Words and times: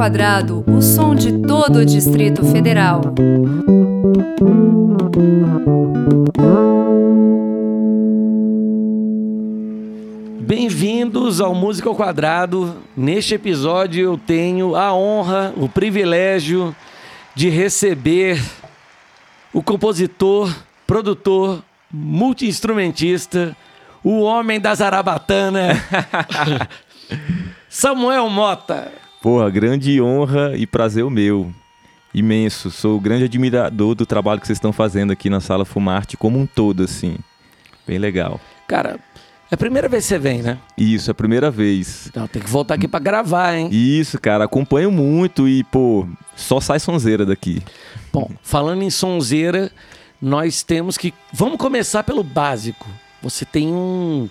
Quadrado, 0.00 0.64
o 0.66 0.80
som 0.80 1.14
de 1.14 1.30
todo 1.42 1.80
o 1.80 1.84
Distrito 1.84 2.42
Federal. 2.46 3.02
Bem-vindos 10.40 11.38
ao 11.38 11.54
Música 11.54 11.90
ao 11.90 11.94
Quadrado. 11.94 12.78
Neste 12.96 13.34
episódio 13.34 14.02
eu 14.02 14.16
tenho 14.16 14.74
a 14.74 14.94
honra, 14.94 15.52
o 15.54 15.68
privilégio 15.68 16.74
de 17.34 17.50
receber 17.50 18.42
o 19.52 19.62
compositor, 19.62 20.50
produtor, 20.86 21.62
multiinstrumentista, 21.92 23.54
o 24.02 24.22
homem 24.22 24.58
da 24.58 24.74
Zarabatana, 24.74 25.72
Samuel 27.68 28.30
Mota. 28.30 29.09
Porra, 29.22 29.50
grande 29.50 30.00
honra 30.00 30.56
e 30.56 30.66
prazer 30.66 31.04
meu. 31.10 31.52
Imenso. 32.14 32.70
Sou 32.70 32.98
grande 32.98 33.24
admirador 33.24 33.94
do 33.94 34.06
trabalho 34.06 34.40
que 34.40 34.46
vocês 34.46 34.56
estão 34.56 34.72
fazendo 34.72 35.12
aqui 35.12 35.28
na 35.28 35.40
Sala 35.40 35.64
Fumarte 35.64 36.16
como 36.16 36.38
um 36.38 36.46
todo, 36.46 36.82
assim. 36.82 37.16
Bem 37.86 37.98
legal. 37.98 38.40
Cara, 38.66 38.98
é 39.50 39.54
a 39.54 39.58
primeira 39.58 39.88
vez 39.88 40.04
que 40.04 40.08
você 40.08 40.18
vem, 40.18 40.42
né? 40.42 40.58
Isso, 40.76 41.10
é 41.10 41.12
a 41.12 41.14
primeira 41.14 41.50
vez. 41.50 42.06
Então 42.06 42.26
tem 42.26 42.40
que 42.40 42.48
voltar 42.48 42.74
aqui 42.74 42.88
pra 42.88 42.98
gravar, 42.98 43.54
hein? 43.54 43.68
Isso, 43.70 44.18
cara, 44.18 44.44
acompanho 44.44 44.90
muito 44.90 45.46
e, 45.46 45.64
pô, 45.64 46.08
só 46.34 46.60
sai 46.60 46.80
sonzeira 46.80 47.26
daqui. 47.26 47.62
Bom, 48.12 48.30
falando 48.42 48.82
em 48.82 48.90
sonzeira, 48.90 49.70
nós 50.20 50.62
temos 50.62 50.96
que. 50.96 51.12
Vamos 51.32 51.58
começar 51.58 52.02
pelo 52.04 52.24
básico. 52.24 52.86
Você 53.22 53.44
tem 53.44 53.68
um. 53.68 54.28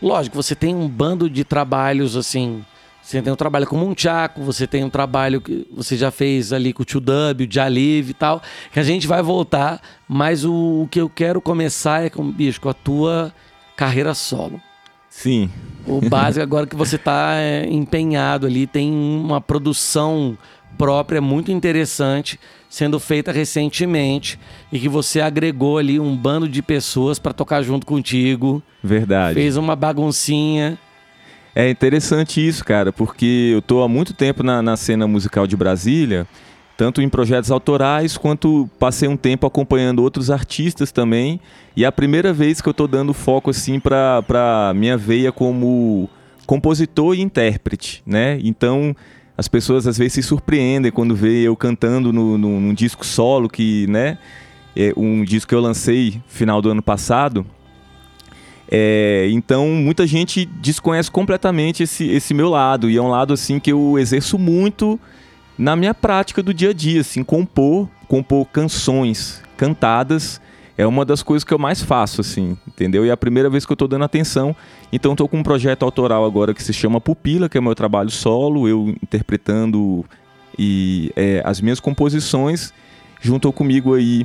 Lógico, 0.00 0.36
você 0.36 0.54
tem 0.54 0.74
um 0.74 0.88
bando 0.88 1.28
de 1.28 1.44
trabalhos 1.44 2.16
assim. 2.16 2.64
Você 3.08 3.22
tem 3.22 3.32
um 3.32 3.36
trabalho 3.36 3.66
com 3.66 3.74
o 3.74 3.78
Munchaco, 3.78 4.42
você 4.42 4.66
tem 4.66 4.84
um 4.84 4.90
trabalho 4.90 5.40
que 5.40 5.66
você 5.74 5.96
já 5.96 6.10
fez 6.10 6.52
ali 6.52 6.74
com 6.74 6.82
o 6.82 6.84
Tio 6.84 7.00
Dub, 7.00 7.40
o 7.40 7.50
Jalive 7.50 8.10
e 8.10 8.14
tal, 8.14 8.42
que 8.70 8.78
a 8.78 8.82
gente 8.82 9.06
vai 9.06 9.22
voltar, 9.22 9.80
mas 10.06 10.44
o, 10.44 10.82
o 10.82 10.88
que 10.90 11.00
eu 11.00 11.08
quero 11.08 11.40
começar 11.40 12.04
é 12.04 12.10
com, 12.10 12.30
bicho, 12.30 12.60
com 12.60 12.68
a 12.68 12.74
tua 12.74 13.32
carreira 13.74 14.12
solo. 14.12 14.60
Sim. 15.08 15.48
O 15.86 16.06
básico 16.06 16.42
agora 16.42 16.66
que 16.66 16.76
você 16.76 16.96
está 16.96 17.36
é, 17.36 17.66
empenhado 17.66 18.46
ali, 18.46 18.66
tem 18.66 18.92
uma 18.92 19.40
produção 19.40 20.36
própria 20.76 21.22
muito 21.22 21.50
interessante 21.50 22.38
sendo 22.68 23.00
feita 23.00 23.32
recentemente 23.32 24.38
e 24.70 24.78
que 24.78 24.88
você 24.88 25.22
agregou 25.22 25.78
ali 25.78 25.98
um 25.98 26.14
bando 26.14 26.46
de 26.46 26.60
pessoas 26.60 27.18
para 27.18 27.32
tocar 27.32 27.62
junto 27.62 27.86
contigo. 27.86 28.62
Verdade. 28.84 29.32
Fez 29.32 29.56
uma 29.56 29.74
baguncinha. 29.74 30.78
É 31.58 31.68
interessante 31.68 32.46
isso, 32.46 32.64
cara, 32.64 32.92
porque 32.92 33.50
eu 33.52 33.60
tô 33.60 33.82
há 33.82 33.88
muito 33.88 34.14
tempo 34.14 34.44
na, 34.44 34.62
na 34.62 34.76
cena 34.76 35.08
musical 35.08 35.44
de 35.44 35.56
Brasília, 35.56 36.24
tanto 36.76 37.02
em 37.02 37.08
projetos 37.08 37.50
autorais 37.50 38.16
quanto 38.16 38.70
passei 38.78 39.08
um 39.08 39.16
tempo 39.16 39.44
acompanhando 39.44 40.00
outros 40.00 40.30
artistas 40.30 40.92
também. 40.92 41.40
E 41.76 41.82
é 41.82 41.88
a 41.88 41.90
primeira 41.90 42.32
vez 42.32 42.60
que 42.60 42.68
eu 42.68 42.72
tô 42.72 42.86
dando 42.86 43.12
foco 43.12 43.50
assim 43.50 43.80
para 43.80 44.72
minha 44.76 44.96
veia 44.96 45.32
como 45.32 46.08
compositor 46.46 47.16
e 47.16 47.22
intérprete, 47.22 48.04
né? 48.06 48.38
Então, 48.44 48.94
as 49.36 49.48
pessoas 49.48 49.84
às 49.88 49.98
vezes 49.98 50.12
se 50.12 50.22
surpreendem 50.22 50.92
quando 50.92 51.12
vê 51.12 51.42
eu 51.42 51.56
cantando 51.56 52.12
no, 52.12 52.38
no, 52.38 52.60
num 52.60 52.72
disco 52.72 53.04
solo 53.04 53.48
que, 53.48 53.84
né, 53.88 54.16
é 54.76 54.92
um 54.96 55.24
disco 55.24 55.48
que 55.48 55.56
eu 55.56 55.60
lancei 55.60 56.22
final 56.28 56.62
do 56.62 56.70
ano 56.70 56.82
passado. 56.82 57.44
É, 58.70 59.28
então 59.30 59.66
muita 59.68 60.06
gente 60.06 60.44
desconhece 60.44 61.10
completamente 61.10 61.82
esse, 61.82 62.06
esse 62.06 62.34
meu 62.34 62.50
lado 62.50 62.90
e 62.90 62.98
é 62.98 63.02
um 63.02 63.08
lado 63.08 63.32
assim 63.32 63.58
que 63.58 63.72
eu 63.72 63.98
exerço 63.98 64.38
muito 64.38 65.00
na 65.56 65.74
minha 65.74 65.94
prática 65.94 66.42
do 66.42 66.52
dia 66.52 66.70
a 66.70 66.72
dia, 66.72 67.00
assim, 67.00 67.24
compor, 67.24 67.88
compor 68.06 68.46
canções 68.46 69.42
cantadas 69.56 70.40
é 70.78 70.86
uma 70.86 71.04
das 71.04 71.24
coisas 71.24 71.42
que 71.42 71.52
eu 71.52 71.58
mais 71.58 71.82
faço, 71.82 72.20
assim, 72.20 72.56
entendeu? 72.64 73.04
E 73.04 73.08
é 73.08 73.12
a 73.12 73.16
primeira 73.16 73.50
vez 73.50 73.66
que 73.66 73.72
eu 73.72 73.76
tô 73.76 73.88
dando 73.88 74.04
atenção. 74.04 74.54
Então 74.92 75.16
tô 75.16 75.26
com 75.26 75.38
um 75.38 75.42
projeto 75.42 75.82
autoral 75.82 76.24
agora 76.24 76.54
que 76.54 76.62
se 76.62 76.72
chama 76.72 77.00
Pupila, 77.00 77.48
que 77.48 77.58
é 77.58 77.60
meu 77.60 77.74
trabalho 77.74 78.10
solo, 78.10 78.68
eu 78.68 78.94
interpretando 79.02 80.04
e 80.56 81.10
é, 81.16 81.42
as 81.44 81.60
minhas 81.60 81.80
composições. 81.80 82.72
Juntou 83.20 83.52
comigo 83.52 83.94
aí 83.94 84.24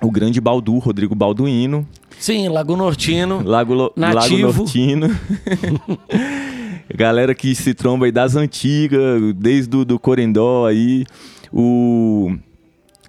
o 0.00 0.08
grande 0.08 0.40
Baldu, 0.40 0.78
Rodrigo 0.78 1.16
Balduino. 1.16 1.84
Sim, 2.18 2.48
Lago 2.48 2.76
Nortino. 2.76 3.42
Lago, 3.44 3.74
Lo, 3.74 3.92
Lago 3.96 4.14
Nativo. 4.14 4.58
Nortino. 4.58 5.08
Galera 6.94 7.34
que 7.34 7.54
se 7.54 7.74
tromba 7.74 8.06
aí 8.06 8.12
das 8.12 8.36
antigas, 8.36 9.34
desde 9.34 9.76
o 9.76 9.84
do 9.84 9.98
Corendó 9.98 10.66
aí. 10.66 11.04
O 11.52 12.34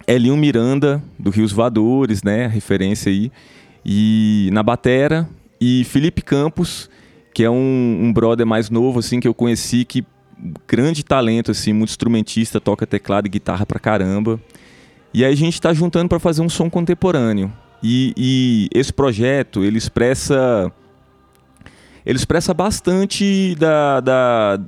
Elinho 0.07 0.37
Miranda, 0.37 1.01
do 1.17 1.29
Rios 1.29 1.51
Voadores, 1.51 2.23
né? 2.23 2.47
Referência 2.47 3.09
aí. 3.09 3.31
E 3.85 4.49
na 4.51 4.61
batera. 4.61 5.27
E 5.59 5.83
Felipe 5.85 6.21
Campos, 6.21 6.89
que 7.33 7.43
é 7.43 7.49
um, 7.49 7.99
um 8.01 8.13
brother 8.13 8.45
mais 8.45 8.69
novo, 8.69 8.99
assim, 8.99 9.19
que 9.19 9.27
eu 9.27 9.33
conheci, 9.33 9.85
que 9.85 10.05
grande 10.67 11.03
talento, 11.03 11.51
assim, 11.51 11.73
muito 11.73 11.89
instrumentista, 11.89 12.61
toca 12.61 12.85
teclado 12.85 13.25
e 13.25 13.29
guitarra 13.29 13.65
pra 13.65 13.79
caramba. 13.79 14.39
E 15.13 15.25
aí 15.25 15.33
a 15.33 15.35
gente 15.35 15.59
tá 15.59 15.73
juntando 15.73 16.09
para 16.09 16.19
fazer 16.19 16.41
um 16.41 16.49
som 16.49 16.69
contemporâneo. 16.69 17.51
E, 17.81 18.13
e, 18.17 18.69
esse 18.73 18.91
projeto, 18.91 19.63
ele 19.63 19.77
expressa... 19.77 20.71
Ele 22.05 22.17
expressa 22.17 22.53
bastante 22.53 23.53
da, 23.59 23.99
da, 23.99 24.59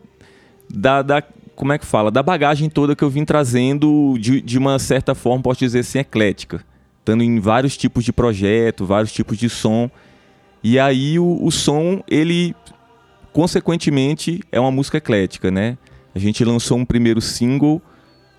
da, 0.70 1.02
da 1.02 1.24
como 1.56 1.74
é 1.74 1.78
que 1.78 1.86
fala, 1.86 2.12
da 2.12 2.24
bagagem 2.24 2.70
toda 2.70 2.96
que 2.96 3.04
eu 3.04 3.10
vim 3.10 3.26
trazendo 3.26 4.18
de, 4.20 4.42
de 4.42 4.58
uma 4.58 4.78
certa 4.80 5.16
forma, 5.16 5.44
posso 5.44 5.60
dizer 5.60 5.80
assim, 5.80 6.00
eclética. 6.00 6.64
Estando 7.00 7.24
em 7.24 7.40
vários 7.40 7.76
tipos 7.76 8.06
de 8.06 8.14
projeto, 8.14 8.86
vários 8.86 9.12
tipos 9.12 9.38
de 9.38 9.50
som. 9.50 9.90
E 10.64 10.78
aí 10.78 11.18
o, 11.18 11.40
o 11.44 11.52
som, 11.52 12.04
ele, 12.08 12.56
consequentemente, 13.34 14.42
é 14.52 14.60
uma 14.60 14.72
música 14.72 14.98
eclética, 14.98 15.50
né? 15.50 15.78
A 16.14 16.20
gente 16.20 16.44
lançou 16.46 16.78
um 16.78 16.86
primeiro 16.86 17.22
single 17.22 17.82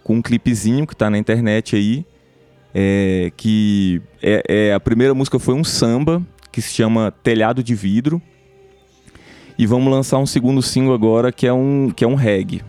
com 0.02 0.16
um 0.16 0.22
clipezinho 0.22 0.86
que 0.86 0.94
está 0.94 1.10
na 1.10 1.18
internet 1.18 1.76
aí. 1.76 2.06
É, 2.74 3.32
que 3.36 4.00
é, 4.22 4.42
é, 4.48 4.74
a 4.74 4.80
primeira 4.80 5.14
música 5.14 5.38
foi 5.38 5.54
um 5.54 5.64
samba 5.64 6.22
que 6.52 6.62
se 6.62 6.72
chama 6.72 7.12
Telhado 7.22 7.62
de 7.62 7.74
Vidro. 7.74 8.20
E 9.58 9.66
vamos 9.66 9.92
lançar 9.92 10.18
um 10.18 10.26
segundo 10.26 10.62
single 10.62 10.94
agora 10.94 11.30
que 11.30 11.46
é 11.46 11.52
um, 11.52 11.90
que 11.94 12.04
é 12.04 12.08
um 12.08 12.14
reggae 12.14 12.62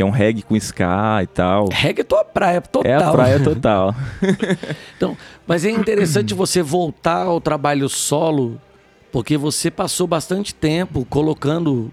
que 0.00 0.02
é 0.02 0.06
um 0.06 0.10
reggae 0.10 0.40
com 0.40 0.56
ska 0.56 1.22
e 1.22 1.26
tal. 1.26 1.68
Reggae 1.70 2.00
é 2.00 2.04
tua 2.04 2.24
praia 2.24 2.62
total. 2.62 2.90
É 2.90 2.94
a 2.94 3.12
praia 3.12 3.38
total. 3.38 3.94
então, 4.96 5.14
mas 5.46 5.62
é 5.62 5.70
interessante 5.70 6.32
você 6.32 6.62
voltar 6.62 7.26
ao 7.26 7.38
trabalho 7.38 7.86
solo, 7.86 8.58
porque 9.12 9.36
você 9.36 9.70
passou 9.70 10.06
bastante 10.06 10.54
tempo 10.54 11.04
colocando 11.04 11.92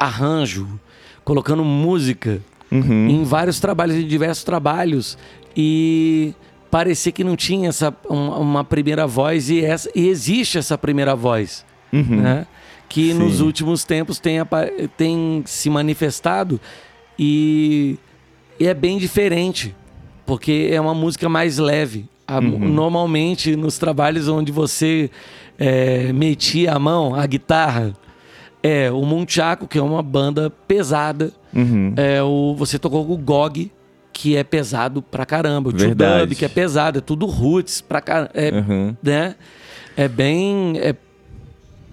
arranjo, 0.00 0.80
colocando 1.24 1.62
música 1.62 2.40
uhum. 2.70 3.08
em 3.08 3.22
vários 3.22 3.60
trabalhos, 3.60 3.96
em 3.96 4.06
diversos 4.06 4.44
trabalhos. 4.44 5.18
E 5.54 6.34
parecia 6.72 7.12
que 7.12 7.22
não 7.22 7.36
tinha 7.36 7.68
essa, 7.68 7.94
uma, 8.08 8.38
uma 8.38 8.64
primeira 8.64 9.06
voz, 9.06 9.50
e, 9.50 9.62
essa, 9.62 9.90
e 9.94 10.08
existe 10.08 10.56
essa 10.56 10.78
primeira 10.78 11.14
voz. 11.14 11.66
Uhum. 11.92 12.22
Né? 12.22 12.46
Que 12.88 13.12
Sim. 13.12 13.18
nos 13.18 13.42
últimos 13.42 13.84
tempos 13.84 14.18
tem, 14.18 14.38
tem 14.96 15.42
se 15.44 15.68
manifestado 15.68 16.58
e, 17.18 17.98
e 18.58 18.66
é 18.66 18.72
bem 18.72 18.96
diferente, 18.96 19.76
porque 20.24 20.70
é 20.72 20.80
uma 20.80 20.94
música 20.94 21.28
mais 21.28 21.58
leve. 21.58 22.06
A, 22.26 22.38
Uhum. 22.38 22.58
Normalmente, 22.60 23.54
nos 23.54 23.76
trabalhos 23.76 24.26
onde 24.26 24.50
você 24.50 25.10
é, 25.58 26.10
metia 26.14 26.72
a 26.72 26.78
mão, 26.78 27.14
a 27.14 27.26
guitarra, 27.26 27.92
é 28.62 28.90
o 28.90 29.04
Munchaco, 29.04 29.68
que 29.68 29.76
é 29.76 29.82
uma 29.82 30.02
banda 30.02 30.48
pesada. 30.66 31.32
Uhum. 31.54 31.92
É 31.98 32.22
o, 32.22 32.54
você 32.56 32.78
tocou 32.78 33.04
com 33.04 33.12
o 33.12 33.18
GOG, 33.18 33.70
que 34.12 34.36
é 34.36 34.44
pesado 34.44 35.00
pra 35.02 35.24
caramba. 35.24 35.70
O 35.70 35.72
Tio 35.72 35.86
Verdade. 35.88 36.26
Dub, 36.26 36.34
que 36.36 36.44
é 36.44 36.48
pesado. 36.48 36.98
É 36.98 37.00
tudo 37.00 37.26
roots 37.26 37.80
pra 37.80 38.00
caramba. 38.00 38.30
É, 38.34 38.50
Uhum. 38.52 38.96
né? 39.02 39.34
é 39.96 40.08
bem... 40.08 40.78
É 40.78 40.94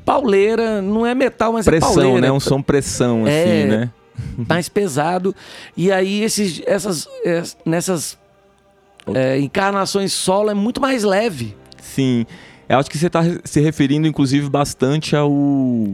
pauleira, 0.05 0.81
não 0.81 1.05
é 1.05 1.13
metal, 1.13 1.53
mas 1.53 1.67
é 1.67 1.71
Pressão, 1.71 1.93
pauleira. 1.93 2.21
né? 2.21 2.31
Um 2.31 2.39
som 2.39 2.61
pressão, 2.61 3.27
É. 3.27 3.43
assim, 3.43 3.67
né? 3.69 3.89
mais 4.47 4.67
pesado. 4.67 5.35
E 5.77 5.91
aí, 5.91 6.23
esses, 6.23 6.61
essas, 6.65 7.07
es- 7.23 7.55
nessas 7.65 8.17
é, 9.13 9.39
encarnações 9.39 10.11
solo 10.11 10.49
é 10.49 10.53
muito 10.53 10.81
mais 10.81 11.03
leve. 11.03 11.55
Sim. 11.81 12.25
Eu 12.67 12.77
acho 12.79 12.89
que 12.89 12.97
você 12.97 13.07
está 13.07 13.21
se 13.43 13.59
referindo, 13.61 14.07
inclusive, 14.07 14.49
bastante 14.49 15.15
ao, 15.15 15.31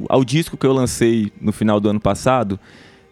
ao 0.10 0.24
disco 0.25 0.57
que 0.57 0.66
eu 0.66 0.74
lancei 0.74 1.31
no 1.39 1.51
final 1.51 1.80
do 1.80 1.89
ano 1.89 2.00
passado, 2.00 2.60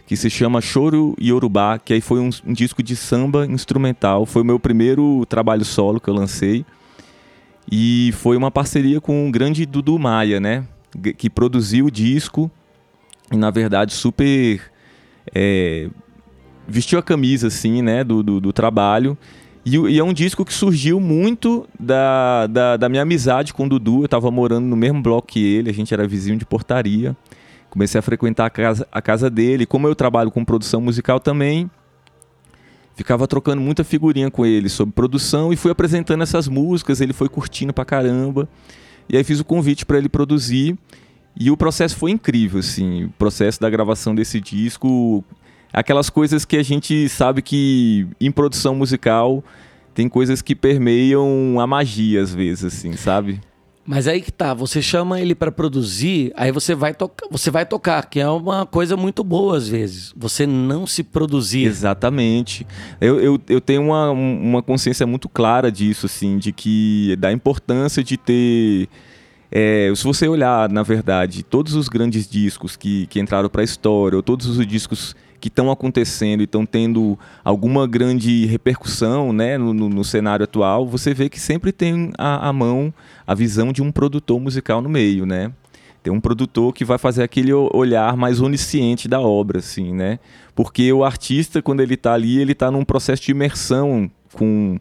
que 0.05 0.15
se 0.15 0.29
chama 0.29 0.61
Choro 0.61 1.15
Yorubá, 1.21 1.79
que 1.79 1.93
aí 1.93 2.01
foi 2.01 2.19
um, 2.19 2.29
um 2.45 2.53
disco 2.53 2.83
de 2.83 2.95
samba 2.95 3.45
instrumental. 3.45 4.25
Foi 4.25 4.41
o 4.41 4.45
meu 4.45 4.59
primeiro 4.59 5.25
trabalho 5.27 5.63
solo 5.63 5.99
que 5.99 6.09
eu 6.09 6.13
lancei. 6.13 6.65
E 7.71 8.11
foi 8.17 8.35
uma 8.35 8.51
parceria 8.51 8.99
com 8.99 9.27
o 9.27 9.31
grande 9.31 9.65
Dudu 9.65 9.97
Maia, 9.97 10.39
né? 10.39 10.65
Que 11.17 11.29
produziu 11.29 11.85
o 11.85 11.91
disco. 11.91 12.51
E, 13.31 13.37
na 13.37 13.49
verdade, 13.49 13.93
super 13.93 14.61
é, 15.33 15.89
vestiu 16.67 16.99
a 16.99 17.03
camisa, 17.03 17.47
assim, 17.47 17.81
né, 17.81 18.03
do, 18.03 18.21
do, 18.21 18.39
do 18.39 18.53
trabalho. 18.53 19.17
E, 19.65 19.77
e, 19.77 19.99
é 19.99 20.03
um 20.03 20.13
disco 20.13 20.43
que 20.43 20.53
surgiu 20.53 20.99
muito 20.99 21.67
da, 21.79 22.47
da, 22.47 22.77
da, 22.77 22.89
minha 22.89 23.01
amizade 23.01 23.53
com 23.53 23.65
o 23.65 23.69
Dudu. 23.69 24.03
Eu 24.03 24.09
tava 24.09 24.29
morando 24.29 24.65
no 24.65 24.75
mesmo 24.75 25.01
bloco 25.01 25.29
que 25.29 25.39
ele, 25.39 25.69
a 25.69 25.73
gente 25.73 25.93
era 25.93 26.05
vizinho 26.05 26.37
de 26.37 26.45
portaria. 26.45 27.15
Comecei 27.73 27.97
a 27.97 28.03
frequentar 28.03 28.45
a 28.45 28.49
casa, 28.51 28.87
a 28.91 29.01
casa 29.01 29.31
dele. 29.31 29.65
Como 29.65 29.87
eu 29.87 29.95
trabalho 29.95 30.29
com 30.29 30.45
produção 30.45 30.79
musical 30.79 31.19
também, 31.19 31.71
ficava 32.95 33.27
trocando 33.27 33.63
muita 33.63 33.83
figurinha 33.83 34.29
com 34.29 34.45
ele 34.45 34.69
sobre 34.69 34.93
produção 34.93 35.51
e 35.51 35.55
fui 35.55 35.71
apresentando 35.71 36.21
essas 36.21 36.47
músicas. 36.47 37.01
Ele 37.01 37.13
foi 37.13 37.27
curtindo 37.27 37.73
pra 37.73 37.83
caramba. 37.83 38.47
E 39.09 39.17
aí 39.17 39.23
fiz 39.23 39.39
o 39.39 39.43
convite 39.43 39.87
para 39.87 39.97
ele 39.97 40.07
produzir. 40.07 40.77
E 41.35 41.49
o 41.49 41.57
processo 41.57 41.95
foi 41.95 42.11
incrível, 42.11 42.59
assim. 42.59 43.05
O 43.05 43.09
processo 43.17 43.59
da 43.59 43.71
gravação 43.71 44.13
desse 44.13 44.39
disco. 44.39 45.25
Aquelas 45.73 46.11
coisas 46.11 46.45
que 46.45 46.57
a 46.57 46.63
gente 46.63 47.09
sabe 47.09 47.41
que 47.41 48.07
em 48.21 48.31
produção 48.31 48.75
musical 48.75 49.43
tem 49.95 50.07
coisas 50.07 50.43
que 50.43 50.53
permeiam 50.53 51.59
a 51.59 51.65
magia 51.65 52.21
às 52.21 52.35
vezes, 52.35 52.65
assim, 52.65 52.93
sabe? 52.93 53.41
Mas 53.85 54.07
aí 54.07 54.21
que 54.21 54.31
tá, 54.31 54.53
você 54.53 54.81
chama 54.81 55.19
ele 55.19 55.35
para 55.35 55.51
produzir, 55.51 56.31
aí 56.37 56.51
você 56.51 56.73
vai 56.73 56.95
você 57.29 57.51
vai 57.51 57.65
tocar, 57.65 58.05
que 58.09 58.19
é 58.19 58.27
uma 58.29 58.65
coisa 58.65 58.95
muito 58.95 59.23
boa 59.23 59.57
às 59.57 59.67
vezes. 59.67 60.13
Você 60.15 60.47
não 60.47 60.87
se 60.87 61.03
produzir. 61.03 61.65
Exatamente. 61.65 62.65
Eu, 63.01 63.19
eu, 63.19 63.41
eu 63.49 63.59
tenho 63.59 63.81
uma, 63.81 64.11
uma 64.11 64.63
consciência 64.63 65.05
muito 65.05 65.27
clara 65.27 65.69
disso, 65.69 66.05
assim, 66.05 66.37
de 66.37 66.53
que 66.53 67.15
da 67.17 67.31
importância 67.31 68.01
de 68.01 68.15
ter 68.15 68.87
é, 69.55 69.91
se 69.95 70.03
você 70.03 70.27
olhar, 70.27 70.67
na 70.67 70.81
verdade, 70.81 71.43
todos 71.43 71.75
os 71.75 71.87
grandes 71.87 72.27
discos 72.27 72.75
que, 72.75 73.05
que 73.05 73.19
entraram 73.19 73.47
para 73.47 73.61
a 73.61 73.63
história, 73.63 74.15
ou 74.15 74.23
todos 74.23 74.47
os 74.47 74.65
discos 74.65 75.15
que 75.43 75.49
estão 75.49 75.69
acontecendo 75.69 76.39
e 76.39 76.45
estão 76.45 76.65
tendo 76.65 77.19
alguma 77.43 77.85
grande 77.85 78.45
repercussão 78.45 79.33
né, 79.33 79.57
no, 79.57 79.73
no, 79.73 79.89
no, 79.89 80.01
cenário 80.01 80.45
atual, 80.45 80.87
você 80.87 81.13
vê 81.13 81.27
que 81.27 81.37
sempre 81.37 81.73
tem 81.73 82.13
a, 82.17 82.47
a, 82.47 82.53
mão, 82.53 82.93
a 83.27 83.35
visão 83.35 83.73
de 83.73 83.81
um 83.81 83.91
produtor 83.91 84.39
musical 84.39 84.81
no 84.81 84.87
meio, 84.87 85.25
né? 85.25 85.51
Tem 86.01 86.13
um 86.13 86.21
produtor 86.21 86.73
que 86.73 86.85
vai 86.85 86.97
fazer 86.97 87.23
aquele 87.23 87.51
olhar 87.51 88.15
mais 88.15 88.39
onisciente 88.39 89.05
da 89.05 89.19
obra, 89.19 89.59
assim, 89.59 89.93
né? 89.93 90.17
Porque 90.55 90.93
o 90.93 91.03
artista, 91.03 91.61
quando 91.61 91.81
ele 91.81 91.95
está 91.95 92.13
ali, 92.13 92.39
ele 92.39 92.53
está 92.53 92.71
num 92.71 92.85
processo 92.85 93.23
de 93.23 93.31
imersão 93.31 94.09
com 94.31 94.79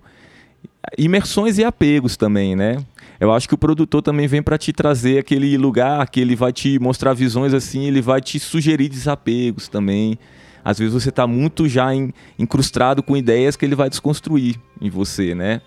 imersões 0.96 1.58
e 1.58 1.64
apegos 1.64 2.16
também, 2.16 2.54
né? 2.54 2.76
Eu 3.18 3.32
acho 3.32 3.48
que 3.48 3.54
o 3.54 3.58
produtor 3.58 4.00
também 4.00 4.28
vem 4.28 4.44
para 4.44 4.56
te 4.56 4.72
trazer 4.72 5.18
aquele 5.18 5.58
lugar 5.58 6.08
que 6.08 6.20
ele 6.20 6.36
vai 6.36 6.52
te 6.52 6.78
mostrar 6.78 7.14
visões 7.14 7.52
assim, 7.52 7.84
ele 7.86 8.00
vai 8.00 8.20
te 8.20 8.38
sugerir 8.38 8.88
desapegos 8.88 9.66
também. 9.66 10.16
Às 10.64 10.78
vezes 10.78 10.94
você 10.94 11.08
está 11.08 11.26
muito 11.26 11.68
já 11.68 11.94
em, 11.94 12.12
incrustado 12.38 13.02
com 13.02 13.16
ideias 13.16 13.56
que 13.56 13.64
ele 13.64 13.74
vai 13.74 13.88
desconstruir 13.88 14.56
em 14.80 14.88
você, 14.88 15.34
né? 15.34 15.60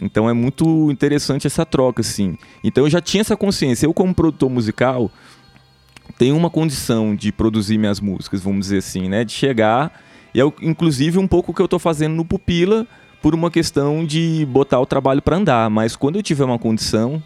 Então 0.00 0.28
é 0.28 0.32
muito 0.32 0.90
interessante 0.90 1.46
essa 1.46 1.66
troca, 1.66 2.00
assim. 2.00 2.38
Então 2.64 2.84
eu 2.84 2.90
já 2.90 3.00
tinha 3.00 3.20
essa 3.20 3.36
consciência. 3.36 3.86
Eu, 3.86 3.92
como 3.92 4.14
produtor 4.14 4.48
musical, 4.48 5.10
tenho 6.16 6.36
uma 6.36 6.48
condição 6.48 7.14
de 7.14 7.30
produzir 7.30 7.76
minhas 7.76 8.00
músicas, 8.00 8.40
vamos 8.40 8.66
dizer 8.66 8.78
assim, 8.78 9.08
né? 9.08 9.24
De 9.24 9.32
chegar. 9.32 10.00
E 10.34 10.40
é, 10.40 10.44
inclusive, 10.62 11.18
um 11.18 11.26
pouco 11.26 11.52
o 11.52 11.54
que 11.54 11.60
eu 11.60 11.66
estou 11.66 11.78
fazendo 11.78 12.14
no 12.14 12.24
Pupila 12.24 12.86
por 13.20 13.34
uma 13.34 13.50
questão 13.50 14.04
de 14.04 14.46
botar 14.46 14.80
o 14.80 14.86
trabalho 14.86 15.20
para 15.20 15.36
andar. 15.36 15.68
Mas 15.68 15.96
quando 15.96 16.16
eu 16.16 16.22
tiver 16.22 16.44
uma 16.44 16.58
condição 16.58 17.22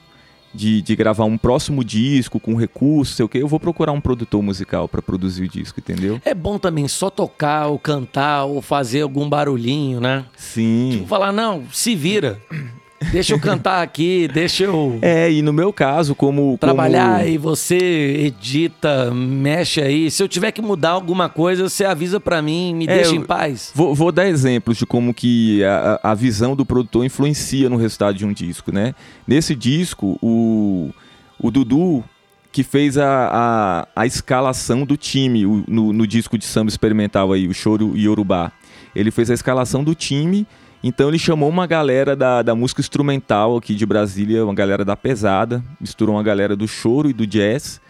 de, 0.55 0.81
de 0.81 0.97
gravar 0.97 1.25
um 1.25 1.37
próximo 1.37 1.85
disco 1.85 2.39
com 2.39 2.55
recursos, 2.55 3.17
sei 3.17 3.25
o 3.25 3.29
que, 3.29 3.39
eu 3.39 3.49
vou 3.49 3.61
procurar 3.61 3.93
um 3.93 4.01
produtor 4.01 4.43
musical 4.43 4.89
para 4.89 5.03
produzir 5.03 5.45
o 5.45 5.49
disco, 5.49 5.81
entendeu? 5.81 6.21
É 6.25 6.35
bom 6.35 6.59
também 6.59 6.87
só 6.87 7.11
tocar 7.11 7.67
ou 7.67 7.79
cantar 7.79 8.45
ou 8.45 8.63
fazer 8.63 9.03
algum 9.03 9.29
barulhinho, 9.29 10.01
né? 10.01 10.25
Sim. 10.37 10.91
Tipo, 10.93 11.07
falar, 11.07 11.33
não, 11.33 11.65
se 11.73 11.95
vira. 11.95 12.41
Deixa 13.11 13.35
eu 13.35 13.41
cantar 13.41 13.83
aqui, 13.83 14.29
deixa 14.33 14.65
eu. 14.65 14.99
É, 15.03 15.31
e 15.31 15.43
no 15.43 15.53
meu 15.53 15.73
caso, 15.73 16.15
como. 16.15 16.57
Trabalhar 16.59 17.19
como... 17.19 17.29
e 17.29 17.39
você 17.39 17.77
edita, 18.27 19.11
mexe 19.13 19.81
aí. 19.81 20.11
Se 20.11 20.23
eu 20.23 20.29
tiver 20.29 20.53
que 20.53 20.63
mudar 20.63 20.91
alguma 20.91 21.29
coisa, 21.29 21.69
você 21.69 21.85
avisa 21.85 22.21
para 22.21 22.41
mim, 22.43 22.75
me 22.75 22.87
é, 22.87 22.95
deixa 22.95 23.15
em 23.15 23.23
paz. 23.23 23.73
Vou, 23.75 23.95
vou, 23.95 24.13
dar 24.13 24.27
exemplos 24.27 24.77
de 24.77 24.87
como 24.87 25.13
que 25.13 25.63
a, 25.65 26.01
a 26.03 26.15
visão 26.15 26.55
do 26.55 26.65
produtor 26.65 27.05
influencia 27.05 27.69
no 27.69 27.77
resultado 27.77 28.17
de 28.17 28.25
um 28.25 28.33
disco, 28.33 28.73
né? 28.73 28.95
Nesse 29.27 29.55
disco, 29.55 30.19
o, 30.23 30.91
o 31.39 31.51
Dudu, 31.51 32.05
que 32.53 32.63
fez 32.63 32.97
a, 32.97 33.29
a, 33.33 34.03
a 34.03 34.07
escalação 34.07 34.85
do 34.85 34.97
time 34.97 35.45
o, 35.45 35.65
no, 35.67 35.93
no 35.93 36.07
disco 36.07 36.39
de 36.39 36.45
samba 36.45 36.69
experimental 36.69 37.33
aí, 37.33 37.49
o 37.49 37.55
Choro 37.55 37.97
Yorubá. 37.97 38.53
Ele 38.95 39.11
fez 39.11 39.29
a 39.31 39.35
escalação 39.35 39.83
do 39.83 39.95
time 39.95 40.47
então 40.87 41.09
ele 41.09 41.19
chamou 41.19 41.49
uma 41.49 41.67
galera 41.67 42.15
da, 42.15 42.43
da 42.43 42.55
música 42.55 42.83
instrumental 42.83 43.57
aqui 43.57 43.75
de 43.75 43.87
Brasília, 43.87 44.45
uma 44.45 44.53
galera 44.53 44.85
da 44.85 44.95
pesada, 44.95 45.65
misturou 45.81 46.15
uma 46.15 46.23
galera 46.23 46.55
do 46.55 46.69
choro 46.69 47.09
e 47.09 47.15
do 47.15 47.27
jazz. 47.27 47.81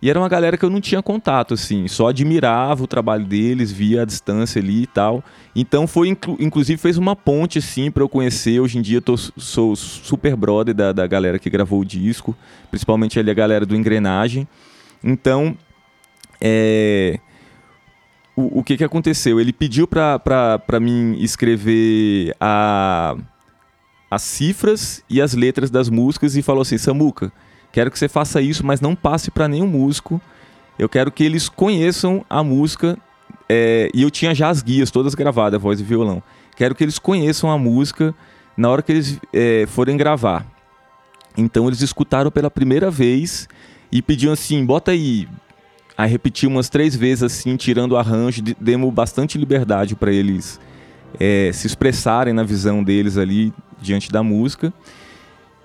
E 0.00 0.08
era 0.08 0.16
uma 0.16 0.28
galera 0.28 0.56
que 0.56 0.64
eu 0.64 0.70
não 0.70 0.80
tinha 0.80 1.02
contato, 1.02 1.54
assim, 1.54 1.88
só 1.88 2.08
admirava 2.08 2.84
o 2.84 2.86
trabalho 2.86 3.24
deles, 3.24 3.72
via 3.72 4.02
a 4.02 4.04
distância 4.04 4.60
ali 4.62 4.82
e 4.82 4.86
tal. 4.86 5.24
Então 5.56 5.88
foi, 5.88 6.08
inclu 6.08 6.36
inclusive, 6.38 6.80
fez 6.80 6.96
uma 6.96 7.16
ponte, 7.16 7.58
assim, 7.58 7.90
para 7.90 8.04
eu 8.04 8.08
conhecer. 8.08 8.60
Hoje 8.60 8.78
em 8.78 8.82
dia 8.82 9.02
tô, 9.02 9.16
sou 9.16 9.74
super 9.74 10.36
brother 10.36 10.72
da, 10.72 10.92
da 10.92 11.04
galera 11.04 11.40
que 11.40 11.50
gravou 11.50 11.80
o 11.80 11.84
disco, 11.84 12.36
principalmente 12.70 13.18
ali 13.18 13.28
a 13.28 13.34
galera 13.34 13.66
do 13.66 13.74
Engrenagem. 13.74 14.46
Então, 15.02 15.56
é, 16.40 17.18
o, 18.36 18.60
o 18.60 18.62
que, 18.62 18.76
que 18.76 18.84
aconteceu? 18.84 19.40
Ele 19.40 19.52
pediu 19.52 19.88
para 19.88 20.78
mim 20.80 21.16
escrever 21.18 22.36
a, 22.38 23.16
as 24.10 24.22
cifras 24.22 25.02
e 25.08 25.20
as 25.22 25.32
letras 25.32 25.70
das 25.70 25.88
músicas 25.88 26.36
e 26.36 26.42
falou 26.42 26.62
assim: 26.62 26.76
Samuca, 26.76 27.32
quero 27.72 27.90
que 27.90 27.98
você 27.98 28.08
faça 28.08 28.42
isso, 28.42 28.64
mas 28.64 28.80
não 28.80 28.94
passe 28.94 29.30
para 29.30 29.48
nenhum 29.48 29.66
músico. 29.66 30.20
Eu 30.78 30.88
quero 30.88 31.10
que 31.10 31.24
eles 31.24 31.48
conheçam 31.48 32.24
a 32.28 32.44
música. 32.44 32.98
É, 33.48 33.88
e 33.94 34.02
eu 34.02 34.10
tinha 34.10 34.34
já 34.34 34.48
as 34.48 34.60
guias 34.60 34.90
todas 34.90 35.14
gravadas, 35.14 35.60
voz 35.60 35.80
e 35.80 35.84
violão. 35.84 36.22
Quero 36.56 36.74
que 36.74 36.82
eles 36.82 36.98
conheçam 36.98 37.50
a 37.50 37.56
música 37.56 38.14
na 38.56 38.68
hora 38.68 38.82
que 38.82 38.92
eles 38.92 39.20
é, 39.32 39.66
forem 39.66 39.96
gravar. 39.96 40.44
Então 41.36 41.66
eles 41.68 41.80
escutaram 41.80 42.30
pela 42.30 42.50
primeira 42.50 42.90
vez 42.90 43.48
e 43.90 44.02
pediam 44.02 44.32
assim: 44.32 44.64
bota 44.64 44.90
aí 44.90 45.28
Aí 45.96 46.10
repeti 46.10 46.46
umas 46.46 46.68
três 46.68 46.94
vezes 46.94 47.22
assim, 47.22 47.56
tirando 47.56 47.96
arranjo, 47.96 48.42
demos 48.60 48.92
bastante 48.92 49.38
liberdade 49.38 49.94
para 49.94 50.12
eles 50.12 50.60
é, 51.18 51.50
se 51.52 51.66
expressarem 51.66 52.34
na 52.34 52.42
visão 52.42 52.84
deles 52.84 53.16
ali 53.16 53.52
diante 53.80 54.10
da 54.10 54.22
música. 54.22 54.72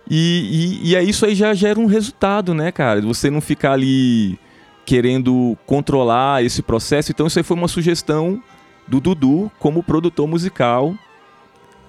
E, 0.10 0.80
e, 0.84 0.92
e 0.92 0.96
aí 0.96 1.10
isso 1.10 1.26
aí 1.26 1.36
já 1.36 1.54
gera 1.54 1.80
um 1.80 1.86
resultado, 1.86 2.54
né, 2.54 2.72
cara? 2.72 3.02
Você 3.02 3.30
não 3.30 3.42
ficar 3.42 3.74
ali 3.74 4.40
querendo 4.86 5.58
controlar 5.66 6.44
esse 6.44 6.62
processo. 6.62 7.12
Então 7.12 7.28
isso 7.28 7.40
aí 7.40 7.44
foi 7.44 7.58
uma 7.58 7.68
sugestão 7.68 8.42
do 8.88 9.00
Dudu 9.00 9.52
como 9.60 9.84
produtor 9.84 10.28
musical. 10.28 10.96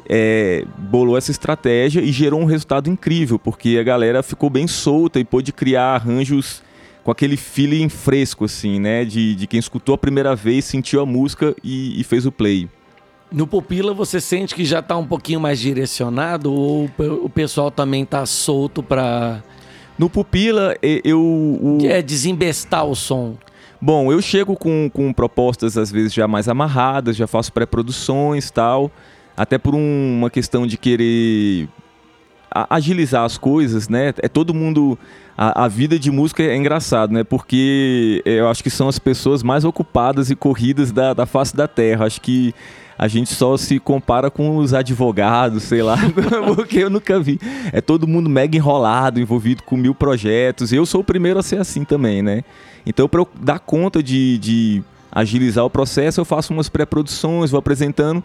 É, 0.09 0.65
bolou 0.77 1.17
essa 1.17 1.31
estratégia 1.31 2.01
e 2.01 2.11
gerou 2.11 2.41
um 2.41 2.45
resultado 2.45 2.91
incrível, 2.91 3.39
porque 3.39 3.79
a 3.81 3.85
galera 3.85 4.21
ficou 4.23 4.51
bem 4.51 4.67
solta 4.67 5.21
e 5.21 5.25
pôde 5.25 5.53
criar 5.53 5.95
arranjos 5.95 6.61
com 7.03 7.11
aquele 7.11 7.37
feeling 7.37 7.89
fresco, 7.89 8.45
assim, 8.45 8.79
né? 8.79 9.05
De, 9.05 9.35
de 9.35 9.47
quem 9.47 9.59
escutou 9.59 9.95
a 9.95 9.99
primeira 9.99 10.35
vez, 10.35 10.65
sentiu 10.65 11.01
a 11.01 11.07
música 11.07 11.55
e, 11.63 12.01
e 12.01 12.05
fez 12.05 12.27
o 12.27 12.33
play. 12.33 12.69
No 13.31 13.47
Pupila 13.47 13.95
você 13.95 14.21
sente 14.21 14.55
que 14.55 14.65
já 14.65 14.81
está 14.81 14.97
um 14.97 15.07
pouquinho 15.07 15.41
mais 15.41 15.59
direcionado 15.59 16.53
ou 16.53 16.91
o 16.99 17.31
pessoal 17.31 17.71
também 17.71 18.03
está 18.03 18.27
solto 18.27 18.83
para 18.83 19.43
No 19.99 20.11
Pupila 20.11 20.77
eu 20.83 21.19
o... 21.19 21.79
que 21.81 21.87
é 21.87 22.03
desembestar 22.03 22.85
o 22.85 22.95
som. 22.95 23.39
Bom, 23.81 24.13
eu 24.13 24.21
chego 24.21 24.55
com, 24.55 24.91
com 24.93 25.13
propostas 25.15 25.79
às 25.79 25.91
vezes 25.91 26.13
já 26.13 26.29
mais 26.29 26.47
amarradas, 26.47 27.17
já 27.17 27.27
faço 27.27 27.51
pré-produções 27.53 28.51
tal, 28.51 28.91
até 29.35 29.57
por 29.57 29.75
um, 29.75 30.19
uma 30.19 30.29
questão 30.29 30.67
de 30.67 30.77
querer 30.77 31.69
agilizar 32.55 33.25
as 33.25 33.39
coisas, 33.39 33.89
né? 33.89 34.13
É 34.19 34.29
todo 34.29 34.53
mundo 34.55 34.99
a, 35.37 35.65
a, 35.65 35.69
vida 35.69 35.99
de 35.99 36.11
música 36.11 36.43
é 36.43 36.57
engraçado, 36.57 37.13
né? 37.13 37.25
Porque 37.25 38.23
eu 38.25 38.49
acho 38.49 38.63
que 38.63 38.71
são 38.71 38.89
as 38.89 38.99
pessoas 38.99 39.43
mais 39.43 39.65
ocupadas 39.65 40.31
e 40.31 40.37
corridas 40.37 40.93
da, 40.93 41.15
da 41.15 41.27
face 41.27 41.57
da 41.57 41.67
Terra. 41.67 42.07
Acho 42.07 42.21
que 42.21 42.55
a 42.99 43.09
gente 43.09 43.35
só 43.35 43.57
se 43.57 43.79
compara 43.79 44.31
com 44.31 44.59
os 44.59 44.75
advogados, 44.75 45.65
sei 45.65 45.83
lá, 45.83 45.97
porque 46.55 46.79
eu 46.79 46.91
nunca 46.91 47.19
vi. 47.19 47.41
É 47.73 47.81
todo 47.81 48.07
mundo 48.07 48.29
mega 48.29 48.57
enrolado, 48.57 49.19
envolvido 49.19 49.63
com 49.63 49.77
mil 49.77 49.95
projetos. 49.95 50.73
Eu 50.73 50.85
sou 50.87 51.01
o 51.01 51.05
primeiro 51.05 51.39
a 51.39 51.43
ser 51.43 51.59
assim 51.59 51.85
também, 51.85 52.23
né? 52.23 52.43
Então, 52.85 53.09
para 53.09 53.21
eu 53.21 53.29
dar 53.41 53.59
conta 53.59 54.03
de, 54.03 54.39
de 54.39 54.83
agilizar 55.11 55.65
o 55.65 55.71
processo, 55.71 56.21
eu 56.21 56.25
faço 56.25 56.53
umas 56.53 56.69
pré-produções, 56.69 57.51
vou 57.51 57.59
apresentando. 57.59 58.23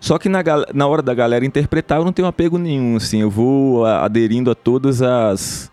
Só 0.00 0.18
que 0.18 0.28
na, 0.28 0.42
na 0.72 0.86
hora 0.86 1.02
da 1.02 1.12
galera 1.12 1.44
interpretar, 1.44 1.98
eu 1.98 2.04
não 2.04 2.12
tenho 2.12 2.28
apego 2.28 2.56
nenhum, 2.58 2.96
assim. 2.96 3.20
Eu 3.20 3.30
vou 3.30 3.84
aderindo 3.84 4.50
a 4.50 4.54
todas 4.54 5.02
as 5.02 5.70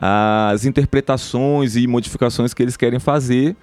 as 0.00 0.64
interpretações 0.64 1.74
e 1.74 1.84
modificações 1.88 2.54
que 2.54 2.62
eles 2.62 2.76
querem 2.76 3.00
fazer. 3.00 3.56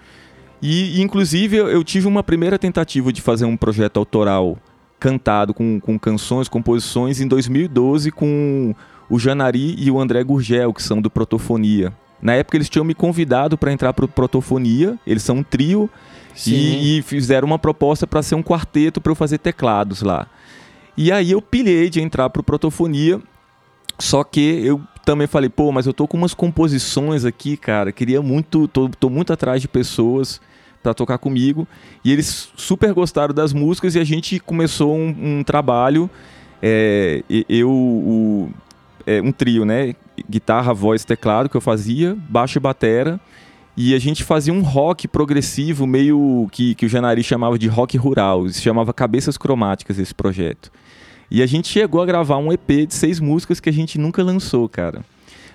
E, 0.62 1.02
inclusive, 1.02 1.56
eu, 1.56 1.84
tive 1.84 2.08
uma 2.08 2.22
primeira 2.22 2.60
tentativa 2.60 3.14
de 3.14 3.22
fazer 3.22 3.46
um 3.46 3.56
projeto 3.56 3.98
autoral 3.98 4.58
cantado 5.00 5.54
com, 5.54 5.80
com 5.80 5.98
canções, 5.98 6.50
composições 6.50 7.22
em 7.22 7.28
2012 7.28 8.12
com 8.12 8.76
o 9.10 9.20
Janari 9.20 9.76
e 9.78 9.90
o 9.90 10.00
André 10.00 10.24
Gurgel, 10.24 10.74
que 10.74 10.84
são 10.84 11.02
do 11.02 11.10
Protofonia. 11.10 11.94
Na 12.22 12.34
época 12.34 12.58
eles 12.58 12.70
tinham 12.70 12.84
me 12.84 12.96
convidado 12.96 13.58
para 13.58 13.72
entrar 13.72 13.94
para 13.94 14.06
o 14.06 14.08
Protofonia, 14.08 14.98
eles 15.06 15.24
são 15.24 15.38
um 15.38 15.44
trio 15.44 15.90
e, 16.46 16.98
e, 16.98 17.02
fizeram 17.02 17.46
uma 17.46 17.60
proposta 17.60 18.06
para 18.06 18.22
ser 18.22 18.36
um 18.36 18.44
quarteto 18.44 19.00
para 19.00 19.12
eu 19.12 19.16
fazer 19.16 19.38
teclados 19.38 20.02
lá. 20.02 20.28
E 20.98 21.12
aí 21.12 21.32
eu 21.32 21.42
pilhei 21.42 21.90
de 21.90 22.02
entrar 22.02 22.30
para 22.30 22.40
o 22.40 22.44
Protofonia, 22.44 23.22
só 24.00 24.24
que 24.24 24.40
eu 24.66 24.82
também 25.06 25.28
falei, 25.28 25.50
pô, 25.50 25.72
mas 25.72 25.86
eu 25.86 25.94
tô 25.94 26.08
com 26.08 26.18
umas 26.18 26.34
composições 26.34 27.26
aqui, 27.26 27.56
cara, 27.56 27.92
queria 27.92 28.22
muito, 28.22 28.68
tô, 28.68 28.90
tô 28.90 29.10
muito 29.10 29.32
atrás 29.32 29.62
de 29.62 29.68
pessoas 29.68 30.42
para 30.82 30.94
tocar 30.94 31.18
comigo. 31.18 31.68
E 32.04 32.12
eles 32.12 32.50
super 32.56 32.94
gostaram 32.94 33.34
das 33.34 33.54
músicas 33.54 33.96
e 33.96 34.00
a 34.00 34.04
gente 34.04 34.40
começou 34.40 34.96
um, 34.96 35.40
um 35.40 35.44
trabalho. 35.44 36.10
É, 36.62 37.24
eu, 37.50 37.72
o, 37.72 38.52
é, 39.06 39.22
um 39.22 39.32
trio, 39.32 39.66
né? 39.66 39.96
Guitarra, 40.30 40.74
voz, 40.74 41.04
teclado 41.04 41.50
que 41.50 41.58
eu 41.58 41.62
fazia, 41.62 42.16
baixo 42.30 42.58
e 42.58 42.62
batera. 42.62 43.20
E 43.78 43.94
a 43.94 44.00
gente 44.00 44.24
fazia 44.24 44.54
um 44.54 44.62
rock 44.62 45.08
progressivo, 45.08 45.86
meio 45.86 46.48
que, 46.52 46.76
que 46.76 46.86
o 46.86 46.90
Janari 46.90 47.24
chamava 47.24 47.60
de 47.60 47.68
rock 47.68 47.98
rural. 47.98 48.48
Se 48.48 48.62
chamava 48.62 48.94
Cabeças 48.94 49.38
Cromáticas 49.38 50.00
esse 50.00 50.14
projeto. 50.14 50.72
E 51.30 51.42
a 51.42 51.46
gente 51.46 51.68
chegou 51.68 52.02
a 52.02 52.06
gravar 52.06 52.38
um 52.38 52.54
EP 52.54 52.88
de 52.88 52.94
seis 52.94 53.20
músicas 53.20 53.60
que 53.60 53.70
a 53.70 53.74
gente 53.74 53.98
nunca 53.98 54.24
lançou, 54.24 54.70
cara. 54.70 55.02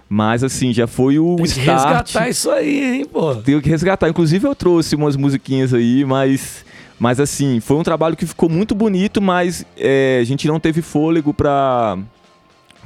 Mas 0.09 0.43
assim, 0.43 0.73
já 0.73 0.87
foi 0.87 1.19
o 1.19 1.37
Tem 1.37 1.45
start. 1.47 1.65
que 1.65 1.71
resgatar 1.71 2.29
isso 2.29 2.51
aí, 2.51 2.99
hein, 2.99 3.07
pô. 3.07 3.35
Tenho 3.37 3.63
que 3.63 3.69
resgatar. 3.69 4.09
Inclusive 4.09 4.47
eu 4.47 4.55
trouxe 4.55 4.97
umas 4.97 5.17
musiquinhas 5.17 5.73
aí, 5.73 6.05
mas 6.05 6.65
mas 6.99 7.19
assim, 7.19 7.61
foi 7.61 7.79
um 7.79 7.83
trabalho 7.83 8.15
que 8.15 8.27
ficou 8.27 8.47
muito 8.47 8.75
bonito, 8.75 9.23
mas 9.23 9.65
é, 9.75 10.19
a 10.21 10.25
gente 10.25 10.47
não 10.47 10.61
teve 10.61 10.83
fôlego 10.83 11.33
para 11.33 11.97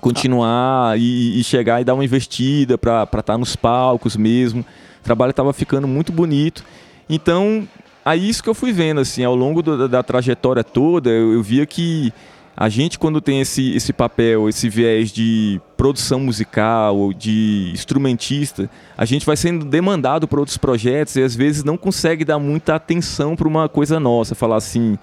continuar 0.01 0.93
ah. 0.93 0.97
e, 0.97 1.41
e, 1.41 1.43
chegar 1.43 1.81
e 1.81 1.85
dar 1.85 1.95
uma 1.95 2.05
investida 2.05 2.79
para 2.79 3.03
estar 3.03 3.23
tá 3.23 3.39
nos 3.39 3.57
palcos 3.57 4.17
mesmo. 4.17 4.65
O 5.05 5.11
trabalho 5.15 5.33
estava 5.33 5.53
ficando 5.53 5.87
muito 5.87 6.11
bonito. 6.11 6.65
Então, 7.11 7.69
aí 8.03 8.27
isso 8.27 8.43
que 8.43 8.49
eu 8.49 8.55
fui 8.55 8.73
vendo 8.73 9.03
assim, 9.03 9.23
ao 9.23 9.37
longo 9.37 9.61
do, 9.61 9.77
da, 9.77 9.87
da, 9.87 10.03
trajetória 10.03 10.65
toda, 10.65 11.11
eu, 11.11 11.35
eu 11.35 11.43
via 11.43 11.67
que 11.67 12.11
a 12.57 12.71
gente, 12.71 12.99
quando 12.99 13.21
tem 13.21 13.43
esse, 13.43 13.77
esse 13.77 13.93
papel, 13.93 14.49
esse 14.49 14.67
viés 14.67 15.13
de 15.13 15.61
produção 15.77 16.21
musical 16.21 17.13
de 17.13 17.71
instrumentista, 17.75 18.71
a 18.97 19.05
gente 19.05 19.27
vai 19.27 19.37
sendo 19.37 19.67
demandado 19.67 20.27
por 20.27 20.39
outros 20.39 20.57
projetos 20.57 21.17
e 21.17 21.23
às 21.23 21.37
vezes 21.37 21.63
não 21.63 21.77
consegue 21.77 22.25
dar 22.25 22.39
muita 22.39 22.75
atenção 22.75 23.37
para 23.37 23.47
uma 23.47 23.69
coisa 23.69 24.01
nossa. 24.01 24.35
Falar 24.35 24.57
assim, 24.57 24.97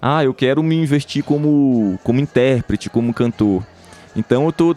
ah, 0.00 0.24
eu 0.24 0.32
quero 0.32 0.62
me 0.62 0.74
investir 0.74 1.22
como, 1.22 2.00
como 2.02 2.18
intérprete, 2.18 2.88
como 2.88 3.12
cantor. 3.12 3.62
Então 4.16 4.44
eu 4.44 4.48
estou 4.48 4.74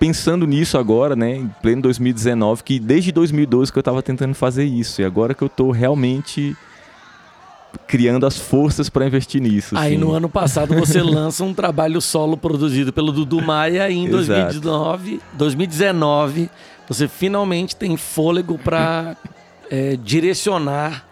pensando 0.00 0.46
nisso 0.46 0.78
agora, 0.78 1.14
né, 1.14 1.36
em 1.36 1.48
pleno 1.60 1.82
2019, 1.82 2.64
que 2.64 2.80
desde 2.80 3.12
2012 3.12 3.70
que 3.70 3.78
eu 3.78 3.82
estava 3.82 4.02
tentando 4.02 4.34
fazer 4.34 4.64
isso. 4.64 5.02
E 5.02 5.04
agora 5.04 5.34
que 5.34 5.42
eu 5.42 5.46
estou 5.46 5.70
realmente 5.70 6.56
criando 7.86 8.26
as 8.26 8.36
forças 8.36 8.88
para 8.88 9.06
investir 9.06 9.42
nisso. 9.42 9.76
Aí 9.76 9.92
assim. 9.94 10.02
no 10.02 10.12
ano 10.12 10.28
passado 10.28 10.74
você 10.74 11.00
lança 11.04 11.44
um 11.44 11.52
trabalho 11.52 12.00
solo 12.00 12.36
produzido 12.36 12.92
pelo 12.92 13.12
Dudu 13.12 13.42
Maia 13.42 13.90
e 13.90 13.96
em 13.98 14.08
2019, 14.08 15.20
2019 15.34 16.50
você 16.88 17.06
finalmente 17.06 17.76
tem 17.76 17.96
fôlego 17.96 18.58
para 18.58 19.16
é, 19.70 19.96
direcionar. 20.02 21.06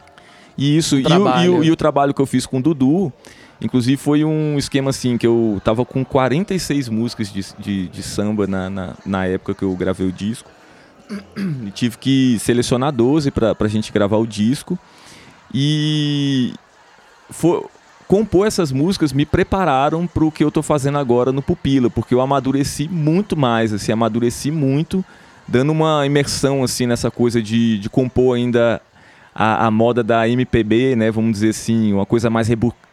Isso, 0.57 0.97
o 0.97 0.99
e, 0.99 1.05
o, 1.05 1.41
e, 1.45 1.49
o, 1.49 1.65
e 1.65 1.71
o 1.71 1.77
trabalho 1.77 2.13
que 2.13 2.21
eu 2.21 2.27
fiz 2.27 2.47
com 2.47 2.59
o 2.59 2.63
Dudu, 2.63 3.13
Inclusive 3.61 3.97
foi 3.97 4.25
um 4.25 4.57
esquema 4.57 4.91
assim 4.91 5.19
que 5.19 5.27
eu 5.27 5.61
tava 5.65 5.85
com 5.85 6.05
46 6.05 6.89
músicas 6.89 7.33
de, 7.33 7.45
de, 7.59 7.89
de 7.89 8.03
samba 8.03 8.47
na, 8.47 8.71
na, 8.71 8.95
na, 9.05 9.27
época 9.27 9.55
que 9.55 9.65
eu 9.65 9.75
gravei 9.75 10.07
o 10.07 10.13
disco. 10.13 10.51
E 11.67 11.71
tive 11.71 11.99
que 11.99 12.39
selecionar 12.39 12.93
12 12.93 13.31
para 13.31 13.55
a 13.59 13.69
gente 13.69 13.93
gravar 13.93 14.17
o 14.17 14.27
disco. 14.27 14.79
E 15.53 16.55
for, 17.31 17.69
compor 18.09 18.47
essas 18.47 18.73
músicas 18.73 19.13
me 19.13 19.27
prepararam 19.27 20.07
para 20.07 20.25
o 20.25 20.33
que 20.33 20.43
eu 20.43 20.49
estou 20.49 20.63
fazendo 20.63 20.99
agora 20.99 21.31
no 21.31 21.43
Pupila, 21.43 21.91
porque 21.91 22.15
eu 22.15 22.21
amadureci 22.21 22.89
muito 22.89 23.37
mais, 23.37 23.73
assim, 23.73 23.93
amadureci 23.93 24.51
muito, 24.51 25.05
dando 25.47 25.73
uma 25.73 26.05
imersão 26.07 26.65
assim 26.65 26.87
nessa 26.87 27.11
coisa 27.11 27.43
de, 27.43 27.79
de 27.79 27.89
compor 27.91 28.37
ainda 28.37 28.81
a, 29.35 29.67
a, 29.67 29.71
moda 29.71 30.03
da 30.03 30.29
MPB, 30.29 30.97
né, 30.97 31.11
vamos 31.11 31.33
dizer 31.33 31.51
assim, 31.51 31.93
uma 31.93 32.07
coisa 32.07 32.31
mais 32.31 32.49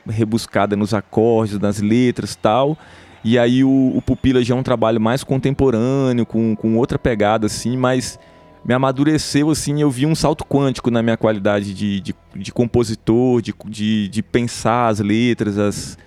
rebuscada 0.08 0.76
nos 0.76 0.94
acordes, 0.94 1.60
nas 1.60 1.82
letras 1.82 2.36
tal. 2.36 2.78
E 3.24 3.40
aí 3.40 3.64
o, 3.64 3.92
o 3.96 4.02
Pupila 4.02 4.44
já 4.44 4.54
é 4.54 4.58
um 4.58 4.64
trabalho 4.64 5.02
mais 5.02 5.24
contemporâneo, 5.24 6.26
com, 6.26 6.56
com 6.56 6.78
outra 6.78 7.00
pegada, 7.00 7.48
assim, 7.48 7.76
mas 7.76 8.20
me 8.64 8.74
amadureceu, 8.74 9.50
assim, 9.50 9.82
eu 9.82 9.92
vi 9.92 10.06
um 10.06 10.16
salto 10.16 10.44
quântico 10.44 10.90
na 10.90 11.04
minha 11.04 11.16
qualidade 11.16 11.74
de, 11.74 12.00
de, 12.00 12.16
de 12.36 12.52
compositor, 12.52 13.42
de, 13.42 13.54
de, 13.68 14.08
de, 14.08 14.24
pensar 14.24 14.88
as 14.88 15.00
letras, 15.00 15.58
as, 15.58 15.98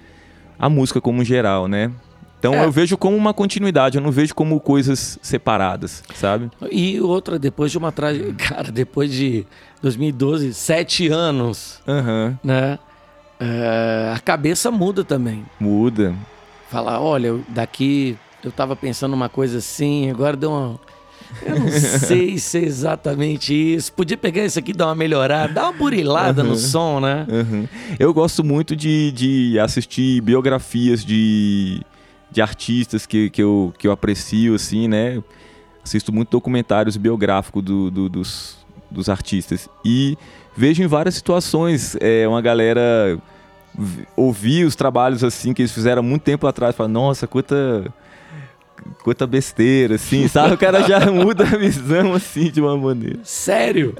a 0.59 0.69
música 0.69 1.00
como 1.00 1.25
geral, 1.25 1.69
né? 1.69 1.90
Então 2.38 2.55
é. 2.55 2.64
eu 2.64 2.71
vejo 2.71 2.97
como 2.97 3.17
uma 3.17 3.35
continuidade, 3.35 3.99
eu 3.99 4.02
não 4.02 4.11
vejo 4.11 4.35
como 4.35 4.61
coisas 4.61 5.19
separadas, 5.23 6.02
sabe? 6.14 6.50
E 6.71 7.00
outra, 7.00 7.38
depois 7.38 7.71
de 7.71 7.78
uma 7.78 7.93
trajetória, 7.93 8.35
cara, 8.38 8.73
depois 8.73 9.12
de 9.12 9.45
2012, 9.83 10.55
sete 10.55 11.09
anos, 11.09 11.81
uhum. 11.87 12.37
né? 12.43 12.78
É, 13.40 14.12
a 14.14 14.18
cabeça 14.21 14.71
muda 14.71 15.04
também. 15.04 15.45
Muda. 15.61 16.14
Falar, 16.71 17.00
olha, 17.00 17.38
daqui 17.49 18.16
eu 18.42 18.52
tava 18.52 18.76
pensando 18.76 19.14
uma 19.14 19.28
coisa 19.28 19.59
assim, 19.59 20.11
agora 20.11 20.37
deu 20.37 20.50
uma 20.50 20.80
eu 21.42 21.59
não 21.59 21.68
sei 21.71 22.38
se 22.38 22.59
é 22.59 22.62
exatamente 22.62 23.52
isso. 23.52 23.92
Podia 23.92 24.16
pegar 24.16 24.45
isso 24.45 24.59
aqui 24.59 24.71
e 24.71 24.75
dar 24.75 24.87
uma 24.87 24.95
melhorada, 24.95 25.52
dar 25.52 25.64
uma 25.64 25.73
burilada 25.73 26.42
uhum. 26.42 26.50
no 26.50 26.57
som, 26.57 27.00
né? 27.00 27.26
Uhum. 27.28 27.68
Eu 27.99 28.12
gosto 28.14 28.42
muito 28.42 28.75
de, 28.75 29.12
de 29.12 29.59
assistir 29.59 30.21
biografias 30.21 31.04
de, 31.04 31.83
de 32.30 32.40
artistas 32.40 33.07
que, 33.07 33.30
que, 33.30 33.42
eu, 33.42 33.73
que 33.78 33.87
eu 33.87 33.92
aprecio, 33.92 34.54
assim, 34.54 34.88
né? 34.88 35.23
Assisto 35.83 36.12
muito 36.12 36.30
documentários 36.30 36.97
biográficos 36.97 37.62
do, 37.62 37.90
do, 37.90 38.09
dos, 38.09 38.57
dos 38.90 39.09
artistas. 39.09 39.68
E 39.85 40.16
vejo 40.58 40.82
em 40.82 40.88
várias 40.88 41.14
situações 41.14 41.96
é, 42.00 42.26
uma 42.26 42.42
galera 42.42 43.16
ouvir 44.16 44.64
os 44.64 44.74
trabalhos 44.74 45.22
assim 45.22 45.54
que 45.54 45.62
eles 45.62 45.70
fizeram 45.70 46.02
muito 46.02 46.22
tempo 46.22 46.48
atrás, 46.48 46.74
falar, 46.74 46.88
nossa, 46.88 47.28
quanta 47.28 47.86
quanta 49.04 49.24
besteira, 49.24 49.94
assim, 49.94 50.26
sabe? 50.28 50.54
O 50.54 50.58
cara 50.58 50.82
já 50.82 50.98
muda 51.12 51.44
a 51.44 51.56
visão, 51.56 52.12
assim, 52.12 52.50
de 52.50 52.60
uma 52.60 52.76
maneira. 52.76 53.20
Sério? 53.22 53.94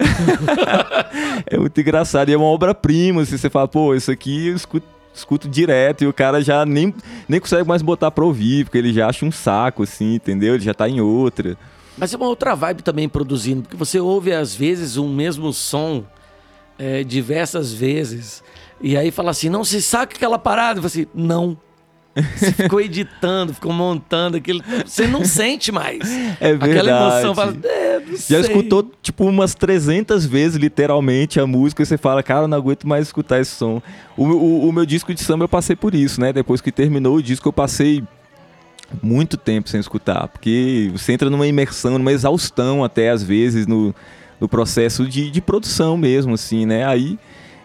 é 1.47 1.57
muito 1.57 1.81
engraçado. 1.81 2.29
E 2.29 2.33
é 2.33 2.37
uma 2.37 2.47
obra-prima, 2.47 3.23
assim, 3.23 3.37
você 3.37 3.49
fala, 3.49 3.69
pô, 3.69 3.95
isso 3.95 4.11
aqui 4.11 4.49
eu 4.49 4.57
escuto, 4.57 4.87
escuto 5.15 5.49
direto 5.49 6.03
e 6.03 6.07
o 6.09 6.13
cara 6.13 6.43
já 6.43 6.67
nem, 6.67 6.93
nem 7.29 7.39
consegue 7.39 7.69
mais 7.69 7.83
botar 7.83 8.11
pra 8.11 8.25
ouvir, 8.25 8.65
porque 8.65 8.79
ele 8.79 8.93
já 8.93 9.09
acha 9.09 9.25
um 9.25 9.31
saco, 9.31 9.85
assim, 9.85 10.15
entendeu? 10.15 10.55
Ele 10.55 10.65
já 10.65 10.75
tá 10.75 10.89
em 10.89 11.01
outra. 11.01 11.57
Mas 11.97 12.13
é 12.13 12.17
uma 12.17 12.27
outra 12.27 12.57
vibe 12.57 12.83
também 12.83 13.09
produzindo, 13.09 13.63
porque 13.63 13.77
você 13.77 14.01
ouve 14.01 14.33
às 14.33 14.55
vezes 14.55 14.97
um 14.97 15.13
mesmo 15.13 15.53
som 15.53 16.05
é, 16.79 17.03
diversas 17.03 17.73
vezes, 17.73 18.43
e 18.81 18.97
aí 18.97 19.11
fala 19.11 19.31
assim, 19.31 19.49
não, 19.49 19.65
você 19.65 19.81
saca 19.81 20.17
aquela 20.17 20.39
parada? 20.39 20.79
E 20.79 20.83
você, 20.83 21.01
assim, 21.01 21.11
não. 21.15 21.59
Você 22.37 22.53
ficou 22.53 22.81
editando, 22.81 23.55
ficou 23.55 23.73
montando 23.73 24.37
aquilo. 24.37 24.63
Você 24.85 25.07
não 25.07 25.25
sente 25.25 25.71
mais. 25.71 25.99
É 26.41 26.51
verdade. 26.51 26.73
Aquela 26.73 26.91
emoção. 26.91 27.35
Fala, 27.35 27.57
é, 27.65 28.01
Já 28.13 28.17
sei. 28.17 28.41
escutou, 28.41 28.91
tipo, 29.03 29.25
umas 29.25 29.55
300 29.55 30.25
vezes, 30.25 30.57
literalmente, 30.57 31.41
a 31.41 31.47
música. 31.47 31.83
E 31.83 31.87
você 31.87 31.99
fala, 31.99 32.23
cara, 32.23 32.43
eu 32.43 32.49
não 32.49 32.57
aguento 32.57 32.87
mais 32.87 33.07
escutar 33.07 33.41
esse 33.41 33.53
som. 33.53 33.83
O, 34.17 34.25
o, 34.25 34.69
o 34.69 34.73
meu 34.73 34.87
disco 34.87 35.13
de 35.13 35.21
samba 35.21 35.45
eu 35.45 35.49
passei 35.49 35.75
por 35.75 35.95
isso, 35.95 36.21
né? 36.21 36.33
Depois 36.33 36.61
que 36.61 36.71
terminou 36.71 37.17
o 37.17 37.23
disco, 37.23 37.49
eu 37.49 37.53
passei 37.53 38.05
muito 39.03 39.37
tempo 39.37 39.69
sem 39.69 39.81
escutar. 39.81 40.29
Porque 40.29 40.91
você 40.93 41.13
entra 41.13 41.29
numa 41.29 41.47
imersão, 41.47 41.99
numa 41.99 42.13
exaustão 42.13 42.85
até, 42.85 43.11
às 43.11 43.23
vezes, 43.23 43.67
no, 43.67 43.95
no 44.41 44.49
processo 44.49 45.07
de, 45.07 45.31
de 45.31 45.41
produção 45.41 45.97
mesmo, 45.97 46.35
assim, 46.35 46.67
né? 46.67 46.87
Aí 46.87 47.19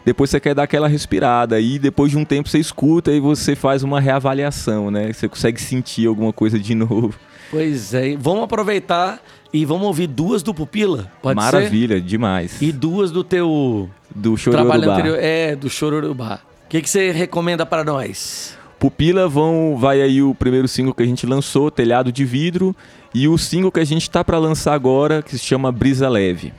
depois 0.05 0.29
você 0.29 0.39
quer 0.39 0.53
dar 0.53 0.63
aquela 0.63 0.87
respirada 0.87 1.59
e 1.59 1.79
depois 1.79 2.11
de 2.11 2.17
um 2.17 2.25
tempo 2.25 2.49
você 2.49 2.59
escuta 2.59 3.11
e 3.11 3.19
você 3.19 3.55
faz 3.55 3.83
uma 3.83 4.01
reavaliação, 4.01 4.91
né? 4.91 5.13
Você 5.13 5.29
consegue 5.29 5.61
sentir 5.61 6.07
alguma 6.07 6.33
coisa 6.33 6.59
de 6.59 6.75
novo. 6.75 7.13
Pois 7.49 7.93
é, 7.93 8.15
vamos 8.17 8.43
aproveitar 8.43 9.21
e 9.53 9.63
vamos 9.63 9.85
ouvir 9.85 10.07
duas 10.07 10.41
do 10.41 10.53
Pupila, 10.53 11.11
pode 11.21 11.35
Maravilha, 11.35 11.97
ser? 11.97 12.01
demais. 12.01 12.61
E 12.61 12.71
duas 12.71 13.11
do 13.11 13.23
teu 13.23 13.89
do 14.13 14.35
trabalho 14.35 14.91
anterior, 14.91 15.17
é, 15.19 15.55
do 15.55 15.69
Chororubá. 15.69 16.39
O 16.65 16.69
que, 16.69 16.81
que 16.81 16.89
você 16.89 17.11
recomenda 17.11 17.65
para 17.65 17.83
nós? 17.83 18.57
Pupila 18.79 19.29
vão, 19.29 19.77
vai 19.77 20.01
aí 20.01 20.21
o 20.21 20.33
primeiro 20.33 20.67
single 20.67 20.93
que 20.93 21.03
a 21.03 21.05
gente 21.05 21.25
lançou, 21.25 21.69
Telhado 21.69 22.11
de 22.11 22.25
Vidro, 22.25 22.75
e 23.13 23.27
o 23.27 23.37
single 23.37 23.71
que 23.71 23.79
a 23.79 23.85
gente 23.85 24.01
está 24.01 24.23
para 24.23 24.37
lançar 24.39 24.73
agora, 24.73 25.21
que 25.21 25.37
se 25.37 25.45
chama 25.45 25.71
Brisa 25.71 26.09
Leve. 26.09 26.51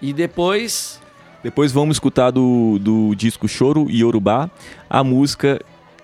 E 0.00 0.12
depois 0.12 1.00
Depois 1.42 1.72
vamos 1.72 1.96
escutar 1.96 2.30
do, 2.30 2.78
do 2.80 3.14
disco 3.14 3.46
Choro 3.48 3.86
e 3.88 4.00
Yorubá, 4.00 4.50
a 4.88 5.04
música 5.04 5.60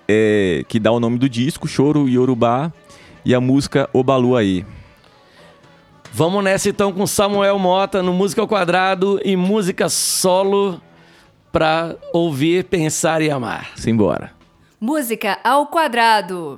é, 0.07 0.63
que 0.67 0.79
dá 0.79 0.91
o 0.91 0.99
nome 0.99 1.17
do 1.17 1.27
disco, 1.27 1.67
Choro 1.67 2.07
e 2.07 2.13
Yorubá, 2.13 2.71
e 3.23 3.33
a 3.33 3.41
música 3.41 3.89
Obaluaê. 3.91 4.63
Vamos 6.13 6.43
nessa 6.43 6.69
então 6.69 6.93
com 6.93 7.05
Samuel 7.05 7.59
Mota 7.59 8.01
no 8.01 8.13
Música 8.13 8.41
ao 8.41 8.47
Quadrado 8.47 9.19
e 9.25 9.35
música 9.35 9.89
solo 9.89 10.79
para 11.51 11.97
ouvir, 12.13 12.63
pensar 12.65 13.21
e 13.21 13.29
amar. 13.29 13.71
Simbora. 13.75 14.31
Música 14.79 15.39
ao 15.43 15.67
Quadrado. 15.67 16.57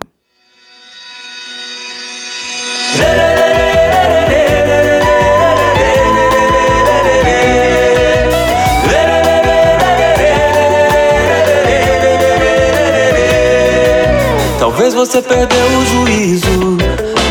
Talvez 14.88 15.10
você 15.10 15.22
perdeu 15.22 15.67
o 15.79 15.86
juízo, 15.86 16.77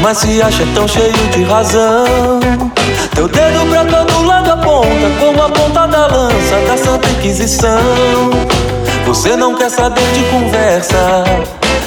mas 0.02 0.18
se 0.18 0.42
acha 0.42 0.62
tão 0.74 0.86
cheio 0.86 1.10
de 1.32 1.42
razão. 1.44 2.38
Teu 3.14 3.26
dedo 3.28 3.66
pra 3.70 3.82
todo 3.86 4.26
lado 4.26 4.50
aponta, 4.50 5.10
como 5.18 5.42
a 5.42 5.48
ponta 5.48 5.86
da 5.86 6.06
lança 6.06 6.56
da 6.66 6.76
Santa 6.76 7.08
Inquisição. 7.08 7.80
Você 9.06 9.36
não 9.36 9.54
quer 9.54 9.70
saber 9.70 10.04
de 10.12 10.22
conversa, 10.24 11.24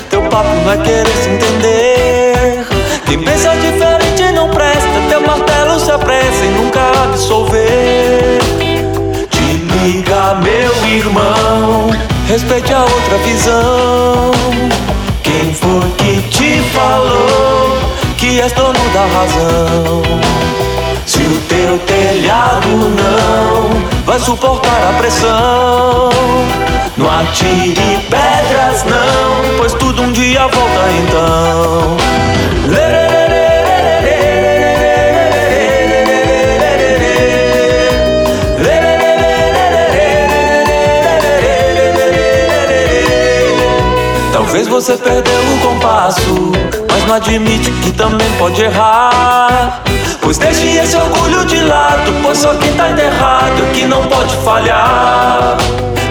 teu 0.10 0.24
papo 0.24 0.50
não 0.66 0.84
querer 0.84 1.08
se 1.08 1.30
entender. 1.30 2.66
Quem 3.06 3.20
pensa 3.20 3.56
diferente 3.58 4.32
não 4.34 4.50
presta, 4.50 4.90
teu 5.08 5.22
martelo 5.22 5.80
se 5.80 5.92
apressa 5.92 6.46
em 6.46 6.52
nunca 6.52 6.80
absolver. 7.04 8.40
Te 9.30 9.86
liga, 9.86 10.34
meu 10.42 10.98
irmão, 10.98 11.92
respeite 12.28 12.74
a 12.74 12.82
outra 12.82 13.18
visão. 13.20 14.32
Quem 15.29 15.53
foi 15.53 15.91
que 16.00 16.21
te 16.29 16.59
falou 16.74 17.77
que 18.17 18.41
és 18.41 18.51
dono 18.53 18.79
da 18.91 19.05
razão? 19.05 20.01
Se 21.05 21.21
o 21.21 21.39
teu 21.48 21.77
telhado 21.86 22.67
não 22.67 24.03
vai 24.05 24.19
suportar 24.19 24.89
a 24.89 24.93
pressão, 24.98 26.09
não 26.98 27.07
atire 27.19 28.07
pedras 28.09 28.83
não, 28.86 29.57
pois 29.59 29.74
tudo 29.75 30.01
um 30.01 30.12
dia 30.12 30.48
volta 30.48 30.81
então. 31.03 31.98
Talvez 44.60 44.68
você 44.68 44.98
perdeu 44.98 45.39
o 45.39 45.60
compasso, 45.60 46.51
mas 46.92 47.06
não 47.06 47.16
admite 47.16 47.72
que 47.72 47.94
também 47.94 48.30
pode 48.38 48.62
errar. 48.62 49.82
Pois 50.20 50.38
deixe 50.38 50.78
esse 50.78 50.98
orgulho 50.98 51.46
de 51.46 51.62
lado, 51.62 52.12
pois 52.22 52.39
só 52.39 52.54
quem 52.56 52.74
tá 52.74 52.89
é 52.89 53.74
que 53.74 53.86
não 53.86 54.06
pode 54.08 54.36
falhar. 54.44 55.56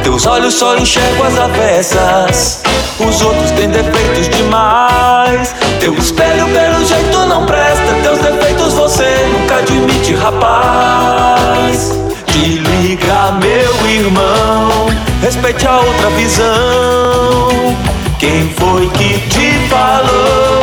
Teus 0.02 0.24
olhos 0.24 0.54
só 0.54 0.78
enxergam 0.78 1.26
as 1.26 1.38
avessas, 1.38 2.62
os 2.98 3.20
outros 3.20 3.50
têm 3.50 3.68
defeitos 3.68 4.30
demais. 4.30 5.54
Teu 5.78 5.92
espelho 5.92 6.46
pelo 6.48 6.86
jeito 6.86 7.18
não 7.26 7.44
presta, 7.44 7.92
teus 8.02 8.18
defeitos 8.18 8.72
você 8.72 9.28
nunca 9.30 9.56
admite, 9.56 10.14
rapaz. 10.14 11.92
Te 12.28 12.60
liga, 12.60 13.30
meu 13.42 13.90
irmão, 13.90 14.86
respeite 15.20 15.66
a 15.66 15.80
outra 15.80 16.08
visão. 16.16 17.87
Quem 18.18 18.52
foi 18.54 18.88
que 18.90 19.18
te 19.28 19.52
falou 19.68 20.62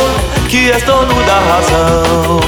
que 0.50 0.72
és 0.72 0.84
dono 0.84 1.16
da 1.24 1.40
razão? 1.40 2.40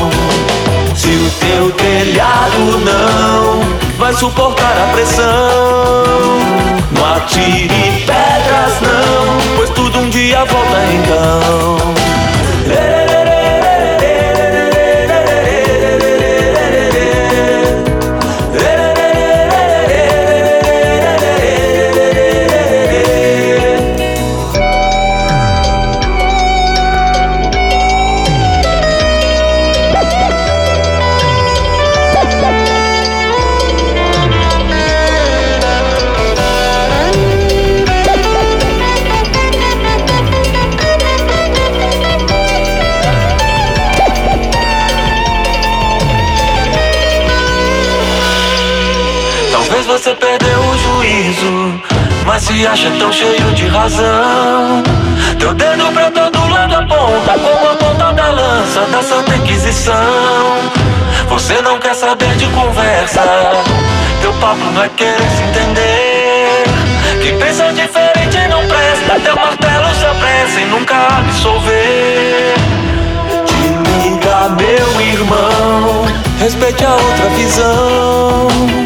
Se 0.96 1.08
o 1.08 1.32
teu 1.39 1.72
telhado 1.72 2.78
não 2.84 3.62
vai 3.98 4.13
suportar 4.13 4.76
a 4.78 4.91
pressão, 4.93 5.24
não 6.91 7.15
atire 7.15 8.06
pedras 8.06 8.82
não, 8.82 9.56
pois 9.56 9.70
tudo 9.70 10.00
um 10.00 10.10
dia 10.10 10.43
volta 10.43 10.78
então. 10.93 11.78
Talvez 12.67 13.17
mas 52.38 52.43
se 52.43 52.67
acha 52.67 52.91
tão 53.00 53.12
cheio 53.12 53.52
de 53.56 53.67
razão. 53.67 54.84
Teu 55.39 55.56
dedo 55.56 55.91
pra 55.91 56.12
todo 56.12 56.47
lado 56.50 56.76
aponta, 56.76 57.34
como 57.34 57.71
a 57.71 57.76
ponta 57.76 58.13
da 58.13 58.30
lança 58.30 58.82
da 58.91 59.02
Santa 59.02 59.36
Inquisição. 59.38 59.95
Você 61.30 61.60
não 61.63 61.80
quer 61.80 61.95
saber 61.95 62.32
de 62.36 62.45
conversa, 62.50 63.23
teu 64.21 64.32
papo 64.34 64.63
não 64.71 64.84
é 64.84 64.89
querer 64.89 65.17
se 65.17 65.43
entender. 65.50 66.63
Quem 67.23 67.39
pensa 67.39 67.73
diferente 67.73 68.47
não 68.50 68.67
presta, 68.67 69.19
teu 69.19 69.36
martelo 69.36 69.95
se 69.95 70.06
apressa 70.06 70.62
em 70.62 70.65
nunca 70.67 70.95
absolver. 70.95 72.54
Te 73.47 74.10
liga, 74.10 74.50
meu 74.50 75.02
irmão, 75.02 76.06
respeite 76.39 76.86
a 76.86 76.91
outra 76.93 77.30
visão. 77.30 78.77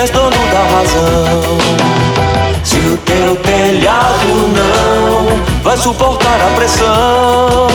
És 0.00 0.10
dono 0.10 0.30
da 0.30 0.62
razão? 0.76 1.58
Se 2.64 2.78
o 2.78 2.96
teu 2.98 3.36
telhado 3.36 4.48
não 4.56 5.62
vai 5.62 5.76
suportar 5.76 6.40
a 6.40 6.54
pressão, 6.56 7.68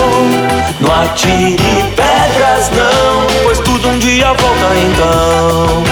não 0.80 1.04
atire 1.04 1.84
pedras 1.96 2.72
não, 2.72 3.44
pois 3.44 3.60
tudo 3.60 3.90
um 3.90 4.00
dia 4.00 4.34
volta 4.34 4.70
então. 4.76 5.84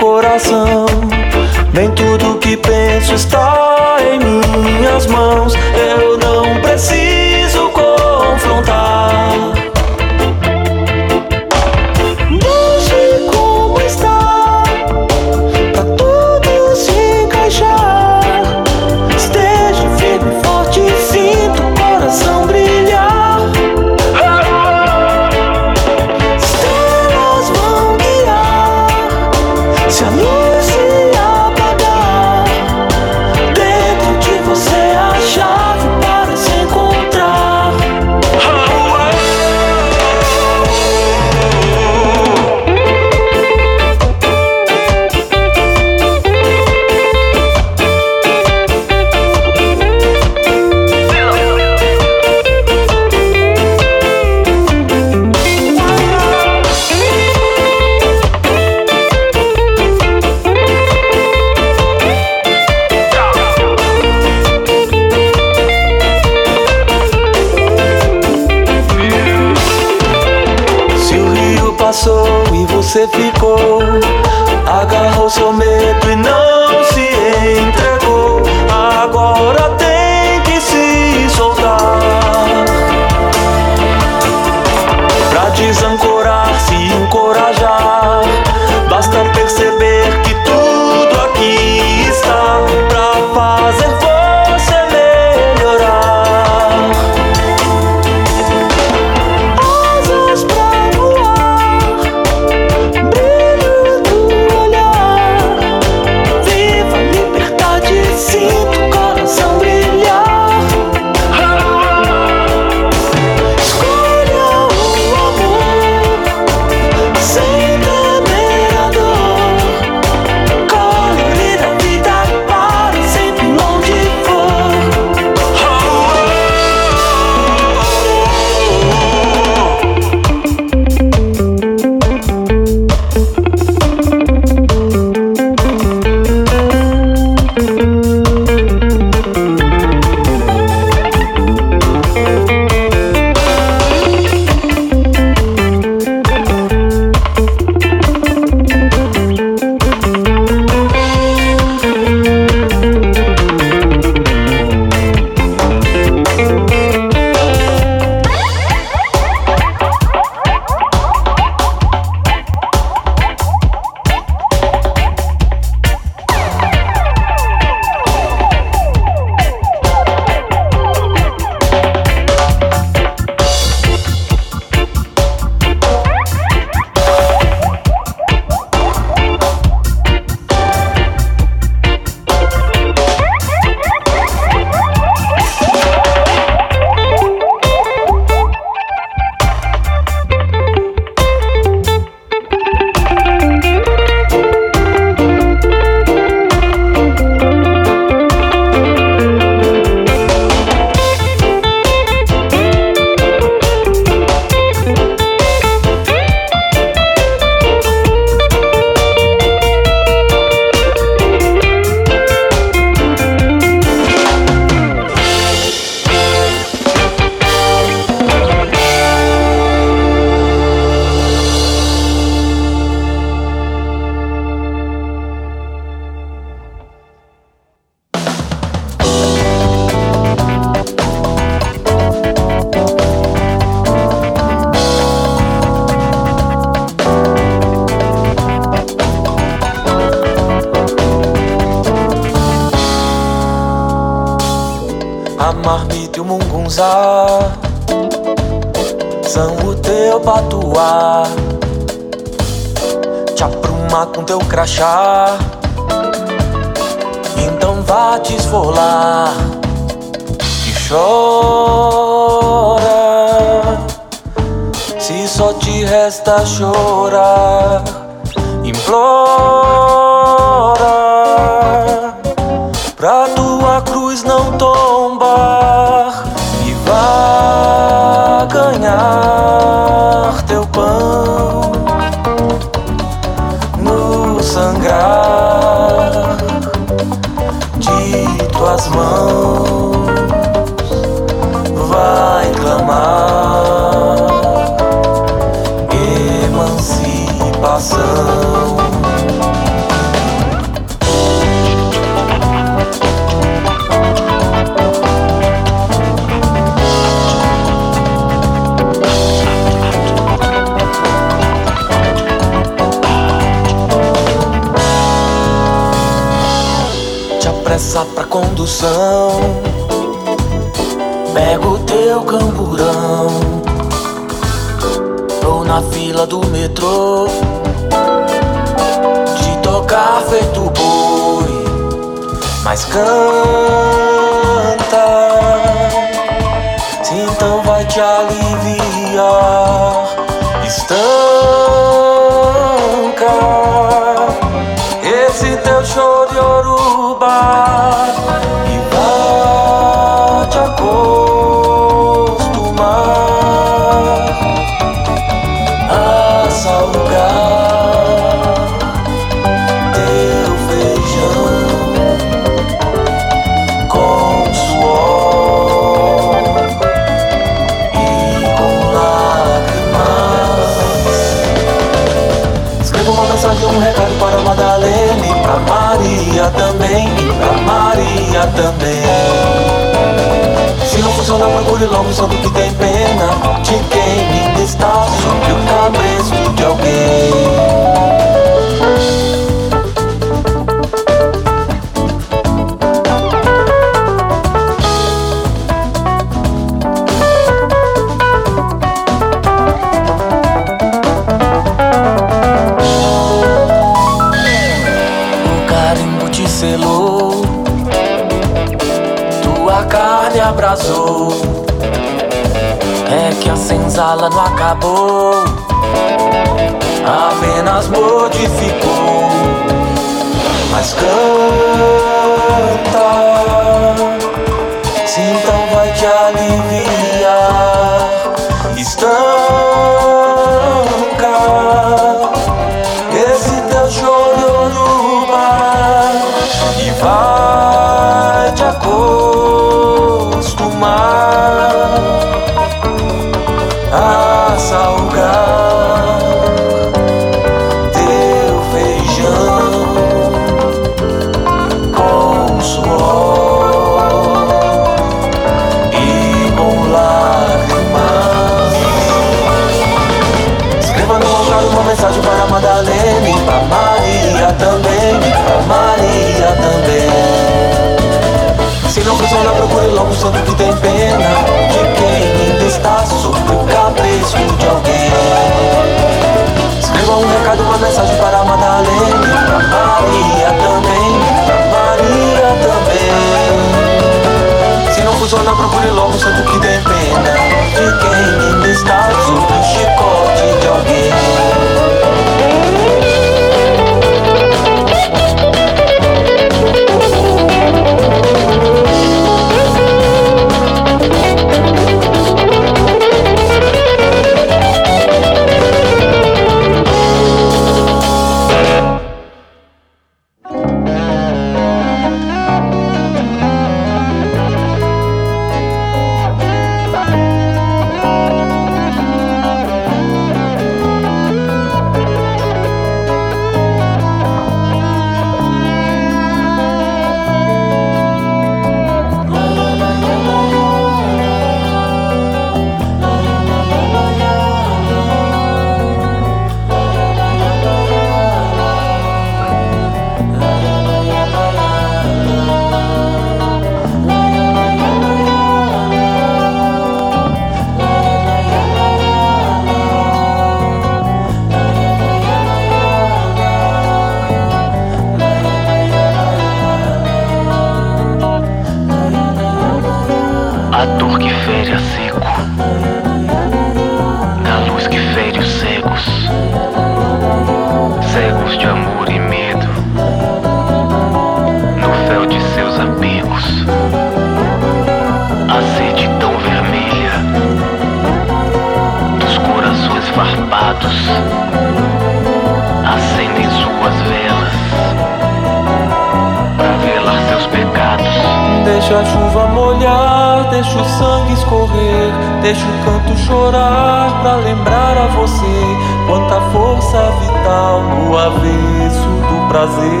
Deixa 588.90 589.02
a 589.02 589.06
chuva 589.06 589.46
molhar, 589.46 590.48
deixa 590.50 590.76
o 590.76 590.84
sangue 590.84 591.34
escorrer, 591.34 592.10
deixa 592.42 592.66
o 592.66 592.84
canto 592.84 593.16
chorar 593.18 594.20
pra 594.20 594.34
lembrar 594.34 594.98
a 594.98 595.06
você 595.14 595.76
quanta 596.08 596.40
força 596.50 596.98
vital 597.20 597.82
no 597.82 598.18
avesso 598.18 599.08
do 599.28 599.48
prazer. 599.48 600.00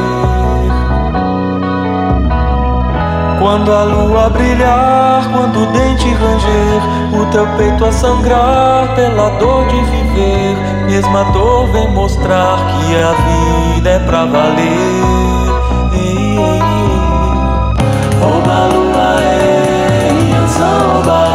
Quando 3.38 3.72
a 3.72 3.84
lua 3.84 4.28
brilhar, 4.28 5.22
quando 5.30 5.62
o 5.62 5.66
dente 5.66 6.12
ranger, 6.12 7.20
o 7.22 7.26
teu 7.30 7.46
peito 7.56 7.84
a 7.84 7.92
sangrar 7.92 8.92
pela 8.96 9.30
dor 9.38 9.68
de 9.68 9.80
viver, 9.84 10.56
mesma 10.86 11.22
dor 11.26 11.68
vem 11.68 11.88
mostrar 11.92 12.56
que 12.56 12.96
a 12.96 13.12
vida 13.76 13.88
é 13.88 13.98
pra 14.00 14.24
valer. 14.24 15.29
Oh, 18.22 18.42
Balua, 18.44 19.08
Yasau, 20.32 21.02
Balua. 21.06 21.29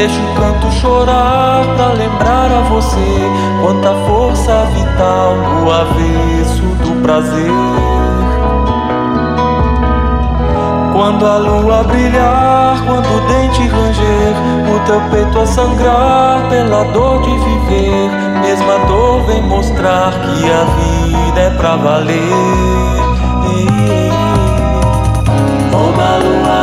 Deixa 0.00 0.18
o 0.18 0.34
canto 0.34 0.72
chorar 0.80 1.62
pra 1.76 1.88
lembrar 1.88 2.50
a 2.50 2.60
você 2.70 3.30
quanta 3.60 3.94
força 4.06 4.64
vital 4.72 5.36
no 5.36 5.70
avesso 5.70 6.62
do 6.82 7.02
prazer. 7.02 7.50
Quando 10.94 11.26
a 11.26 11.36
lua 11.36 11.82
brilhar, 11.84 12.82
quando 12.86 13.14
o 13.14 13.20
dente 13.28 13.68
ranger, 13.68 14.34
o 14.74 14.80
teu 14.86 15.00
peito 15.10 15.38
a 15.38 15.46
sangrar 15.46 16.48
pela 16.48 16.84
dor 16.94 17.20
de 17.20 17.36
viver, 17.36 18.10
mesma 18.40 18.78
dor 18.86 19.22
vem 19.26 19.42
mostrar 19.42 20.12
que 20.12 20.50
a 20.50 20.64
vida 20.64 21.40
é 21.40 21.50
pra 21.50 21.76
valer. 21.76 22.16
Ei. 23.54 24.10
Oba, 25.74 26.16
lua, 26.24 26.59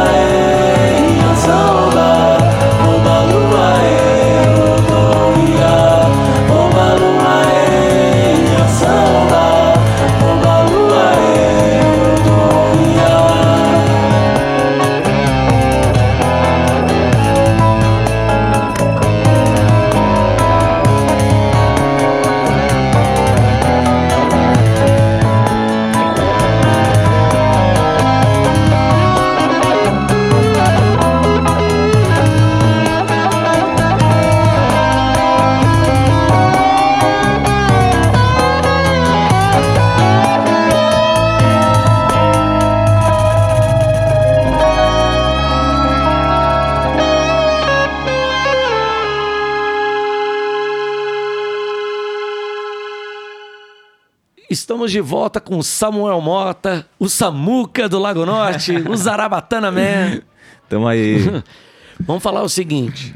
Estamos 54.87 54.91
de 54.91 55.01
volta 55.01 55.41
com 55.41 55.61
Samuel 55.61 56.21
Mota, 56.21 56.87
o 56.97 57.09
Samuca 57.09 57.89
do 57.89 57.99
Lago 57.99 58.25
Norte, 58.25 58.71
o 58.71 58.95
Zarabatana 58.95 59.69
Man. 59.69 60.21
Tamo 60.69 60.87
aí. 60.87 61.17
Vamos 61.99 62.23
falar 62.23 62.41
o 62.41 62.47
seguinte. 62.47 63.13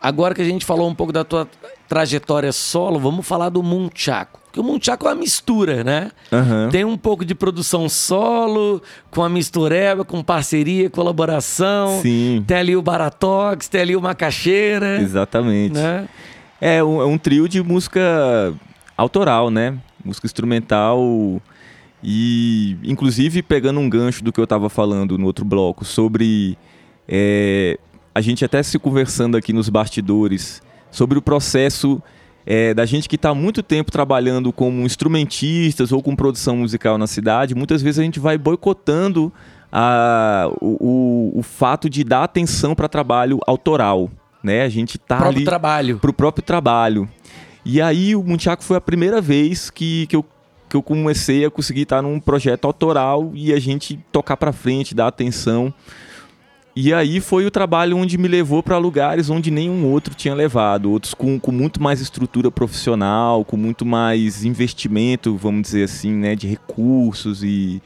Agora 0.00 0.34
que 0.34 0.40
a 0.40 0.44
gente 0.44 0.64
falou 0.64 0.88
um 0.88 0.94
pouco 0.94 1.12
da 1.12 1.22
tua 1.22 1.46
trajetória 1.86 2.52
solo, 2.52 2.98
vamos 2.98 3.26
falar 3.26 3.48
do 3.48 3.62
Munchaco. 3.62 4.40
Porque 4.44 4.60
o 4.60 4.62
Munchaco 4.62 5.06
é 5.06 5.10
uma 5.10 5.14
mistura, 5.14 5.82
né? 5.82 6.10
Aham. 6.32 6.68
Tem 6.70 6.84
um 6.84 6.96
pouco 6.96 7.24
de 7.24 7.34
produção 7.34 7.88
solo, 7.88 8.82
com 9.10 9.22
a 9.22 9.28
mistureba, 9.28 10.04
com 10.04 10.22
parceria, 10.22 10.88
colaboração. 10.88 12.00
Sim. 12.00 12.44
Tem 12.46 12.58
ali 12.58 12.76
o 12.76 12.82
Baratox, 12.82 13.68
tem 13.68 13.80
ali 13.80 13.96
o 13.96 14.00
Macaxeira. 14.00 15.02
Exatamente. 15.02 15.74
Né? 15.74 16.08
É 16.60 16.84
um, 16.84 17.00
é 17.00 17.06
um 17.06 17.18
trio 17.18 17.48
de 17.48 17.62
música 17.62 18.54
autoral, 18.96 19.50
né? 19.50 19.74
Música 20.04 20.26
instrumental 20.26 21.40
e, 22.06 22.76
inclusive, 22.84 23.42
pegando 23.42 23.80
um 23.80 23.88
gancho 23.88 24.22
do 24.22 24.30
que 24.30 24.38
eu 24.38 24.44
estava 24.44 24.68
falando 24.68 25.16
no 25.16 25.24
outro 25.24 25.44
bloco 25.44 25.86
sobre 25.86 26.58
é, 27.08 27.78
a 28.14 28.20
gente 28.20 28.44
até 28.44 28.62
se 28.62 28.78
conversando 28.78 29.38
aqui 29.38 29.54
nos 29.54 29.70
bastidores 29.70 30.62
sobre 30.90 31.18
o 31.18 31.22
processo 31.22 32.02
é, 32.46 32.74
da 32.74 32.84
gente 32.84 33.08
que 33.08 33.16
está 33.16 33.30
há 33.30 33.34
muito 33.34 33.62
tempo 33.62 33.90
trabalhando 33.90 34.52
como 34.52 34.82
instrumentistas 34.82 35.92
ou 35.92 36.02
com 36.02 36.14
produção 36.14 36.58
musical 36.58 36.98
na 36.98 37.06
cidade, 37.06 37.54
muitas 37.54 37.80
vezes 37.80 37.98
a 37.98 38.02
gente 38.02 38.20
vai 38.20 38.36
boicotando 38.36 39.32
a, 39.72 40.50
o, 40.60 41.32
o, 41.34 41.38
o 41.38 41.42
fato 41.42 41.88
de 41.88 42.04
dar 42.04 42.24
atenção 42.24 42.74
para 42.74 42.86
trabalho 42.86 43.40
autoral. 43.46 44.10
Né? 44.42 44.62
A 44.62 44.68
gente 44.68 44.98
tá 44.98 45.26
ali 45.26 45.42
trabalho. 45.42 45.98
pro 45.98 46.12
próprio 46.12 46.44
trabalho. 46.44 47.08
E 47.64 47.80
aí 47.80 48.14
o 48.14 48.22
Munchaco 48.22 48.62
foi 48.62 48.76
a 48.76 48.80
primeira 48.80 49.20
vez 49.20 49.70
que, 49.70 50.06
que, 50.06 50.16
eu, 50.16 50.24
que 50.68 50.76
eu 50.76 50.82
comecei 50.82 51.44
a 51.44 51.50
conseguir 51.50 51.82
estar 51.82 52.02
num 52.02 52.20
projeto 52.20 52.66
autoral 52.66 53.30
e 53.34 53.52
a 53.52 53.58
gente 53.58 53.98
tocar 54.12 54.36
pra 54.36 54.52
frente, 54.52 54.94
dar 54.94 55.06
atenção. 55.06 55.72
E 56.76 56.92
aí 56.92 57.20
foi 57.20 57.46
o 57.46 57.50
trabalho 57.50 57.96
onde 57.96 58.18
me 58.18 58.26
levou 58.26 58.60
para 58.60 58.76
lugares 58.78 59.30
onde 59.30 59.48
nenhum 59.50 59.86
outro 59.86 60.12
tinha 60.12 60.34
levado. 60.34 60.90
Outros 60.90 61.14
com, 61.14 61.38
com 61.38 61.52
muito 61.52 61.80
mais 61.80 62.00
estrutura 62.00 62.50
profissional, 62.50 63.44
com 63.44 63.56
muito 63.56 63.86
mais 63.86 64.44
investimento, 64.44 65.36
vamos 65.36 65.62
dizer 65.62 65.84
assim, 65.84 66.12
né? 66.12 66.34
De 66.34 66.46
recursos 66.48 67.44
e... 67.44 67.80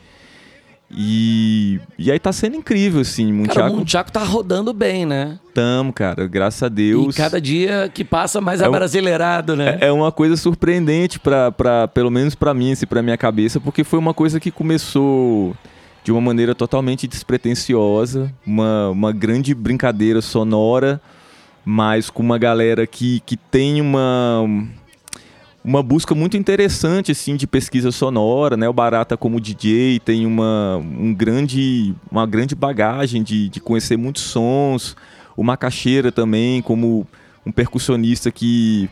E, 0.90 1.78
e 1.98 2.10
aí 2.10 2.18
tá 2.18 2.32
sendo 2.32 2.56
incrível, 2.56 3.02
assim, 3.02 3.26
Cara, 3.26 3.32
o 3.34 3.36
Munchaco. 3.38 3.76
Munchaco 3.76 4.12
tá 4.12 4.24
rodando 4.24 4.72
bem, 4.72 5.04
né? 5.04 5.38
Tamo, 5.52 5.92
cara, 5.92 6.26
graças 6.26 6.62
a 6.62 6.68
Deus. 6.68 7.14
E 7.14 7.18
cada 7.18 7.38
dia 7.40 7.90
que 7.92 8.02
passa 8.04 8.40
mais 8.40 8.60
É 8.60 8.64
um- 8.64 8.68
abrasileirado, 8.68 9.54
né? 9.54 9.76
É 9.80 9.88
é 9.88 9.92
uma 9.92 10.10
coisa 10.10 10.36
surpreendente 10.36 11.18
para 11.20 11.52
para 11.52 11.86
pelo 11.88 12.10
menos 12.10 12.34
para 12.34 12.54
mim, 12.54 12.72
assim, 12.72 12.86
para 12.86 13.02
minha 13.02 13.16
cabeça, 13.18 13.60
porque 13.60 13.84
foi 13.84 13.98
uma 13.98 14.14
coisa 14.14 14.40
que 14.40 14.50
começou 14.50 15.54
de 16.04 16.10
uma 16.12 16.20
maneira 16.22 16.54
totalmente 16.54 17.06
despretensiosa, 17.06 18.32
uma, 18.46 18.88
uma 18.88 19.12
grande 19.12 19.54
brincadeira 19.54 20.22
sonora, 20.22 21.00
mas 21.64 22.08
com 22.08 22.22
uma 22.22 22.38
galera 22.38 22.86
que, 22.86 23.20
que 23.26 23.36
tem 23.36 23.80
uma 23.82 24.46
uma 25.64 25.82
busca 25.82 26.14
muito 26.14 26.36
interessante 26.36 27.12
assim 27.12 27.36
de 27.36 27.46
pesquisa 27.46 27.90
sonora, 27.90 28.56
né? 28.56 28.68
O 28.68 28.72
Barata 28.72 29.16
como 29.16 29.40
DJ 29.40 30.00
tem 30.00 30.24
uma, 30.24 30.76
um 30.76 31.12
grande, 31.12 31.94
uma 32.10 32.26
grande 32.26 32.54
bagagem 32.54 33.22
de, 33.22 33.48
de 33.48 33.60
conhecer 33.60 33.96
muitos 33.96 34.22
sons. 34.22 34.96
O 35.36 35.42
Macaxeira 35.42 36.10
também 36.10 36.62
como 36.62 37.06
um 37.44 37.52
percussionista 37.52 38.30
que 38.30 38.88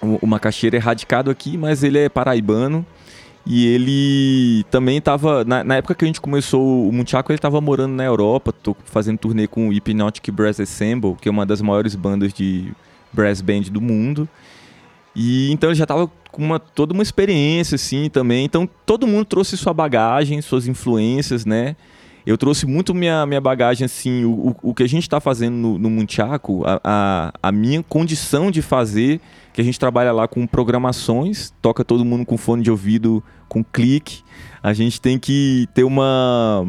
o, 0.00 0.26
Macaxeira 0.26 0.76
é 0.76 0.80
radicado 0.80 1.30
aqui, 1.30 1.56
mas 1.56 1.82
ele 1.82 1.98
é 1.98 2.08
paraibano. 2.08 2.84
E 3.46 3.66
ele 3.66 4.64
também 4.70 4.98
estava 4.98 5.42
na, 5.42 5.64
na 5.64 5.76
época 5.76 5.94
que 5.94 6.04
a 6.04 6.06
gente 6.06 6.20
começou 6.20 6.86
o 6.86 6.92
Munchaco, 6.92 7.32
ele 7.32 7.38
estava 7.38 7.60
morando 7.62 7.94
na 7.94 8.04
Europa, 8.04 8.52
tô 8.52 8.76
fazendo 8.84 9.16
turnê 9.16 9.46
com 9.46 9.68
o 9.68 9.72
Hypnotic 9.72 10.30
Brass 10.30 10.60
Ensemble, 10.60 11.16
que 11.18 11.28
é 11.28 11.32
uma 11.32 11.46
das 11.46 11.62
maiores 11.62 11.94
bandas 11.94 12.32
de 12.34 12.70
brass 13.10 13.40
band 13.40 13.62
do 13.70 13.80
mundo. 13.80 14.28
E 15.20 15.50
então 15.50 15.68
ele 15.68 15.76
já 15.76 15.84
tava 15.84 16.08
com 16.30 16.44
uma, 16.44 16.60
toda 16.60 16.94
uma 16.94 17.02
experiência, 17.02 17.74
assim, 17.74 18.08
também. 18.08 18.44
Então 18.44 18.68
todo 18.86 19.04
mundo 19.04 19.24
trouxe 19.24 19.56
sua 19.56 19.74
bagagem, 19.74 20.40
suas 20.40 20.68
influências, 20.68 21.44
né? 21.44 21.74
Eu 22.24 22.36
trouxe 22.36 22.66
muito 22.66 22.94
minha, 22.94 23.24
minha 23.26 23.40
bagagem, 23.40 23.86
assim, 23.86 24.24
o, 24.24 24.50
o, 24.62 24.70
o 24.70 24.74
que 24.74 24.82
a 24.82 24.86
gente 24.86 25.02
está 25.02 25.18
fazendo 25.18 25.54
no, 25.54 25.78
no 25.78 25.90
Munchaco, 25.90 26.62
a, 26.64 26.78
a, 26.84 27.32
a 27.42 27.50
minha 27.50 27.82
condição 27.82 28.50
de 28.50 28.60
fazer, 28.60 29.18
que 29.52 29.60
a 29.60 29.64
gente 29.64 29.80
trabalha 29.80 30.12
lá 30.12 30.28
com 30.28 30.46
programações, 30.46 31.52
toca 31.62 31.82
todo 31.82 32.04
mundo 32.04 32.26
com 32.26 32.36
fone 32.36 32.62
de 32.62 32.70
ouvido, 32.70 33.24
com 33.48 33.64
clique. 33.64 34.22
A 34.62 34.74
gente 34.74 35.00
tem 35.00 35.18
que 35.18 35.66
ter 35.72 35.84
uma, 35.84 36.66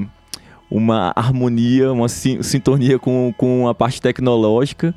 uma 0.72 1.12
harmonia, 1.14 1.92
uma 1.92 2.08
sin- 2.08 2.42
sintonia 2.42 2.98
com, 2.98 3.34
com 3.38 3.68
a 3.68 3.76
parte 3.76 4.02
tecnológica. 4.02 4.96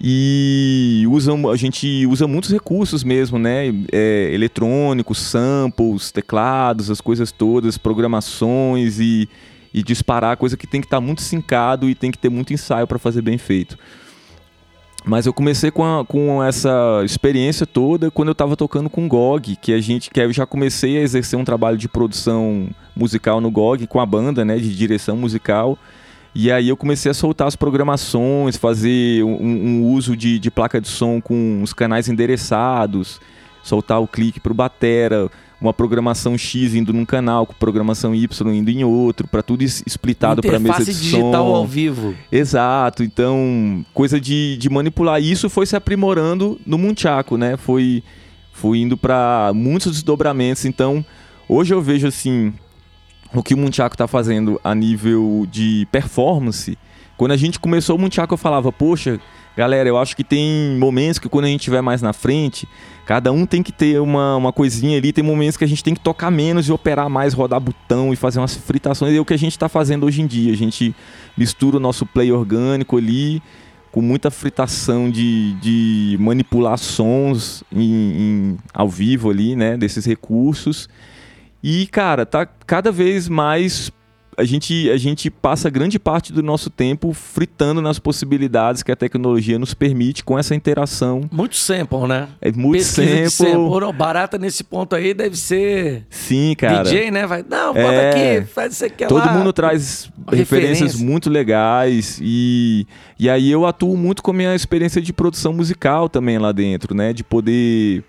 E 0.00 1.04
usa, 1.08 1.32
a 1.50 1.56
gente 1.56 2.06
usa 2.06 2.26
muitos 2.26 2.50
recursos 2.50 3.02
mesmo, 3.02 3.38
né? 3.38 3.68
É, 3.90 4.30
eletrônicos, 4.32 5.18
samples, 5.18 6.12
teclados, 6.12 6.90
as 6.90 7.00
coisas 7.00 7.32
todas, 7.32 7.78
programações 7.78 9.00
e, 9.00 9.28
e 9.72 9.82
disparar, 9.82 10.36
coisa 10.36 10.56
que 10.56 10.66
tem 10.66 10.80
que 10.80 10.86
estar 10.86 11.00
muito 11.00 11.22
sincado 11.22 11.88
e 11.88 11.94
tem 11.94 12.10
que 12.10 12.18
ter 12.18 12.28
muito 12.28 12.52
ensaio 12.52 12.86
para 12.86 12.98
fazer 12.98 13.22
bem 13.22 13.38
feito. 13.38 13.78
Mas 15.04 15.24
eu 15.24 15.32
comecei 15.32 15.70
com, 15.70 15.84
a- 15.84 16.04
com 16.04 16.42
essa 16.42 17.00
experiência 17.04 17.64
toda 17.64 18.10
quando 18.10 18.28
eu 18.28 18.32
estava 18.32 18.56
tocando 18.56 18.90
com 18.90 19.06
o 19.06 19.08
GOG, 19.08 19.56
que 19.56 19.72
a 19.72 19.80
gente 19.80 20.10
que 20.10 20.20
eu 20.20 20.32
já 20.32 20.44
comecei 20.44 20.98
a 20.98 21.00
exercer 21.00 21.38
um 21.38 21.44
trabalho 21.44 21.78
de 21.78 21.88
produção 21.88 22.68
musical 22.94 23.40
no 23.40 23.50
GOG 23.50 23.86
com 23.86 24.00
a 24.00 24.04
banda, 24.06 24.44
né, 24.44 24.58
de 24.58 24.74
direção 24.76 25.16
musical. 25.16 25.78
E 26.38 26.52
aí 26.52 26.68
eu 26.68 26.76
comecei 26.76 27.10
a 27.10 27.14
soltar 27.14 27.48
as 27.48 27.56
programações, 27.56 28.58
fazer 28.58 29.24
um, 29.24 29.42
um 29.42 29.84
uso 29.84 30.14
de, 30.14 30.38
de 30.38 30.50
placa 30.50 30.78
de 30.78 30.86
som 30.86 31.18
com 31.18 31.62
os 31.62 31.72
canais 31.72 32.10
endereçados, 32.10 33.18
soltar 33.62 34.02
o 34.02 34.06
clique 34.06 34.38
para 34.38 34.52
o 34.52 34.54
batera, 34.54 35.30
uma 35.58 35.72
programação 35.72 36.36
X 36.36 36.74
indo 36.74 36.92
num 36.92 37.06
canal, 37.06 37.46
com 37.46 37.54
programação 37.54 38.14
Y 38.14 38.54
indo 38.54 38.70
em 38.70 38.84
outro, 38.84 39.26
para 39.26 39.42
tudo 39.42 39.64
splitado 39.64 40.42
para 40.42 40.58
mesa 40.58 40.84
de 40.84 40.92
digital 40.92 41.46
som. 41.46 41.54
ao 41.54 41.66
vivo. 41.66 42.14
Exato, 42.30 43.02
então, 43.02 43.82
coisa 43.94 44.20
de, 44.20 44.58
de 44.58 44.68
manipular. 44.68 45.18
E 45.18 45.32
isso 45.32 45.48
foi 45.48 45.64
se 45.64 45.74
aprimorando 45.74 46.60
no 46.66 46.76
Munchaco, 46.76 47.38
né? 47.38 47.56
Foi, 47.56 48.02
foi 48.52 48.80
indo 48.80 48.94
para 48.94 49.52
muitos 49.54 49.90
desdobramentos. 49.92 50.66
Então, 50.66 51.02
hoje 51.48 51.72
eu 51.72 51.80
vejo 51.80 52.06
assim, 52.06 52.52
o 53.34 53.42
que 53.42 53.54
o 53.54 53.58
Munchaco 53.58 53.94
está 53.94 54.06
fazendo 54.06 54.60
a 54.62 54.74
nível 54.74 55.46
de 55.50 55.86
performance. 55.90 56.78
Quando 57.16 57.32
a 57.32 57.36
gente 57.36 57.58
começou 57.58 57.96
o 57.96 57.98
Munchaco, 57.98 58.34
eu 58.34 58.38
falava, 58.38 58.70
poxa, 58.70 59.18
galera, 59.56 59.88
eu 59.88 59.96
acho 59.96 60.14
que 60.14 60.22
tem 60.22 60.76
momentos 60.78 61.18
que 61.18 61.28
quando 61.28 61.46
a 61.46 61.48
gente 61.48 61.60
estiver 61.60 61.80
mais 61.80 62.02
na 62.02 62.12
frente, 62.12 62.68
cada 63.06 63.32
um 63.32 63.46
tem 63.46 63.62
que 63.62 63.72
ter 63.72 64.00
uma, 64.00 64.36
uma 64.36 64.52
coisinha 64.52 64.98
ali. 64.98 65.12
Tem 65.12 65.24
momentos 65.24 65.56
que 65.56 65.64
a 65.64 65.68
gente 65.68 65.82
tem 65.82 65.94
que 65.94 66.00
tocar 66.00 66.30
menos 66.30 66.68
e 66.68 66.72
operar 66.72 67.08
mais, 67.08 67.32
rodar 67.32 67.58
botão 67.58 68.12
e 68.12 68.16
fazer 68.16 68.38
umas 68.38 68.54
fritações. 68.54 69.14
E 69.14 69.16
é 69.16 69.20
o 69.20 69.24
que 69.24 69.34
a 69.34 69.38
gente 69.38 69.52
está 69.52 69.68
fazendo 69.68 70.04
hoje 70.04 70.20
em 70.20 70.26
dia. 70.26 70.52
A 70.52 70.56
gente 70.56 70.94
mistura 71.36 71.78
o 71.78 71.80
nosso 71.80 72.04
play 72.04 72.30
orgânico 72.30 72.98
ali 72.98 73.42
com 73.90 74.02
muita 74.02 74.30
fritação 74.30 75.10
de, 75.10 75.54
de 75.54 76.18
manipular 76.20 76.76
sons 76.76 77.64
em, 77.72 77.80
em, 77.82 78.58
ao 78.74 78.90
vivo 78.90 79.30
ali, 79.30 79.56
né? 79.56 79.74
Desses 79.78 80.04
recursos. 80.04 80.86
E, 81.68 81.84
cara, 81.88 82.24
tá 82.24 82.46
cada 82.64 82.92
vez 82.92 83.28
mais 83.28 83.90
a 84.38 84.44
gente, 84.44 84.88
a 84.90 84.96
gente 84.98 85.30
passa 85.30 85.68
grande 85.70 85.98
parte 85.98 86.32
do 86.32 86.42
nosso 86.42 86.68
tempo 86.70 87.12
fritando 87.12 87.80
nas 87.80 87.98
possibilidades 87.98 88.82
que 88.84 88.92
a 88.92 88.96
tecnologia 88.96 89.58
nos 89.58 89.72
permite 89.74 90.22
com 90.22 90.38
essa 90.38 90.54
interação. 90.54 91.22
Muito 91.32 91.56
sample, 91.56 92.06
né? 92.06 92.28
É 92.40 92.52
muito 92.52 92.76
Pesquisa 92.84 93.30
sample. 93.30 93.52
sample. 93.54 93.92
Barata 93.94 94.36
nesse 94.38 94.62
ponto 94.62 94.94
aí 94.94 95.12
deve 95.12 95.36
ser 95.36 96.04
Sim, 96.10 96.54
cara. 96.56 96.84
DJ, 96.84 97.10
né? 97.10 97.26
Vai, 97.26 97.42
não, 97.48 97.74
bota 97.74 97.80
É. 97.94 98.36
aqui, 98.36 98.46
faz 98.52 98.74
isso 98.74 98.84
aqui 98.84 99.06
Todo 99.06 99.24
lá. 99.26 99.32
mundo 99.32 99.52
traz 99.52 100.08
referências 100.30 100.80
referência. 100.92 101.04
muito 101.04 101.28
legais 101.30 102.20
e, 102.22 102.86
e 103.18 103.28
aí 103.28 103.50
eu 103.50 103.64
atuo 103.66 103.96
muito 103.96 104.22
com 104.22 104.30
a 104.30 104.34
minha 104.34 104.54
experiência 104.54 105.00
de 105.02 105.12
produção 105.14 105.52
musical 105.52 106.08
também 106.08 106.38
lá 106.38 106.52
dentro, 106.52 106.94
né? 106.94 107.12
De 107.12 107.24
poder 107.24 108.04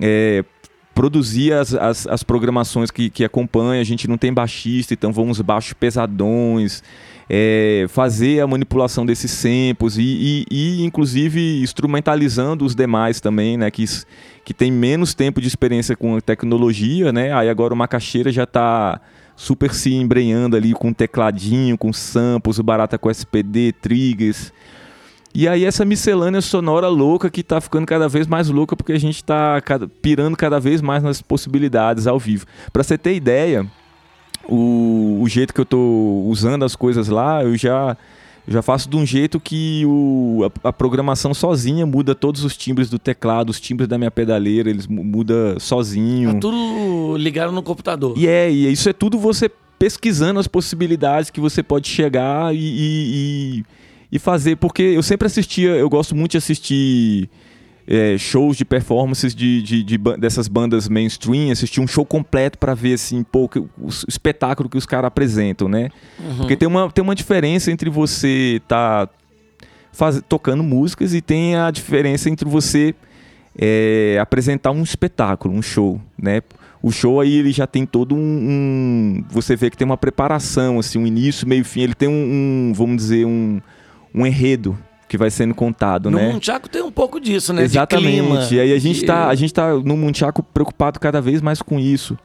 é, 0.00 0.44
produzir 0.94 1.52
as, 1.52 1.74
as, 1.74 2.06
as 2.06 2.22
programações 2.22 2.90
que, 2.90 3.10
que 3.10 3.24
acompanham. 3.24 3.80
A 3.80 3.84
gente 3.84 4.08
não 4.08 4.18
tem 4.18 4.32
baixista, 4.32 4.94
então 4.94 5.12
vamos 5.12 5.40
baixos 5.40 5.72
pesadões. 5.72 6.82
é, 7.28 7.86
fazer 7.88 8.40
a 8.40 8.46
manipulação 8.46 9.06
desses 9.06 9.30
samples 9.30 9.96
e, 9.96 10.02
e, 10.02 10.46
e, 10.50 10.84
inclusive 10.84 11.62
instrumentalizando 11.62 12.64
os 12.64 12.74
demais 12.74 13.20
também, 13.20 13.56
né? 13.56 13.70
Que, 13.70 13.84
que 14.44 14.52
tem 14.52 14.70
menos 14.70 15.14
tempo 15.14 15.40
de 15.40 15.48
experiência 15.48 15.96
com 15.96 16.16
a 16.16 16.20
tecnologia, 16.20 17.12
né? 17.12 17.32
Aí 17.32 17.48
agora 17.48 17.72
o 17.72 17.76
Macaxeira 17.76 18.30
já 18.30 18.44
está 18.44 19.00
super 19.34 19.72
se 19.72 19.94
embrenhando 19.94 20.56
ali 20.56 20.72
com 20.72 20.92
tecladinho, 20.92 21.78
com 21.78 21.92
samples, 21.92 22.58
o 22.58 22.62
Barata 22.62 22.98
com 22.98 23.10
SPD, 23.10 23.72
triggers. 23.80 24.52
E 25.34 25.48
aí 25.48 25.64
essa 25.64 25.84
miscelânea 25.84 26.40
sonora 26.42 26.88
louca 26.88 27.30
que 27.30 27.42
tá 27.42 27.60
ficando 27.60 27.86
cada 27.86 28.08
vez 28.08 28.26
mais 28.26 28.48
louca 28.48 28.76
porque 28.76 28.92
a 28.92 28.98
gente 29.00 29.24
tá 29.24 29.60
cada- 29.62 29.88
pirando 29.88 30.36
cada 30.36 30.60
vez 30.60 30.82
mais 30.82 31.02
nas 31.02 31.22
possibilidades 31.22 32.06
ao 32.06 32.18
vivo. 32.18 32.44
Pra 32.72 32.82
você 32.82 32.98
ter 32.98 33.14
ideia, 33.14 33.66
o, 34.48 35.20
o 35.22 35.28
jeito 35.28 35.54
que 35.54 35.60
eu 35.60 35.64
tô 35.64 36.24
usando 36.26 36.64
as 36.64 36.76
coisas 36.76 37.08
lá, 37.08 37.42
eu 37.42 37.56
já 37.56 37.96
já 38.46 38.60
faço 38.60 38.90
de 38.90 38.96
um 38.96 39.06
jeito 39.06 39.38
que 39.38 39.84
o, 39.86 40.50
a, 40.64 40.68
a 40.70 40.72
programação 40.72 41.32
sozinha 41.32 41.86
muda 41.86 42.12
todos 42.12 42.42
os 42.44 42.56
timbres 42.56 42.90
do 42.90 42.98
teclado, 42.98 43.50
os 43.50 43.60
timbres 43.60 43.88
da 43.88 43.96
minha 43.96 44.10
pedaleira, 44.10 44.68
eles 44.68 44.84
mu- 44.88 45.04
muda 45.04 45.56
sozinho. 45.60 46.34
Tá 46.34 46.40
tudo 46.40 47.16
ligado 47.16 47.52
no 47.52 47.62
computador. 47.62 48.14
E 48.18 48.26
é, 48.26 48.50
e 48.50 48.70
isso 48.72 48.88
é 48.88 48.92
tudo 48.92 49.16
você 49.16 49.48
pesquisando 49.78 50.40
as 50.40 50.48
possibilidades 50.48 51.30
que 51.30 51.40
você 51.40 51.62
pode 51.62 51.88
chegar 51.88 52.52
e, 52.52 52.58
e, 52.58 53.58
e- 53.60 53.64
e 54.12 54.18
fazer. 54.18 54.56
Porque 54.56 54.82
eu 54.82 55.02
sempre 55.02 55.26
assistia, 55.26 55.70
eu 55.70 55.88
gosto 55.88 56.14
muito 56.14 56.32
de 56.32 56.36
assistir 56.38 57.28
é, 57.88 58.16
shows 58.16 58.56
de 58.56 58.64
performances 58.64 59.34
de, 59.34 59.60
de- 59.62 59.82
de 59.82 59.98
dessas 60.18 60.46
bandas 60.46 60.88
mainstream, 60.88 61.50
assistir 61.50 61.80
um 61.80 61.86
show 61.88 62.04
completo 62.06 62.56
pra 62.58 62.74
ver 62.74 62.92
assim, 62.94 63.24
pô, 63.24 63.48
que- 63.48 63.58
o, 63.58 63.88
s- 63.88 64.04
espetáculo 64.08 64.68
que 64.68 64.76
os 64.78 64.86
caras 64.86 65.08
apresentam, 65.08 65.68
né? 65.68 65.88
Porque 66.36 66.56
tem 66.56 66.68
uma, 66.68 66.88
tem 66.90 67.02
uma 67.02 67.14
diferença 67.14 67.72
entre 67.72 67.90
você 67.90 68.60
tá 68.68 69.08
faz, 69.92 70.22
tocando 70.28 70.62
músicas 70.62 71.12
e 71.12 71.20
tem 71.20 71.56
a 71.56 71.70
diferença 71.72 72.30
entre 72.30 72.48
você 72.48 72.94
é, 73.58 74.16
apresentar 74.20 74.70
um 74.70 74.82
espetáculo, 74.82 75.52
um 75.54 75.60
show, 75.62 76.00
né? 76.20 76.40
O 76.80 76.90
show 76.90 77.20
aí 77.20 77.34
ele 77.36 77.52
já 77.52 77.66
tem 77.66 77.84
todo 77.86 78.14
um, 78.14 78.18
um- 78.18 79.24
você 79.30 79.54
vê 79.56 79.70
que 79.70 79.76
tem 79.76 79.84
uma 79.84 79.96
preparação, 79.96 80.78
assim, 80.78 80.98
um 80.98 81.06
início, 81.06 81.46
meio, 81.48 81.64
fim. 81.64 81.80
Ele 81.82 81.94
tem 81.94 82.08
um, 82.08 82.12
um, 82.12 82.72
vamos 82.74 82.96
dizer, 82.96 83.24
um, 83.26 83.60
um 84.14 84.26
enredo 84.26 84.76
que 85.08 85.18
vai 85.18 85.30
sendo 85.30 85.54
contado, 85.54 86.10
No 86.10 86.16
né? 86.18 86.32
Munchaco 86.32 86.68
tem 86.68 86.80
um 86.82 86.90
pouco 86.90 87.20
disso, 87.20 87.52
né? 87.52 87.62
Exatamente. 87.62 88.06
Clima, 88.20 88.48
e 88.50 88.60
aí 88.60 88.72
a 88.72 88.78
gente 88.78 89.00
de- 89.00 89.06
tá, 89.06 89.28
a 89.28 89.34
gente 89.34 89.52
tá 89.52 89.74
no 89.74 89.96
Munchaco 89.96 90.42
preocupado 90.42 90.98
cada 90.98 91.20
vez 91.20 91.42
mais 91.42 91.60
com 91.60 91.78
isso. 91.78 92.16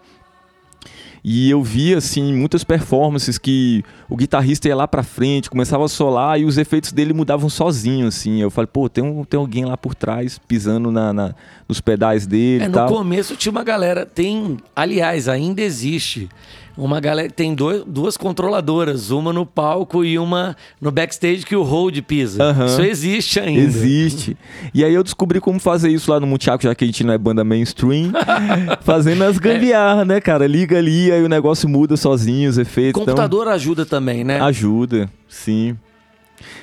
E 1.24 1.50
eu 1.50 1.62
vi 1.62 1.94
assim 1.94 2.34
muitas 2.34 2.64
performances 2.64 3.38
que 3.38 3.84
o 4.08 4.16
guitarrista 4.16 4.70
ia 4.70 4.76
lá 4.76 4.88
pra 4.88 5.04
frente, 5.04 5.50
começava 5.50 5.84
a 5.84 5.88
solar 5.90 6.40
e 6.40 6.46
os 6.46 6.58
efeitos 6.58 6.94
dele 6.94 7.12
mudavam 7.12 7.50
sozinho 7.50 8.08
assim. 8.08 8.40
Eu 8.42 8.50
falei, 8.50 8.68
pô, 8.72 8.88
tem, 8.88 9.04
um, 9.04 9.26
tem 9.26 9.38
alguém 9.38 9.66
lá 9.66 9.76
por 9.76 9.94
trás 9.94 10.40
pisando 10.48 10.90
na, 10.90 11.12
na- 11.12 11.36
nos 11.68 11.82
pedais 11.82 12.26
dele 12.26 12.64
É, 12.64 12.68
no 12.70 12.86
começo 12.86 13.36
tinha 13.36 13.52
uma 13.52 13.64
galera, 13.64 14.06
tem, 14.06 14.58
aliás, 14.74 15.28
ainda 15.28 15.62
existe 15.62 16.30
uma 16.78 17.00
galera, 17.00 17.30
tem 17.30 17.56
dois, 17.56 17.84
duas 17.86 18.16
controladoras, 18.16 19.10
uma 19.12 19.34
no 19.34 19.46
palco 19.46 20.06
e 20.06 20.20
uma 20.20 20.56
no 20.80 20.92
backstage 20.92 21.44
que 21.46 21.56
o 21.56 21.64
hold 21.64 22.00
pisa. 22.04 22.44
Aham. 22.44 22.66
Isso 22.68 22.82
existe 22.84 23.40
ainda. 23.40 23.62
Existe. 23.62 24.38
E 24.74 24.84
aí 24.86 24.94
eu 24.94 25.04
descobri 25.04 25.40
como 25.42 25.60
fazer 25.60 25.90
isso 25.90 26.12
lá 26.12 26.20
no 26.20 26.28
Munchaco, 26.28 26.64
já 26.64 26.76
que 26.76 26.84
a 26.84 26.88
gente 26.88 27.04
não 27.04 27.14
é 27.14 27.18
banda 27.18 27.44
mainstream, 27.44 28.12
fazendo 28.82 29.24
as 29.24 29.38
gambiarra, 29.38 30.06
né, 30.06 30.22
cara? 30.22 30.46
Liga 30.46 30.78
ali, 30.78 31.12
aí 31.12 31.24
o 31.24 31.28
negócio 31.30 31.68
muda 31.68 31.98
sozinho, 31.98 32.50
os 32.50 32.58
efeitos. 32.58 33.02
então 33.02 33.06
Computador 33.16 33.48
ajuda 33.48 33.86
também, 33.86 34.24
né? 34.24 34.40
ajuda, 34.40 35.10
sim. 35.28 35.76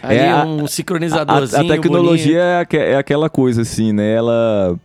Ali 0.02 0.18
é, 0.18 0.30
a- 0.30 0.44
um 0.44 0.60
A, 0.60 0.64
a 0.64 0.68
sincronizadorzinho 0.68 1.66
tecnologia 1.66 2.38
é, 2.38 2.60
aque- 2.60 2.76
é 2.76 2.96
aquela 2.96 3.28
coisa 3.28 3.62
assim, 3.62 3.92
né? 3.92 4.14
Ela, 4.14 4.78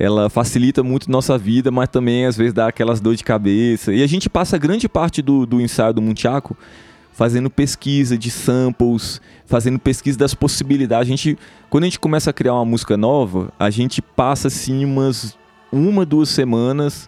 ela 0.00 0.30
facilita 0.30 0.82
muito 0.82 1.10
nossa 1.10 1.36
vida, 1.36 1.70
mas 1.70 1.90
também 1.90 2.24
às 2.24 2.34
vezes 2.34 2.54
dá 2.54 2.68
aquelas 2.68 3.02
dor 3.02 3.14
de 3.14 3.22
cabeça. 3.22 3.92
E 3.92 4.02
a 4.02 4.06
gente 4.06 4.30
passa 4.30 4.56
grande 4.56 4.88
parte 4.88 5.20
do, 5.20 5.44
do 5.44 5.60
ensaio 5.60 5.92
do 5.92 6.00
Munchaco 6.00 6.56
fazendo 7.12 7.50
pesquisa 7.50 8.16
de 8.16 8.30
samples, 8.30 9.20
fazendo 9.44 9.78
pesquisa 9.78 10.16
das 10.16 10.32
possibilidades. 10.32 11.06
A 11.06 11.10
gente, 11.10 11.38
quando 11.68 11.84
a 11.84 11.86
gente 11.86 12.00
começa 12.00 12.30
a 12.30 12.32
criar 12.32 12.54
uma 12.54 12.64
música 12.64 12.96
nova, 12.96 13.52
a 13.58 13.68
gente 13.68 14.00
passa 14.00 14.48
assim 14.48 14.86
umas 14.86 15.38
uma, 15.70 16.06
duas 16.06 16.30
semanas 16.30 17.06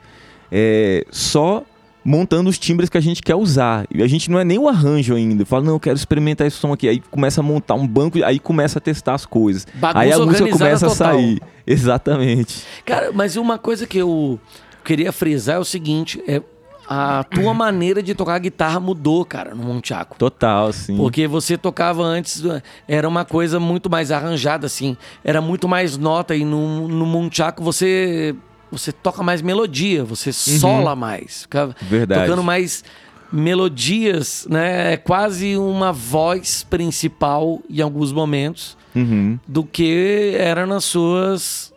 é, 0.51 1.07
só 1.11 1.65
montando 2.05 2.51
os 2.51 2.59
timbres 2.59 2.89
que 2.89 2.99
a 2.99 3.01
gente 3.01 3.23
quer 3.23 3.35
usar. 3.35 3.87
E 3.93 4.03
a 4.03 4.07
gente 4.07 4.31
não 4.31 4.39
é 4.39 4.45
nem 4.45 4.59
o 4.59 4.69
arranjo 4.69 5.15
ainda. 5.15 5.45
Fala, 5.45 5.65
não, 5.65 5.73
eu 5.75 5.81
quero 5.81 5.97
experimentar 5.97 6.47
esse 6.47 6.57
som 6.57 6.73
aqui. 6.73 6.89
Aí 6.89 7.03
começa 7.11 7.41
a 7.41 7.45
montar 7.45 7.75
um 7.75 7.87
banco, 7.87 8.23
aí 8.25 8.39
começa 8.39 8.79
a 8.79 8.81
testar 8.81 9.15
as 9.15 9.27
coisas. 9.27 9.67
Bagunça 9.75 9.99
aí 9.99 10.13
a 10.13 10.19
música 10.19 10.51
começa 10.51 10.89
total. 10.89 11.09
a 11.09 11.13
sair. 11.13 11.43
Exatamente. 11.67 12.65
Cara, 12.85 13.13
mas 13.13 13.37
uma 13.37 13.59
coisa 13.59 13.87
que 13.87 13.99
eu 13.99 14.39
queria 14.85 15.13
frisar 15.13 15.57
é 15.57 15.59
o 15.59 15.65
seguinte, 15.65 16.23
é 16.27 16.43
a 16.89 17.25
tua 17.25 17.55
maneira 17.55 18.03
de 18.03 18.15
tocar 18.15 18.39
guitarra 18.39 18.81
mudou, 18.81 19.25
cara, 19.25 19.55
no 19.55 19.63
Munchaco. 19.63 20.17
Total, 20.19 20.73
sim. 20.73 20.97
Porque 20.97 21.27
você 21.27 21.57
tocava 21.57 22.03
antes, 22.03 22.43
era 22.89 23.09
uma 23.09 23.25
coisa 23.25 23.61
muito 23.61 23.89
mais 23.89 24.11
arranjada, 24.11 24.67
assim. 24.67 24.97
Era 25.25 25.41
muito 25.41 25.69
mais 25.69 25.97
nota. 25.97 26.35
E 26.35 26.45
no, 26.45 26.89
no 26.89 27.07
Munchaco 27.07 27.63
você, 27.63 28.35
você 28.73 28.91
toca 28.91 29.23
mais 29.23 29.41
melodia, 29.43 30.03
você 30.03 30.33
sola 30.33 30.97
mais. 30.97 31.43
Fica 31.43 31.67
Uhum. 31.67 31.73
Verdade. 31.83 32.23
Tocando 32.23 32.43
mais 32.43 32.83
melodias, 33.31 34.47
né? 34.51 34.95
É 34.95 34.97
quase 34.97 35.57
uma 35.57 35.93
voz 35.93 36.63
principal 36.69 37.61
em 37.71 37.81
alguns 37.81 38.13
momentos 38.13 38.77
Uhum. 38.95 39.39
do 39.47 39.63
que 39.65 40.35
era 40.37 40.67
nas 40.67 40.85
suas 40.85 41.73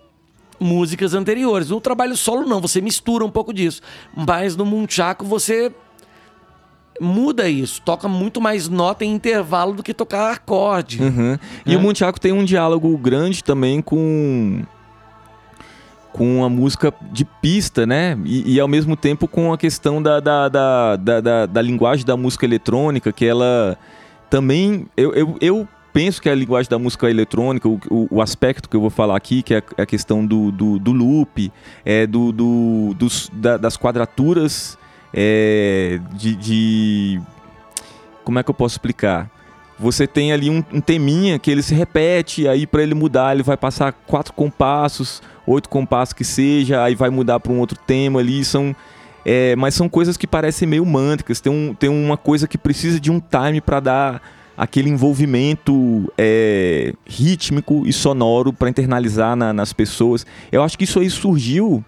músicas 0.60 1.14
anteriores. 1.14 1.70
No 1.70 1.80
trabalho 1.82 2.16
solo 2.18 2.46
não, 2.48 2.60
você 2.62 2.82
mistura 2.82 3.24
um 3.26 3.30
pouco 3.30 3.54
disso. 3.54 3.82
Mas 4.16 4.56
no 4.56 4.66
Munchaco 4.66 5.26
você 5.26 5.72
muda 7.00 7.50
isso, 7.50 7.82
toca 7.82 8.08
muito 8.08 8.40
mais 8.40 8.70
nota 8.70 9.04
em 9.04 9.12
intervalo 9.14 9.74
do 9.74 9.84
que 9.84 9.94
tocar 9.94 10.32
acorde. 10.32 11.02
Uhum. 11.04 11.38
E 11.66 11.74
É. 11.74 11.78
o 11.78 11.80
Munchaco 11.82 12.20
tem 12.20 12.32
um 12.32 12.46
diálogo 12.46 12.98
grande 12.98 13.44
também 13.44 13.82
com 13.82 14.64
com 16.16 16.46
a 16.46 16.50
música 16.50 16.94
de 17.12 17.26
pista, 17.26 17.86
né? 17.86 18.18
E, 18.24 18.54
e 18.56 18.60
ao 18.60 18.70
mesmo 18.70 18.96
tempo 18.96 19.28
com 19.28 19.52
a 19.52 19.58
questão 19.58 20.02
da, 20.02 20.22
da, 20.22 20.48
da, 20.48 20.96
da, 20.96 21.46
da- 21.46 21.62
linguagem 21.62 22.06
da 22.06 22.16
música 22.16 22.46
eletrônica, 22.46 23.12
que 23.12 23.26
ela 23.26 23.78
também. 24.30 24.88
Eu, 24.96 25.14
eu, 25.14 25.38
eu 25.42 25.68
penso 25.92 26.22
que 26.22 26.30
a 26.30 26.34
linguagem 26.36 26.70
da 26.70 26.80
música 26.80 27.10
eletrônica, 27.10 27.68
o, 27.68 27.78
o, 27.90 28.08
o 28.12 28.22
aspecto 28.22 28.70
que 28.70 28.78
eu 28.78 28.80
vou 28.80 28.90
falar 28.90 29.18
aqui, 29.18 29.44
que 29.44 29.56
é 29.56 29.58
a, 29.78 29.82
a 29.84 29.86
questão 29.86 30.26
do, 30.26 30.54
do, 30.54 30.80
do 30.80 30.94
loop, 30.94 31.52
é, 31.84 32.08
do, 32.08 32.32
do, 32.32 32.94
dos, 32.98 33.30
da- 33.34 33.58
das 33.58 33.76
quadraturas 33.76 34.78
é, 35.14 36.00
de, 36.14 36.34
de. 36.38 37.22
Como 38.24 38.40
é 38.40 38.44
que 38.44 38.50
eu 38.50 38.56
posso 38.56 38.76
explicar? 38.76 39.30
Você 39.78 40.08
tem 40.08 40.32
ali 40.32 40.50
um, 40.50 40.64
um 40.72 40.80
teminha 40.80 41.38
que 41.38 41.52
ele 41.52 41.62
se 41.62 41.76
repete, 41.76 42.48
aí 42.48 42.66
para 42.66 42.82
ele 42.82 42.94
mudar, 42.96 43.34
ele 43.36 43.44
vai 43.44 43.58
passar 43.58 43.92
quatro 43.92 44.32
compassos, 44.32 45.22
oito 45.48 45.70
compassos 45.70 46.14
que 46.14 46.24
seja, 46.24 46.84
aí 46.84 46.96
vai 46.96 47.10
mudar 47.10 47.40
para 47.40 47.52
um 47.52 47.60
outro 47.60 47.78
tema 47.86 48.20
ali. 48.20 48.44
São 48.44 48.76
É, 49.26 49.56
mas 49.56 49.74
são 49.74 49.90
coisas 49.90 50.18
que 50.18 50.28
parecem 50.28 50.68
meio 50.68 50.86
mântricas. 50.86 51.42
Tem, 51.42 51.52
um, 51.52 51.74
tem 51.74 51.90
uma 51.90 52.18
coisa 52.18 52.48
que 52.48 52.58
precisa 52.58 53.00
de 53.00 53.12
um 53.12 53.20
time 53.20 53.60
para 53.60 53.80
dar 53.80 54.22
aquele 54.58 54.90
envolvimento 54.90 56.12
é, 56.18 56.94
rítmico 57.06 57.84
e 57.86 57.92
sonoro 57.92 58.54
para 58.54 58.70
internalizar 58.70 59.36
na, 59.36 59.52
nas 59.52 59.74
pessoas. 59.74 60.26
Eu 60.52 60.64
acho 60.64 60.78
que 60.78 60.84
isso 60.84 61.00
aí 61.00 61.10
surgiu 61.10 61.84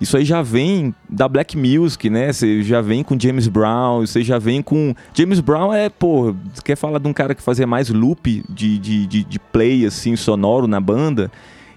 isso 0.00 0.16
aí 0.16 0.24
já 0.24 0.42
vem 0.42 0.94
da 1.08 1.28
Black 1.28 1.56
Music, 1.56 2.10
né? 2.10 2.32
Você 2.32 2.62
já 2.62 2.80
vem 2.80 3.02
com 3.02 3.18
James 3.18 3.48
Brown, 3.48 4.00
você 4.00 4.22
já 4.22 4.38
vem 4.38 4.60
com. 4.60 4.94
James 5.14 5.40
Brown 5.40 5.72
é, 5.72 5.88
pô, 5.88 6.34
quer 6.64 6.76
falar 6.76 6.98
de 6.98 7.08
um 7.08 7.12
cara 7.12 7.34
que 7.34 7.42
fazia 7.42 7.66
mais 7.66 7.88
loop 7.88 8.44
de, 8.48 8.78
de, 8.78 9.06
de, 9.06 9.24
de 9.24 9.38
play, 9.38 9.86
assim, 9.86 10.16
sonoro 10.16 10.66
na 10.66 10.80
banda. 10.80 11.30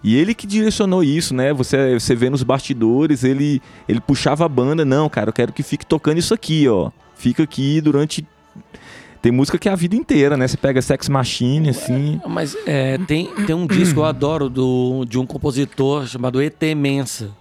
E 0.03 0.15
ele 0.15 0.33
que 0.33 0.47
direcionou 0.47 1.03
isso, 1.03 1.33
né? 1.33 1.53
Você, 1.53 1.99
você 1.99 2.15
vê 2.15 2.29
nos 2.29 2.43
bastidores, 2.43 3.23
ele, 3.23 3.61
ele 3.87 3.99
puxava 3.99 4.45
a 4.45 4.49
banda, 4.49 4.85
não, 4.85 5.09
cara, 5.09 5.29
eu 5.29 5.33
quero 5.33 5.51
que 5.51 5.63
fique 5.63 5.85
tocando 5.85 6.17
isso 6.17 6.33
aqui, 6.33 6.67
ó. 6.67 6.91
Fica 7.15 7.43
aqui 7.43 7.81
durante 7.81 8.25
tem 9.21 9.31
música 9.31 9.57
que 9.57 9.67
é 9.67 9.71
a 9.71 9.75
vida 9.75 9.95
inteira, 9.95 10.37
né? 10.37 10.47
Você 10.47 10.55
pega 10.55 10.81
Sex 10.81 11.09
Machine, 11.09 11.69
assim. 11.69 12.21
Mas 12.27 12.55
é, 12.65 12.97
tem, 12.99 13.25
tem 13.45 13.55
um 13.55 13.65
disco 13.65 13.95
que 13.95 13.99
eu 13.99 14.05
adoro 14.05 14.49
do, 14.49 15.05
de 15.05 15.17
um 15.17 15.25
compositor 15.25 16.05
chamado 16.05 16.41
E.T. 16.41 16.75
Mensa. 16.75 17.31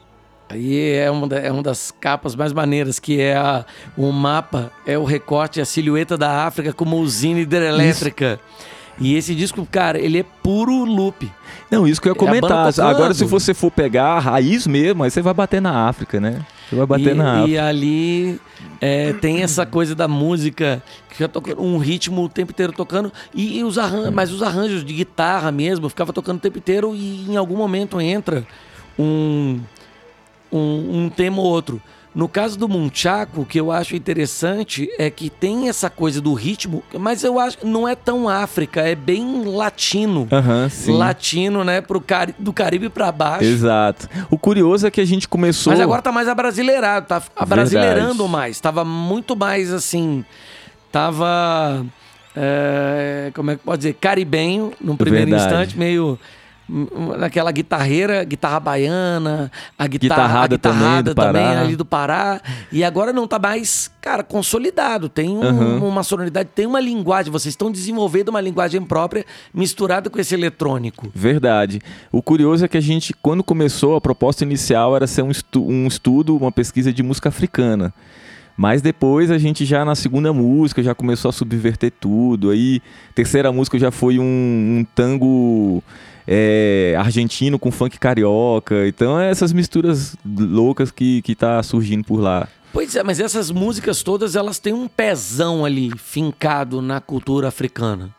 Aí 0.49 0.93
é 0.93 1.11
uma, 1.11 1.27
da, 1.27 1.39
é 1.39 1.51
uma 1.51 1.63
das 1.63 1.91
capas 1.91 2.35
mais 2.37 2.53
maneiras, 2.53 2.99
que 2.99 3.21
é 3.21 3.37
a, 3.37 3.65
o 3.97 4.11
mapa, 4.13 4.73
é 4.87 4.97
o 4.97 5.05
recorte, 5.05 5.61
a 5.61 5.65
silhueta 5.65 6.17
da 6.17 6.47
África 6.47 6.73
como 6.73 6.97
usina 6.99 7.41
hidrelétrica. 7.41 8.41
Isso. 8.43 8.76
E 8.99 9.15
esse 9.15 9.35
disco, 9.35 9.67
cara, 9.71 9.99
ele 9.99 10.19
é 10.19 10.25
puro 10.43 10.85
loop. 10.85 11.31
Não, 11.71 11.87
isso 11.87 12.01
que 12.01 12.09
eu 12.09 12.13
ia 12.13 12.19
comentar. 12.19 12.69
Agora, 12.81 13.13
se 13.13 13.25
você 13.25 13.53
for 13.53 13.71
pegar 13.71 14.15
a 14.15 14.19
raiz 14.19 14.67
mesmo, 14.67 15.03
aí 15.03 15.11
você 15.11 15.21
vai 15.21 15.35
bater 15.35 15.61
na 15.61 15.89
África, 15.89 16.19
né? 16.19 16.45
Você 16.69 16.77
vai 16.77 16.87
bater 16.87 17.13
e, 17.13 17.15
na 17.15 17.41
África. 17.41 17.51
E 17.51 17.59
ali 17.59 18.41
é, 18.81 19.13
tem 19.15 19.43
essa 19.43 19.67
coisa 19.67 19.95
da 19.95 20.09
música 20.09 20.83
que 21.09 21.17
fica 21.17 21.29
tocando 21.29 21.63
um 21.63 21.77
ritmo 21.77 22.23
o 22.25 22.29
tempo 22.29 22.53
inteiro 22.53 22.73
tocando. 22.73 23.13
E, 23.35 23.59
e 23.59 23.65
os 23.65 23.77
arranjos, 23.77 24.11
mas 24.11 24.33
os 24.33 24.43
arranjos 24.43 24.85
de 24.85 24.95
guitarra 24.95 25.53
mesmo, 25.53 25.89
ficava 25.89 26.13
tocando 26.13 26.39
o 26.39 26.41
tempo 26.41 26.59
inteiro 26.59 26.95
e 26.95 27.27
em 27.29 27.37
algum 27.37 27.57
momento 27.57 28.01
entra 28.01 28.47
um 28.99 29.61
um, 30.51 31.05
um 31.05 31.09
tema 31.09 31.39
ou 31.41 31.47
outro. 31.47 31.81
No 32.17 32.29
caso 32.29 32.59
do 32.59 32.67
Munchaco, 32.67 33.43
o 33.43 33.45
que 33.45 33.61
eu 33.61 33.71
acho 33.71 33.95
interessante 33.95 34.89
é 34.99 35.11
que 35.11 35.29
tem 35.29 35.69
essa 35.69 35.91
coisa 35.91 36.19
do 36.19 36.33
ritmo, 36.33 36.83
mas 36.99 37.23
eu 37.23 37.39
acho 37.39 37.59
que 37.59 37.67
não 37.67 37.87
é 37.87 37.95
tão 37.95 38.27
África, 38.27 38.81
é 38.81 38.95
bem 38.95 39.45
latino. 39.45 40.27
Uhum, 40.33 40.97
latino, 40.97 41.63
né, 41.63 41.83
pro 41.83 42.01
Cari 42.01 42.35
do 42.39 42.55
Caribe 42.55 42.89
para 42.89 43.13
baixo. 43.13 43.45
Exato. 43.45 44.09
O 44.31 44.39
curioso 44.39 44.87
é 44.87 44.91
que 44.91 44.99
a 44.99 45.05
gente 45.05 45.29
começou 45.29 45.71
Mas 45.71 45.79
agora 45.79 46.01
tá 46.01 46.11
mais 46.11 46.27
abrasileirado, 46.27 47.07
tá 47.07 47.23
abrasileirando 47.37 48.27
mais, 48.27 48.59
tava 48.61 48.83
muito 48.83 49.37
mais 49.37 49.71
assim, 49.71 50.25
tava 50.91 51.85
é, 52.35 53.31
como 53.35 53.51
é 53.51 53.57
que 53.57 53.63
pode 53.63 53.83
dizer, 53.83 53.93
caribenho 53.93 54.73
no 54.81 54.97
primeiro 54.97 55.29
Verdade. 55.29 55.53
instante, 55.53 55.79
meio 55.79 56.19
naquela 56.69 57.53
guitarreira, 57.53 58.25
guitarra 58.25 58.59
baiana, 58.59 59.51
a 59.79 59.87
guitarra, 59.87 60.49
guitarrada, 60.49 60.55
a 60.55 60.57
guitarrada 60.57 61.15
também, 61.15 61.33
também 61.43 61.59
ali 61.59 61.77
do 61.77 61.85
Pará. 61.85 62.41
E 62.73 62.83
agora 62.83 63.13
não 63.13 63.27
tá 63.27 63.39
mais, 63.39 63.91
cara, 64.01 64.23
consolidado. 64.23 65.09
Tem 65.09 65.29
um, 65.29 65.41
uhum. 65.41 65.89
uma 65.89 66.03
sonoridade, 66.03 66.49
tem 66.55 66.67
uma 66.67 66.81
linguagem. 66.81 67.31
Vocês 67.31 67.53
estão 67.53 67.71
desenvolvendo 67.71 68.31
uma 68.31 68.41
linguagem 68.41 68.83
própria 68.83 69.25
misturada 69.55 70.11
com 70.11 70.19
esse 70.19 70.35
eletrônico. 70.35 71.09
Verdade. 71.15 71.81
O 72.11 72.21
curioso 72.21 72.65
é 72.65 72.69
que 72.69 72.77
a 72.77 72.83
gente, 72.83 73.15
quando 73.23 73.45
começou, 73.45 73.97
a 73.97 74.01
proposta 74.01 74.45
inicial 74.45 74.97
era 74.97 75.07
ser 75.07 75.23
um, 75.23 75.31
estu 75.31 75.65
um 75.65 75.87
estudo, 75.87 76.37
uma 76.37 76.53
pesquisa 76.53 76.93
de 76.93 77.03
música 77.03 77.29
africana. 77.29 77.95
Mas 78.57 78.81
depois 78.81 79.31
a 79.31 79.37
gente 79.37 79.67
já 79.67 79.85
na 79.85 79.95
segunda 79.95 80.33
música 80.33 80.83
já 80.83 80.95
começou 80.95 81.29
a 81.29 81.33
subverter 81.33 81.93
tudo. 82.01 82.51
Aí, 82.51 82.81
terceira 83.15 83.53
música 83.53 83.79
já 83.79 83.91
foi 83.91 84.19
um, 84.19 84.23
um 84.25 84.87
tango 84.95 85.83
é, 86.27 86.95
argentino 86.99 87.59
com 87.59 87.71
funk 87.71 87.99
carioca. 87.99 88.87
Então 88.87 89.19
é 89.21 89.31
essas 89.31 89.53
misturas 89.53 90.17
loucas 90.25 90.91
que, 90.91 91.23
que 91.23 91.35
tá 91.35 91.63
surgindo 91.63 92.05
por 92.05 92.21
lá. 92.21 92.49
Pois 92.73 92.95
é, 92.95 93.03
mas 93.03 93.21
essas 93.21 93.51
músicas 93.51 94.03
todas 94.03 94.37
elas 94.37 94.59
têm 94.59 94.73
um 94.73 94.87
pezão 94.87 95.65
ali 95.65 95.91
fincado 95.97 96.83
na 96.83 97.01
cultura 97.01 97.49
africana. 97.49 98.11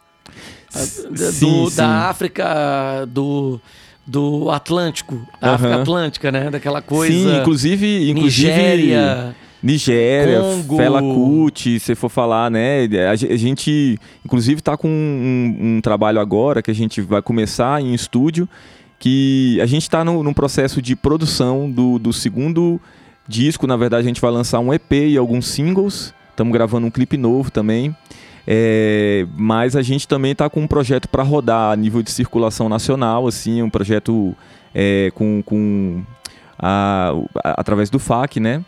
Do, 1.39 1.70
sim, 1.70 1.76
da 1.76 2.10
África 2.10 3.05
do 3.08 3.60
do 4.05 4.49
Atlântico, 4.49 5.22
da 5.41 5.49
uhum. 5.49 5.53
África 5.55 5.76
Atlântica, 5.82 6.32
né? 6.32 6.49
Daquela 6.49 6.82
coisa. 6.82 7.14
Sim, 7.14 7.38
inclusive, 7.38 8.10
inclusive 8.10 8.47
Nigéria. 8.47 9.36
Nigéria, 9.68 10.39
Congo. 10.39 10.78
Fela 10.78 11.01
Kuti, 11.01 11.78
se 11.78 11.93
for 11.93 12.07
falar, 12.07 12.49
né? 12.49 12.88
A 13.11 13.15
gente, 13.15 13.99
inclusive, 14.26 14.59
está 14.59 14.78
com 14.78 14.88
um, 14.88 15.57
um, 15.59 15.82
trabalho 15.82 16.22
agora 16.22 16.61
que 16.61 16.72
a 16.72 16.74
gente 16.74 17.01
vai 17.01 17.22
começar 17.22 17.82
em 17.82 17.93
estúdio, 17.93 18.47
que 18.97 19.59
a 19.61 19.65
gente 19.65 19.82
está 19.82 20.05
num 20.05 20.34
processo 20.34 20.82
de 20.82 20.95
produção 20.95 21.70
do, 21.70 21.99
do 21.99 22.13
segundo 22.13 22.80
disco. 23.28 23.68
Na 23.68 23.76
verdade, 23.76 24.05
a 24.05 24.07
gente 24.07 24.22
vai 24.22 24.32
lançar 24.32 24.61
um 24.61 24.74
EP 24.74 24.89
e 24.93 25.18
alguns 25.18 25.47
singles. 25.47 26.13
Estamos 26.30 26.53
gravando 26.53 26.88
um 26.88 26.91
clipe 26.91 27.18
novo 27.18 27.51
também. 27.51 27.93
É, 28.47 29.28
mas 29.36 29.76
a 29.76 29.82
gente 29.82 30.07
também 30.07 30.32
está 30.32 30.49
com 30.49 30.61
um 30.61 30.68
projeto 30.68 31.09
para 31.09 31.24
rodar 31.24 31.74
a 31.74 31.76
nível 31.76 32.01
de 32.01 32.09
circulação 32.09 32.70
nacional, 32.70 33.28
assim, 33.28 33.61
um 33.61 33.70
projeto 33.70 34.34
é, 34.74 35.11
com, 35.13 35.43
com 35.45 36.03
a, 36.57 37.11
através 37.43 37.89
do 37.89 37.99
FAC, 37.99 38.39
né? 38.39 38.63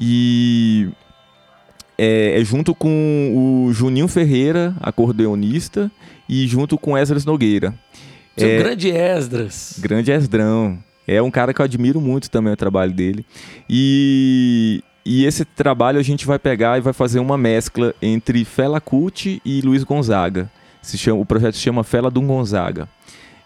E 0.00 0.88
é, 2.02 2.40
é, 2.40 2.44
junto 2.44 2.74
com 2.74 3.66
o 3.66 3.72
Juninho 3.74 4.08
Ferreira, 4.08 4.74
acordeonista, 4.80 5.90
e 6.26 6.46
junto 6.46 6.78
com 6.78 6.96
Esdras 6.96 7.26
Nogueira. 7.26 7.74
Seu 8.34 8.48
é, 8.48 8.58
grande 8.58 8.90
Esdras. 8.90 9.74
Grande 9.78 10.10
Esdrão. 10.10 10.78
É 11.06 11.20
um 11.20 11.30
cara 11.30 11.52
que 11.52 11.60
eu 11.60 11.64
admiro 11.64 12.00
muito 12.00 12.30
também 12.30 12.54
o 12.54 12.56
trabalho 12.56 12.92
dele. 12.94 13.26
E, 13.68 14.82
e 15.04 15.26
esse 15.26 15.44
trabalho 15.44 15.98
a 15.98 16.02
gente 16.02 16.24
vai 16.24 16.38
pegar 16.38 16.78
e 16.78 16.80
vai 16.80 16.94
fazer 16.94 17.18
uma 17.18 17.36
mescla 17.36 17.94
entre 18.00 18.46
Fela 18.46 18.80
Kuti 18.80 19.42
e 19.44 19.60
Luiz 19.60 19.84
Gonzaga. 19.84 20.50
Se 20.80 20.96
chama, 20.96 21.20
o 21.20 21.26
projeto 21.26 21.56
se 21.56 21.60
chama 21.60 21.84
Fela 21.84 22.10
Dum 22.10 22.26
Gonzaga. 22.26 22.88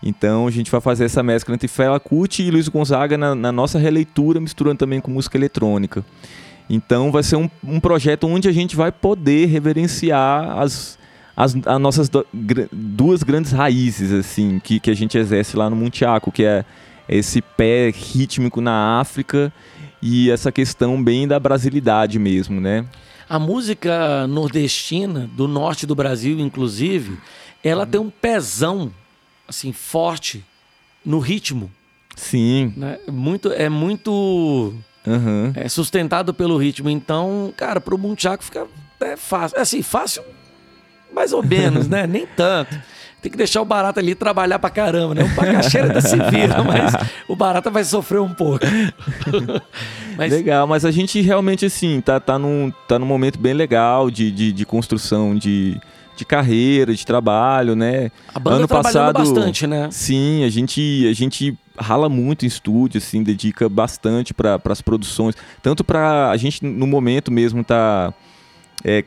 Então 0.01 0.47
a 0.47 0.51
gente 0.53 0.71
vai 0.71 0.81
fazer 0.81 1.07
essa 1.07 1.25
mescla 1.25 1.55
entre 1.55 1.67
Fela 1.67 1.99
Kuti 1.99 2.45
e 2.45 2.51
Luiz 2.53 2.69
Gonzaga 2.69 3.19
na, 3.19 3.35
na 3.35 3.51
nossa 3.51 3.81
releitura, 3.81 4.39
misturando 4.39 4.77
também 4.77 5.01
com 5.01 5.11
música 5.11 5.37
eletrônica. 5.37 6.05
Então 6.69 7.13
vai 7.13 7.23
ser 7.23 7.37
um, 7.37 7.49
um 7.63 7.79
projeto 7.79 8.27
onde 8.27 8.49
a 8.49 8.53
gente 8.53 8.75
vai 8.75 8.91
poder 8.91 9.47
reverenciar 9.47 10.59
as, 10.59 10.99
as, 11.37 11.55
as 11.55 11.81
nossas 11.81 12.09
do, 12.09 12.27
gr 12.33 12.63
duas 12.73 13.23
grandes 13.23 13.53
raízes 13.53 14.13
assim 14.13 14.59
que, 14.59 14.81
que 14.81 14.91
a 14.91 14.95
gente 14.95 15.19
exerce 15.19 15.57
lá 15.57 15.69
no 15.69 15.77
Muntiaco, 15.77 16.33
que 16.33 16.45
é 16.45 16.65
esse 17.09 17.43
pé 17.43 17.91
rítmico 17.91 18.61
na 18.61 18.99
África 18.99 19.53
e 20.01 20.31
essa 20.31 20.51
questão 20.51 21.03
bem 21.03 21.29
da 21.29 21.39
brasilidade 21.39 22.19
mesmo, 22.19 22.61
né? 22.61 22.85
A 23.29 23.39
música 23.39 24.27
nordestina, 24.27 25.29
do 25.35 25.49
norte 25.49 25.87
do 25.87 25.95
Brasil, 25.95 26.39
inclusive, 26.39 27.19
ela 27.63 27.87
tem 27.87 28.01
um 28.01 28.11
pezão 28.11 28.93
assim 29.49 29.73
forte 29.73 30.45
no 31.05 31.19
ritmo. 31.19 31.71
Sim. 32.15 32.73
Né? 32.77 32.99
Muito, 33.11 33.51
é 33.51 33.69
muito 33.69 34.75
uhum. 35.07 35.53
é 35.55 35.69
sustentado 35.69 36.33
pelo 36.35 36.57
ritmo. 36.57 36.89
Então, 36.89 37.53
cara, 37.57 37.81
pro 37.81 37.99
Munchaco 37.99 38.45
fica 38.45 38.67
é 39.01 39.17
fácil. 39.17 39.59
É 39.59 39.61
assim, 39.61 39.83
fácil 39.83 40.23
mais 41.15 41.33
ou 41.33 41.43
menos, 41.43 41.89
né? 41.89 42.07
Nem 42.07 42.27
tanto. 42.27 42.77
Tem 43.23 43.31
que 43.31 43.39
deixar 43.39 43.63
o 43.63 43.65
Barata 43.65 44.01
ali 44.01 44.15
trabalhar 44.15 44.59
pra 44.59 44.69
caramba, 44.69 45.15
né? 45.15 45.23
O 45.25 45.35
Pacaxeira 45.35 45.87
ainda 45.87 46.01
se 46.03 46.17
vira, 46.31 46.61
mas 46.65 46.93
o 47.27 47.35
Barata 47.35 47.71
vai 47.71 47.83
sofrer 47.83 48.21
um 48.21 48.35
pouco. 48.35 48.67
mas... 50.19 50.31
Legal, 50.31 50.67
mas 50.67 50.85
a 50.85 50.91
gente 50.91 51.23
realmente, 51.23 51.65
assim, 51.65 52.03
tá, 52.03 52.21
tá, 52.21 52.39
num, 52.39 52.71
tá 52.87 52.99
num 52.99 53.07
momento 53.07 53.39
bem 53.39 53.55
legal 53.55 54.11
de, 54.11 54.31
de, 54.31 54.53
de 54.53 54.67
construção 54.67 55.35
de, 55.35 55.81
de 56.17 56.25
carreira, 56.25 56.95
de 56.95 57.05
trabalho, 57.05 57.75
né? 57.75 58.11
A 58.35 58.39
banda 58.39 58.57
ano 58.57 58.69
passado 58.69 59.19
bastante, 59.19 59.67
né? 59.67 59.89
Sim, 59.91 60.45
a 60.45 60.49
gente 60.49 61.07
a 61.11 61.13
gente 61.13 61.57
rala 61.79 62.09
muito 62.09 62.45
em 62.45 62.49
estúdio, 62.49 62.99
assim, 62.99 63.23
dedica 63.23 63.69
bastante 63.69 64.33
para 64.33 64.61
as 64.65 64.81
produções, 64.81 65.35
tanto 65.63 65.83
para 65.83 66.31
a 66.31 66.37
gente 66.37 66.65
no 66.65 66.87
momento 66.87 67.33
mesmo 67.33 67.65
tá 67.65 68.15
é, 68.85 69.05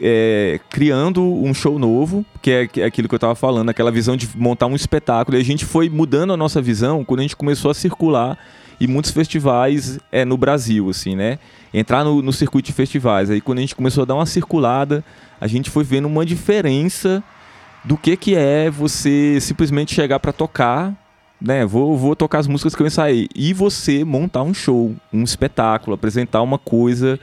é, 0.00 0.60
criando 0.68 1.22
um 1.22 1.52
show 1.54 1.78
novo, 1.78 2.24
que 2.42 2.50
é, 2.50 2.68
é 2.78 2.84
aquilo 2.84 3.08
que 3.08 3.14
eu 3.14 3.18
estava 3.18 3.34
falando, 3.34 3.70
aquela 3.70 3.90
visão 3.90 4.16
de 4.16 4.28
montar 4.36 4.66
um 4.66 4.76
espetáculo. 4.76 5.36
E 5.36 5.40
a 5.40 5.44
gente 5.44 5.64
foi 5.64 5.88
mudando 5.88 6.32
a 6.32 6.36
nossa 6.36 6.60
visão 6.60 7.04
quando 7.04 7.20
a 7.20 7.22
gente 7.22 7.36
começou 7.36 7.70
a 7.70 7.74
circular 7.74 8.38
em 8.80 8.86
muitos 8.86 9.10
festivais 9.10 9.98
é, 10.10 10.24
no 10.24 10.36
Brasil, 10.36 10.88
assim, 10.88 11.14
né? 11.14 11.38
Entrar 11.72 12.02
no, 12.02 12.22
no 12.22 12.32
circuito 12.32 12.66
de 12.66 12.72
festivais. 12.72 13.30
Aí 13.30 13.40
quando 13.40 13.58
a 13.58 13.60
gente 13.60 13.74
começou 13.74 14.02
a 14.02 14.04
dar 14.06 14.14
uma 14.14 14.26
circulada, 14.26 15.04
a 15.40 15.46
gente 15.46 15.70
foi 15.70 15.84
vendo 15.84 16.06
uma 16.06 16.24
diferença 16.24 17.22
do 17.84 17.96
que, 17.96 18.16
que 18.16 18.34
é 18.34 18.70
você 18.70 19.38
simplesmente 19.40 19.94
chegar 19.94 20.20
para 20.20 20.32
tocar 20.32 20.94
né, 21.40 21.64
vou, 21.64 21.96
vou 21.96 22.14
tocar 22.14 22.38
as 22.38 22.46
músicas 22.46 22.74
que 22.74 22.82
eu 22.82 22.86
ensaiei. 22.86 23.28
E 23.34 23.54
você 23.54 24.04
montar 24.04 24.42
um 24.42 24.52
show, 24.52 24.94
um 25.12 25.22
espetáculo, 25.22 25.94
apresentar 25.94 26.42
uma 26.42 26.58
coisa 26.58 27.18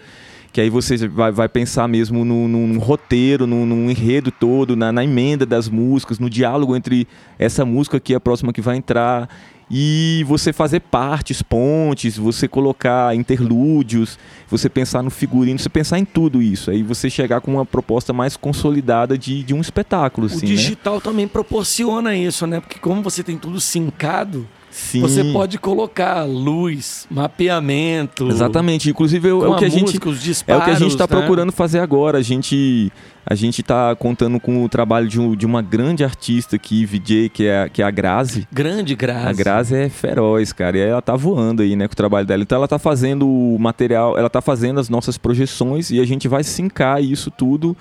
que 0.51 0.61
aí 0.61 0.71
você 0.71 1.07
vai, 1.07 1.31
vai 1.31 1.47
pensar 1.47 1.87
mesmo 1.87 2.25
num, 2.25 2.47
num 2.47 2.79
roteiro, 2.79 3.45
num, 3.45 3.63
num, 3.63 3.91
enredo 3.91 4.31
todo, 4.31 4.75
na, 4.75 4.91
na, 4.91 5.03
emenda 5.03 5.45
das 5.45 5.69
músicas, 5.69 6.17
no 6.17 6.29
diálogo 6.29 6.75
entre 6.75 7.07
essa 7.37 7.63
música 7.63 7.99
que 7.99 8.13
é 8.13 8.15
a 8.15 8.19
próxima 8.19 8.51
que 8.51 8.61
vai 8.61 8.75
entrar 8.75 9.29
e 9.69 10.23
você 10.27 10.53
fazer 10.53 10.79
partes, 10.79 11.41
pontes, 11.41 12.17
você 12.17 12.47
colocar 12.47 13.13
interlúdios, 13.15 14.17
você 14.49 14.69
pensar 14.69 15.03
no 15.03 15.09
figurino, 15.09 15.59
você 15.59 15.69
pensar 15.69 15.99
em 15.99 16.05
tudo 16.05 16.41
isso. 16.41 16.71
Aí 16.71 16.81
você 16.81 17.09
chegar 17.09 17.41
com 17.41 17.53
uma 17.53 17.65
proposta 17.65 18.13
mais 18.13 18.37
consolidada 18.37 19.17
de, 19.17 19.43
de 19.43 19.53
um 19.53 19.59
espetáculo. 19.59 20.27
O 20.27 20.29
assim, 20.31 20.45
digital 20.45 20.95
né? 20.95 21.01
também 21.03 21.27
proporciona 21.27 22.15
isso, 22.15 22.47
né? 22.47 22.61
Porque 22.61 22.79
como 22.79 23.01
você 23.01 23.23
tem 23.23 23.37
tudo 23.37 23.59
sincado, 23.59 24.47
Sim. 24.77 25.01
Você 25.01 25.23
pode 25.23 25.57
colocar 25.57 26.23
luz, 26.23 27.07
mapeamento. 27.09 28.29
Exatamente. 28.29 28.91
Inclusive 28.91 29.27
é 29.27 29.33
o 29.33 29.55
que 29.55 29.65
a 29.65 29.69
gente 29.69 29.97
disparos, 29.97 30.47
é 30.47 30.55
o 30.55 30.63
que 30.63 30.69
a 30.69 30.79
gente 30.79 30.91
está 30.91 31.05
né? 31.05 31.17
procurando 31.17 31.51
fazer 31.51 31.79
agora. 31.79 32.19
A 32.19 32.21
gente 32.21 32.91
a 33.25 33.33
gente 33.33 33.61
está 33.61 33.95
contando 33.95 34.39
com 34.39 34.63
o 34.63 34.69
trabalho 34.69 35.07
de, 35.07 35.19
um, 35.19 35.35
de, 35.35 35.47
uma 35.47 35.63
grande 35.63 36.03
artista 36.03 36.55
aqui, 36.55 36.85
VJ, 36.85 37.29
que 37.29 37.47
é, 37.47 37.67
que 37.67 37.81
é 37.81 37.85
a 37.85 37.91
Grazi. 37.91 38.47
Grande 38.53 38.95
Grazi. 38.95 39.27
A 39.27 39.33
Grazi 39.33 39.75
é 39.75 39.89
feroz, 39.89 40.53
cara. 40.53 40.77
E 40.77 40.81
ela 40.81 41.01
tá 41.01 41.15
voando 41.15 41.63
aí, 41.63 41.75
né, 41.75 41.87
com 41.87 41.93
o 41.93 41.97
trabalho 41.97 42.27
dela. 42.27 42.43
Então 42.43 42.59
ela 42.59 42.67
tá 42.67 42.77
fazendo 42.77 43.27
o 43.27 43.57
material, 43.59 44.15
ela 44.15 44.29
tá 44.29 44.41
fazendo 44.41 44.79
as 44.79 44.89
nossas 44.89 45.17
projeções 45.17 45.89
e 45.89 45.99
a 45.99 46.05
gente 46.05 46.27
vai 46.27 46.43
sincar 46.43 47.03
isso 47.03 47.31
tudo 47.31 47.75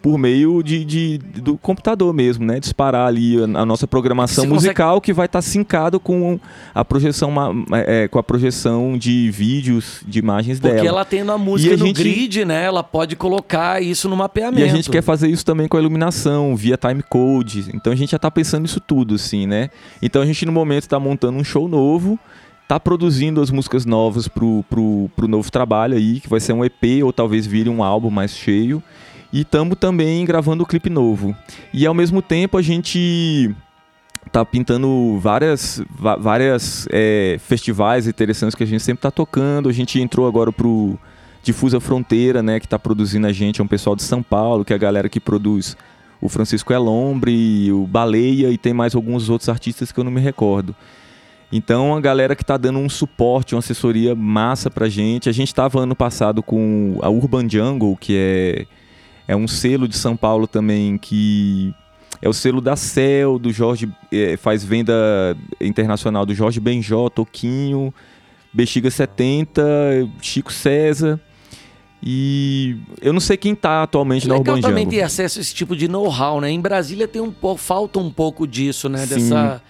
por 0.00 0.18
meio 0.18 0.62
de, 0.62 0.84
de, 0.84 1.18
do 1.18 1.56
computador 1.58 2.12
mesmo, 2.12 2.44
né? 2.44 2.60
Disparar 2.60 3.06
ali 3.06 3.36
a, 3.38 3.44
a 3.60 3.66
nossa 3.66 3.86
programação 3.86 4.44
Você 4.44 4.48
musical 4.48 4.94
consegue... 4.94 5.04
que 5.04 5.12
vai 5.12 5.26
estar 5.26 5.38
tá 5.38 5.42
sincado 5.42 5.98
com 5.98 6.38
a 6.74 6.84
projeção 6.84 7.32
é, 7.72 8.08
com 8.08 8.18
a 8.18 8.22
projeção 8.22 8.96
de 8.96 9.30
vídeos, 9.30 10.02
de 10.06 10.18
imagens 10.18 10.58
Porque 10.58 10.68
dela. 10.68 10.80
Porque 10.80 10.88
ela 10.88 11.04
tendo 11.04 11.32
a 11.32 11.38
música 11.38 11.74
a 11.74 11.76
no 11.76 11.86
gente... 11.86 12.02
grid, 12.02 12.44
né? 12.44 12.64
Ela 12.64 12.82
pode 12.82 13.16
colocar 13.16 13.82
isso 13.82 14.08
no 14.08 14.16
mapeamento. 14.16 14.60
E 14.60 14.64
a 14.64 14.74
gente 14.74 14.90
quer 14.90 15.02
fazer 15.02 15.28
isso 15.28 15.44
também 15.44 15.68
com 15.68 15.76
a 15.76 15.80
iluminação, 15.80 16.54
via 16.56 16.76
timecode. 16.76 17.70
Então 17.74 17.92
a 17.92 17.96
gente 17.96 18.10
já 18.10 18.16
está 18.16 18.30
pensando 18.30 18.66
isso 18.66 18.80
tudo, 18.80 19.14
assim, 19.14 19.46
né? 19.46 19.70
Então 20.00 20.22
a 20.22 20.26
gente 20.26 20.46
no 20.46 20.52
momento 20.52 20.84
está 20.84 20.98
montando 20.98 21.38
um 21.38 21.44
show 21.44 21.68
novo 21.68 22.18
tá 22.68 22.78
produzindo 22.78 23.40
as 23.40 23.50
músicas 23.50 23.86
novas 23.86 24.28
pro, 24.28 24.62
pro, 24.68 25.10
pro 25.16 25.26
novo 25.26 25.50
trabalho 25.50 25.96
aí, 25.96 26.20
que 26.20 26.28
vai 26.28 26.38
ser 26.38 26.52
um 26.52 26.62
EP 26.62 27.02
ou 27.02 27.10
talvez 27.14 27.46
vire 27.46 27.70
um 27.70 27.82
álbum 27.82 28.10
mais 28.10 28.32
cheio. 28.32 28.82
E 29.32 29.42
estamos 29.42 29.76
também 29.78 30.24
gravando 30.24 30.62
o 30.62 30.66
clipe 30.66 30.88
novo. 30.88 31.36
E 31.72 31.86
ao 31.86 31.94
mesmo 31.94 32.22
tempo 32.22 32.56
a 32.56 32.62
gente 32.62 33.54
tá 34.32 34.44
pintando 34.44 35.18
várias, 35.20 35.82
várias 36.20 36.86
é, 36.90 37.36
festivais 37.38 38.06
interessantes 38.06 38.54
que 38.54 38.62
a 38.62 38.66
gente 38.66 38.82
sempre 38.82 39.02
tá 39.02 39.10
tocando. 39.10 39.68
A 39.68 39.72
gente 39.72 40.00
entrou 40.00 40.26
agora 40.26 40.52
pro 40.52 40.98
Difusa 41.42 41.80
Fronteira, 41.80 42.42
né, 42.42 42.60
que 42.60 42.68
tá 42.68 42.78
produzindo 42.78 43.26
a 43.26 43.32
gente, 43.32 43.60
é 43.60 43.64
um 43.64 43.68
pessoal 43.68 43.96
de 43.96 44.02
São 44.02 44.22
Paulo, 44.22 44.64
que 44.64 44.72
é 44.72 44.76
a 44.76 44.78
galera 44.78 45.08
que 45.08 45.20
produz 45.20 45.76
o 46.20 46.28
Francisco 46.28 46.72
Elombre, 46.72 47.72
o 47.72 47.86
Baleia 47.86 48.50
e 48.50 48.58
tem 48.58 48.72
mais 48.72 48.94
alguns 48.94 49.30
outros 49.30 49.48
artistas 49.48 49.92
que 49.92 50.00
eu 50.00 50.04
não 50.04 50.10
me 50.10 50.20
recordo. 50.20 50.74
Então, 51.50 51.96
a 51.96 52.00
galera 52.00 52.36
que 52.36 52.42
está 52.42 52.58
dando 52.58 52.78
um 52.78 52.88
suporte, 52.88 53.54
uma 53.54 53.60
assessoria 53.60 54.14
massa 54.14 54.70
pra 54.70 54.88
gente. 54.88 55.30
A 55.30 55.32
gente 55.32 55.48
estava 55.48 55.80
ano 55.80 55.96
passado 55.96 56.42
com 56.42 56.98
a 57.00 57.08
Urban 57.08 57.48
Jungle, 57.48 57.96
que 57.96 58.14
é 58.14 58.66
é 59.28 59.36
um 59.36 59.46
selo 59.46 59.86
de 59.86 59.96
São 59.96 60.16
Paulo 60.16 60.46
também 60.46 60.96
que 60.96 61.74
é 62.20 62.28
o 62.28 62.32
selo 62.32 62.60
da 62.60 62.74
Cel, 62.74 63.38
do 63.38 63.52
Jorge, 63.52 63.88
é, 64.10 64.36
faz 64.36 64.64
venda 64.64 65.36
internacional 65.60 66.26
do 66.26 66.34
Jorge 66.34 66.58
Benjó, 66.58 67.08
Toquinho, 67.08 67.94
Bexiga 68.52 68.90
70, 68.90 69.62
Chico 70.20 70.52
César. 70.52 71.20
E 72.02 72.76
eu 73.00 73.12
não 73.12 73.20
sei 73.20 73.36
quem 73.36 73.52
está 73.52 73.82
atualmente 73.82 74.26
é 74.26 74.28
na 74.28 74.36
Urban 74.36 74.60
também 74.60 74.86
ter 74.86 75.02
acesso 75.02 75.38
a 75.38 75.42
esse 75.42 75.54
tipo 75.54 75.76
de 75.76 75.88
know-how, 75.88 76.40
né? 76.40 76.50
Em 76.50 76.60
Brasília 76.60 77.06
tem 77.06 77.20
um 77.20 77.30
pouco, 77.30 77.60
falta 77.60 77.98
um 77.98 78.10
pouco 78.10 78.46
disso, 78.46 78.88
né? 78.88 79.04
Sim. 79.06 79.14
Dessa, 79.14 79.62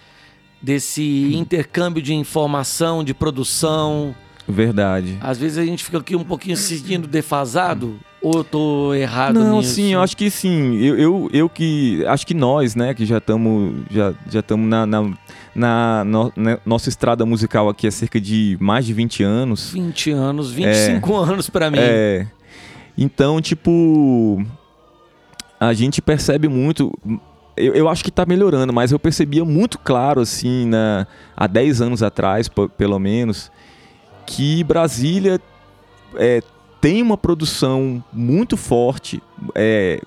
desse 0.61 1.35
intercâmbio 1.35 2.03
de 2.03 2.15
informação, 2.15 3.03
de 3.03 3.13
produção. 3.13 4.15
Verdade. 4.47 5.19
Às 5.21 5.39
vezes 5.39 5.59
a 5.59 5.65
gente 5.65 5.85
fica 5.85 5.99
aqui 5.99 6.15
um 6.15 6.25
pouquinho 6.25 6.57
se 6.57 6.79
sentindo 6.79 7.09
defasado. 7.09 7.99
Ou 8.21 8.39
eu 8.39 8.45
tô 8.45 8.95
errado 8.95 9.39
Não, 9.39 9.59
nisso? 9.59 9.75
sim, 9.75 9.93
eu 9.93 10.03
acho 10.03 10.17
que 10.17 10.29
sim. 10.29 10.77
Eu, 10.79 10.99
eu, 10.99 11.31
eu 11.33 11.49
que. 11.49 12.05
Acho 12.07 12.27
que 12.27 12.35
nós, 12.35 12.75
né, 12.75 12.93
que 12.93 13.07
já 13.07 13.19
estamos 13.19 13.75
já, 13.91 14.13
já 14.29 14.43
na, 14.57 14.87
na, 14.87 15.11
na, 15.55 16.05
no, 16.05 16.33
na, 16.35 16.59
nossa 16.67 16.89
estrada 16.89 17.25
musical 17.25 17.69
aqui 17.69 17.87
há 17.87 17.91
cerca 17.93 18.21
de 18.21 18.57
mais 18.61 18.85
de 18.85 18.93
20 18.93 19.23
anos. 19.23 19.71
20 19.73 20.11
anos, 20.11 20.51
25 20.51 21.13
é, 21.13 21.17
anos 21.17 21.49
para 21.49 21.71
mim. 21.71 21.79
É. 21.81 22.27
Então, 22.97 23.41
tipo. 23.41 24.45
A 25.61 25.73
gente 25.73 26.03
percebe 26.03 26.49
muito. 26.49 26.93
Eu, 27.57 27.75
eu 27.75 27.89
acho 27.89 28.03
que 28.03 28.11
está 28.11 28.27
melhorando, 28.27 28.73
mas 28.73 28.91
eu 28.91 28.99
percebia 28.99 29.45
muito 29.45 29.79
claro, 29.79 30.21
assim, 30.21 30.67
na, 30.67 31.07
há 31.37 31.47
10 31.47 31.81
anos 31.83 32.03
atrás, 32.03 32.49
pelo 32.77 32.99
menos, 32.99 33.51
que 34.27 34.63
Brasília 34.63 35.41
é, 36.17 36.41
tem 36.81 37.03
uma 37.03 37.17
produção 37.17 38.03
muito 38.13 38.57
forte, 38.57 39.23
é, 39.55 40.01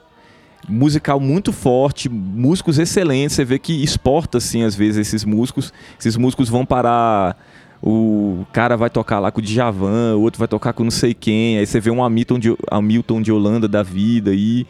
musical 0.67 1.19
muito 1.19 1.51
forte, 1.51 2.09
músicos 2.09 2.79
excelentes. 2.79 3.35
Você 3.35 3.45
vê 3.45 3.59
que 3.59 3.83
exporta, 3.83 4.37
assim, 4.37 4.63
às 4.63 4.75
vezes, 4.75 5.07
esses 5.07 5.25
músicos. 5.25 5.73
Esses 5.99 6.15
músicos 6.15 6.49
vão 6.49 6.65
parar. 6.65 7.37
O 7.83 8.45
cara 8.53 8.77
vai 8.77 8.89
tocar 8.89 9.19
lá 9.19 9.31
com 9.31 9.39
o 9.39 9.43
Djavan, 9.43 10.15
o 10.15 10.21
outro 10.21 10.37
vai 10.37 10.47
tocar 10.47 10.71
com 10.71 10.83
não 10.83 10.91
sei 10.91 11.13
quem. 11.13 11.57
Aí 11.57 11.65
você 11.65 11.79
vê 11.79 11.89
um 11.89 12.03
Hamilton 12.03 12.37
de, 12.37 12.55
Hamilton 12.69 13.21
de 13.21 13.31
Holanda 13.31 13.67
da 13.67 13.81
vida 13.81 14.31
aí. 14.31 14.67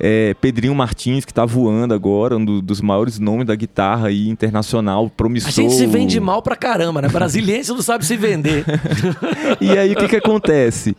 É, 0.00 0.34
Pedrinho 0.34 0.74
Martins, 0.74 1.24
que 1.24 1.34
tá 1.34 1.44
voando 1.44 1.92
agora, 1.92 2.36
um 2.36 2.44
do, 2.44 2.62
dos 2.62 2.80
maiores 2.80 3.18
nomes 3.18 3.46
da 3.46 3.54
guitarra 3.56 4.08
aí, 4.08 4.28
internacional, 4.28 5.10
promissor. 5.10 5.48
A 5.48 5.52
gente 5.52 5.74
se 5.74 5.86
vende 5.86 6.20
mal 6.20 6.40
pra 6.40 6.54
caramba, 6.54 7.02
né? 7.02 7.08
Brasiliense 7.08 7.70
não 7.70 7.82
sabe 7.82 8.06
se 8.06 8.16
vender. 8.16 8.64
e 9.60 9.76
aí 9.76 9.92
o 9.92 9.96
que 9.96 10.08
que 10.08 10.16
acontece? 10.16 10.96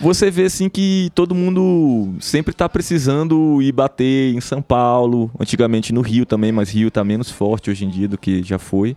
Você 0.00 0.30
vê 0.30 0.44
assim 0.44 0.68
que 0.68 1.10
todo 1.14 1.34
mundo 1.34 2.14
sempre 2.20 2.52
tá 2.52 2.68
precisando 2.68 3.60
ir 3.62 3.72
bater 3.72 4.34
em 4.34 4.40
São 4.40 4.60
Paulo, 4.60 5.30
antigamente 5.38 5.92
no 5.92 6.02
Rio 6.02 6.26
também, 6.26 6.52
mas 6.52 6.70
Rio 6.70 6.90
tá 6.90 7.02
menos 7.02 7.30
forte 7.30 7.70
hoje 7.70 7.84
em 7.84 7.88
dia 7.88 8.08
do 8.08 8.18
que 8.18 8.42
já 8.42 8.58
foi. 8.58 8.96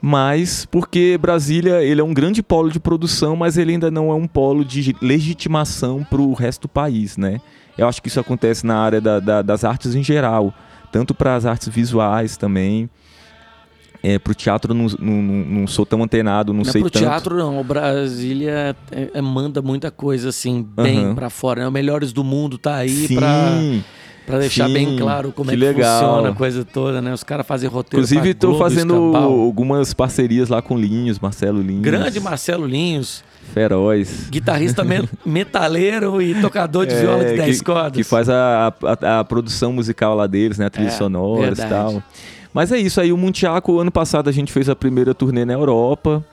Mas 0.00 0.64
porque 0.64 1.18
Brasília 1.20 1.82
ele 1.82 2.00
é 2.00 2.04
um 2.04 2.14
grande 2.14 2.42
polo 2.42 2.70
de 2.70 2.80
produção, 2.80 3.36
mas 3.36 3.58
ele 3.58 3.72
ainda 3.72 3.90
não 3.90 4.10
é 4.10 4.14
um 4.14 4.26
polo 4.26 4.64
de 4.64 4.96
legitimação 5.00 6.02
para 6.02 6.22
o 6.22 6.32
resto 6.32 6.62
do 6.62 6.68
país, 6.68 7.16
né? 7.16 7.40
Eu 7.80 7.88
acho 7.88 8.02
que 8.02 8.08
isso 8.08 8.20
acontece 8.20 8.66
na 8.66 8.76
área 8.76 9.00
da, 9.00 9.18
da, 9.18 9.40
das 9.40 9.64
artes 9.64 9.94
em 9.94 10.02
geral, 10.02 10.52
tanto 10.92 11.14
para 11.14 11.34
as 11.34 11.46
artes 11.46 11.68
visuais 11.68 12.36
também. 12.36 12.90
É, 14.02 14.18
pro 14.18 14.34
teatro 14.34 14.72
não, 14.74 14.86
não, 14.98 15.22
não 15.22 15.66
sou 15.66 15.84
tão 15.86 16.02
antenado, 16.02 16.52
não, 16.52 16.58
não 16.58 16.64
sei 16.64 16.82
pro 16.82 16.90
tanto. 16.90 17.02
Pro 17.02 17.10
teatro 17.10 17.36
não, 17.36 17.58
o 17.58 17.64
Brasília 17.64 18.76
é, 18.90 19.10
é, 19.14 19.20
manda 19.22 19.62
muita 19.62 19.90
coisa 19.90 20.28
assim, 20.28 20.62
bem 20.62 21.06
uhum. 21.06 21.14
para 21.14 21.30
fora. 21.30 21.62
Né? 21.62 21.68
O 21.68 21.72
Melhores 21.72 22.12
do 22.12 22.22
Mundo 22.22 22.58
tá 22.58 22.76
aí 22.76 23.08
para 23.14 23.52
para 24.26 24.38
deixar 24.38 24.68
Sim, 24.68 24.74
bem 24.74 24.96
claro 24.96 25.32
como 25.32 25.50
é 25.50 25.54
que 25.54 25.60
legal. 25.60 26.00
funciona 26.00 26.28
a 26.28 26.34
coisa 26.34 26.64
toda, 26.64 27.02
né? 27.02 27.12
Os 27.12 27.24
caras 27.24 27.46
fazem 27.46 27.68
roteiro 27.68 28.04
Inclusive, 28.04 28.30
estou 28.30 28.58
fazendo 28.58 29.16
algumas 29.16 29.92
parcerias 29.92 30.48
lá 30.48 30.62
com 30.62 30.78
Linhos, 30.78 31.18
Marcelo 31.18 31.60
Linhos. 31.60 31.82
Grande 31.82 32.20
Marcelo 32.20 32.66
Linhos. 32.66 33.24
Feroz. 33.52 34.28
Guitarrista 34.30 34.84
metaleiro 35.24 36.22
e 36.22 36.40
tocador 36.40 36.86
de 36.86 36.94
é, 36.94 37.00
viola 37.00 37.24
de 37.24 37.36
10 37.36 37.62
cordas. 37.62 37.92
Que 37.92 38.04
faz 38.04 38.28
a, 38.28 38.72
a, 38.82 39.20
a, 39.20 39.24
produção 39.24 39.72
musical 39.72 40.14
lá 40.14 40.26
deles, 40.26 40.58
né? 40.58 40.66
A 40.66 40.70
trilha 40.70 40.88
é, 40.88 40.92
sonora 40.92 41.52
e 41.52 41.56
tal. 41.56 42.02
Mas 42.52 42.72
é 42.72 42.78
isso 42.78 43.00
aí, 43.00 43.12
o 43.12 43.16
Muntiaco, 43.16 43.78
ano 43.78 43.90
passado 43.90 44.28
a 44.28 44.32
gente 44.32 44.52
fez 44.52 44.68
a 44.68 44.76
primeira 44.76 45.14
turnê 45.14 45.44
na 45.44 45.52
Europa. 45.52 46.24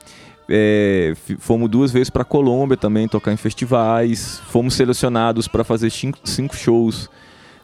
É, 0.50 1.14
fomos 1.40 1.70
duas 1.70 1.92
vezes 1.92 2.10
para 2.10 2.24
Colômbia 2.24 2.78
também 2.78 3.08
tocar 3.08 3.34
em 3.34 3.38
festivais. 3.38 4.42
Fomos 4.48 4.74
selecionados 4.76 5.48
para 5.48 5.64
fazer 5.64 5.90
cinco, 5.90 6.20
cinco 6.24 6.56
shows 6.56 7.10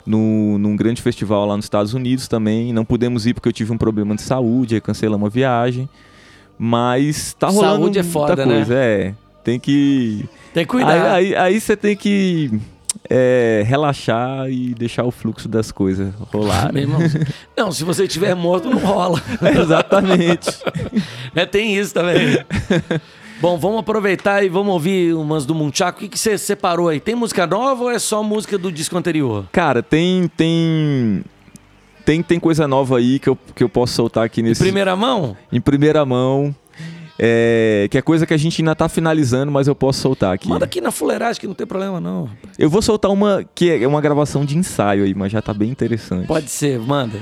no, 0.05 0.57
num 0.57 0.75
grande 0.75 1.01
festival 1.01 1.45
lá 1.45 1.55
nos 1.55 1.65
Estados 1.65 1.93
Unidos 1.93 2.27
também. 2.27 2.73
Não 2.73 2.85
pudemos 2.85 3.25
ir 3.25 3.33
porque 3.33 3.49
eu 3.49 3.53
tive 3.53 3.71
um 3.71 3.77
problema 3.77 4.15
de 4.15 4.21
saúde, 4.21 4.75
aí 4.75 4.81
cancelamos 4.81 5.27
a 5.27 5.29
viagem. 5.29 5.89
Mas 6.57 7.33
tá 7.33 7.47
rolando 7.47 7.83
Saúde 7.83 7.99
é 7.99 8.03
foda, 8.03 8.45
né? 8.45 8.55
coisa. 8.55 8.73
né? 8.73 8.79
É, 8.79 9.13
tem 9.43 9.59
que. 9.59 10.25
Tem 10.53 10.63
que 10.63 10.69
cuidar. 10.69 11.13
Aí, 11.13 11.33
aí, 11.33 11.35
aí 11.35 11.59
você 11.59 11.75
tem 11.75 11.95
que 11.95 12.51
é, 13.09 13.63
relaxar 13.65 14.49
e 14.49 14.73
deixar 14.73 15.03
o 15.03 15.11
fluxo 15.11 15.47
das 15.47 15.71
coisas 15.71 16.13
rolar. 16.31 16.71
Né? 16.71 16.85
não, 17.57 17.71
se 17.71 17.83
você 17.83 18.03
estiver 18.05 18.35
morto, 18.35 18.69
não 18.69 18.79
rola. 18.79 19.21
exatamente. 19.59 20.49
é, 21.35 21.45
tem 21.45 21.75
isso 21.75 21.93
também. 21.93 22.43
Bom, 23.41 23.57
vamos 23.57 23.79
aproveitar 23.79 24.43
e 24.43 24.49
vamos 24.49 24.73
ouvir 24.73 25.13
umas 25.13 25.45
do 25.45 25.53
Munchaco. 25.53 25.97
O 25.97 26.01
que, 26.01 26.09
que 26.09 26.19
você 26.19 26.37
separou 26.37 26.87
aí? 26.87 26.99
Tem 26.99 27.15
música 27.15 27.45
nova 27.45 27.83
ou 27.83 27.91
é 27.91 27.99
só 27.99 28.23
música 28.23 28.57
do 28.57 28.71
disco 28.71 28.97
anterior? 28.97 29.45
Cara, 29.51 29.83
tem. 29.83 30.29
tem 30.29 31.23
tem, 32.05 32.21
tem 32.21 32.37
coisa 32.37 32.67
nova 32.67 32.97
aí 32.97 33.17
que 33.17 33.29
eu, 33.29 33.37
que 33.55 33.63
eu 33.63 33.69
posso 33.69 33.93
soltar 33.93 34.25
aqui 34.25 34.41
nesse. 34.41 34.61
Primeira 34.61 34.93
mão? 34.95 35.37
Em 35.51 35.61
primeira 35.61 36.05
mão. 36.05 36.53
É, 37.25 37.87
que 37.89 37.97
é 37.97 38.01
coisa 38.01 38.25
que 38.25 38.33
a 38.33 38.37
gente 38.37 38.61
ainda 38.61 38.75
tá 38.75 38.89
finalizando, 38.89 39.49
mas 39.49 39.65
eu 39.65 39.73
posso 39.73 40.01
soltar 40.01 40.33
aqui. 40.33 40.49
Manda 40.49 40.65
aqui 40.65 40.81
na 40.81 40.91
fuleiragem 40.91 41.39
que 41.39 41.47
não 41.47 41.53
tem 41.53 41.65
problema 41.65 42.01
não. 42.01 42.29
Eu 42.59 42.69
vou 42.69 42.81
soltar 42.81 43.09
uma 43.09 43.45
que 43.55 43.69
é 43.71 43.87
uma 43.87 44.01
gravação 44.01 44.43
de 44.43 44.57
ensaio 44.57 45.05
aí, 45.05 45.13
mas 45.13 45.31
já 45.31 45.41
tá 45.41 45.53
bem 45.53 45.69
interessante. 45.69 46.27
Pode 46.27 46.49
ser, 46.51 46.77
manda. 46.79 47.17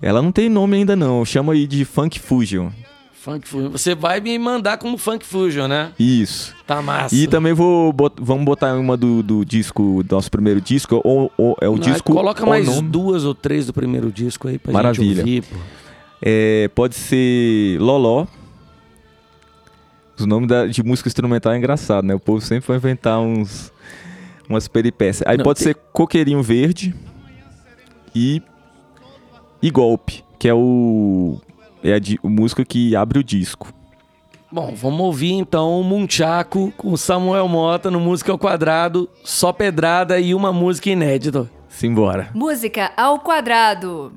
Ela 0.00 0.22
não 0.22 0.30
tem 0.30 0.48
nome 0.48 0.76
ainda 0.76 0.94
não, 0.94 1.24
chama 1.24 1.54
aí 1.54 1.66
de 1.66 1.84
Funk 1.84 2.20
Fusion. 2.20 2.68
Funk 3.14 3.46
Fusion. 3.48 3.70
Você 3.70 3.94
vai 3.96 4.20
me 4.20 4.36
mandar 4.38 4.76
como 4.78 4.96
Funk 4.96 5.24
Fusion, 5.26 5.66
né? 5.66 5.90
Isso. 5.98 6.54
Tá 6.64 6.80
massa. 6.80 7.12
E 7.14 7.26
também 7.26 7.52
vou 7.52 7.92
bot- 7.92 8.20
vamos 8.20 8.44
botar 8.44 8.74
uma 8.74 8.96
do, 8.96 9.22
do 9.24 9.44
disco, 9.44 10.02
do 10.04 10.14
nosso 10.14 10.30
primeiro 10.30 10.60
disco, 10.60 11.00
ou, 11.04 11.32
ou- 11.36 11.56
é 11.60 11.68
o 11.68 11.74
Ah, 11.74 11.78
disco. 11.78 12.12
Coloca 12.12 12.46
mais 12.46 12.66
nome. 12.66 12.88
duas 12.88 13.24
ou 13.24 13.34
três 13.34 13.66
do 13.66 13.72
primeiro 13.72 14.10
disco 14.12 14.46
aí 14.46 14.56
pra 14.58 14.72
Maravilha. 14.72 15.14
gente 15.16 15.18
ouvir, 15.20 15.42
pô. 15.42 15.56
É, 16.20 16.68
pode 16.74 16.94
ser 16.94 17.76
Loló. 17.80 18.26
Os 20.18 20.26
nomes 20.26 20.48
da- 20.48 20.66
de 20.66 20.82
música 20.82 21.08
instrumental 21.08 21.52
é 21.52 21.58
engraçado, 21.58 22.04
né? 22.06 22.14
O 22.14 22.20
povo 22.20 22.40
sempre 22.40 22.66
vai 22.68 22.76
inventar 22.76 23.18
uns 23.20 23.72
umas 24.48 24.68
peripécias. 24.68 25.26
Aí 25.26 25.36
Não, 25.38 25.44
pode 25.44 25.58
tem- 25.60 25.68
ser 25.68 25.74
Coqueirinho 25.92 26.42
Verde 26.42 26.94
e 28.14 28.42
e 29.62 29.70
Golpe, 29.70 30.24
que 30.38 30.48
é 30.48 30.54
o 30.54 31.38
é 31.82 31.94
a, 31.94 31.98
di- 31.98 32.18
música 32.22 32.64
que 32.64 32.94
abre 32.94 33.18
o 33.18 33.24
disco. 33.24 33.72
Bom, 34.50 34.74
vamos 34.74 35.00
ouvir 35.00 35.32
então 35.32 35.80
o 35.80 35.84
Munchaco 35.84 36.72
com 36.76 36.94
Samuel 36.96 37.48
Mota 37.48 37.90
no 37.90 37.98
Música 37.98 38.30
ao 38.32 38.38
Quadrado, 38.38 39.08
só 39.24 39.52
pedrada 39.52 40.18
e 40.20 40.34
uma 40.34 40.52
música 40.52 40.90
inédita. 40.90 41.48
Simbora. 41.68 42.28
Música 42.34 42.92
ao 42.96 43.18
quadrado. 43.20 44.12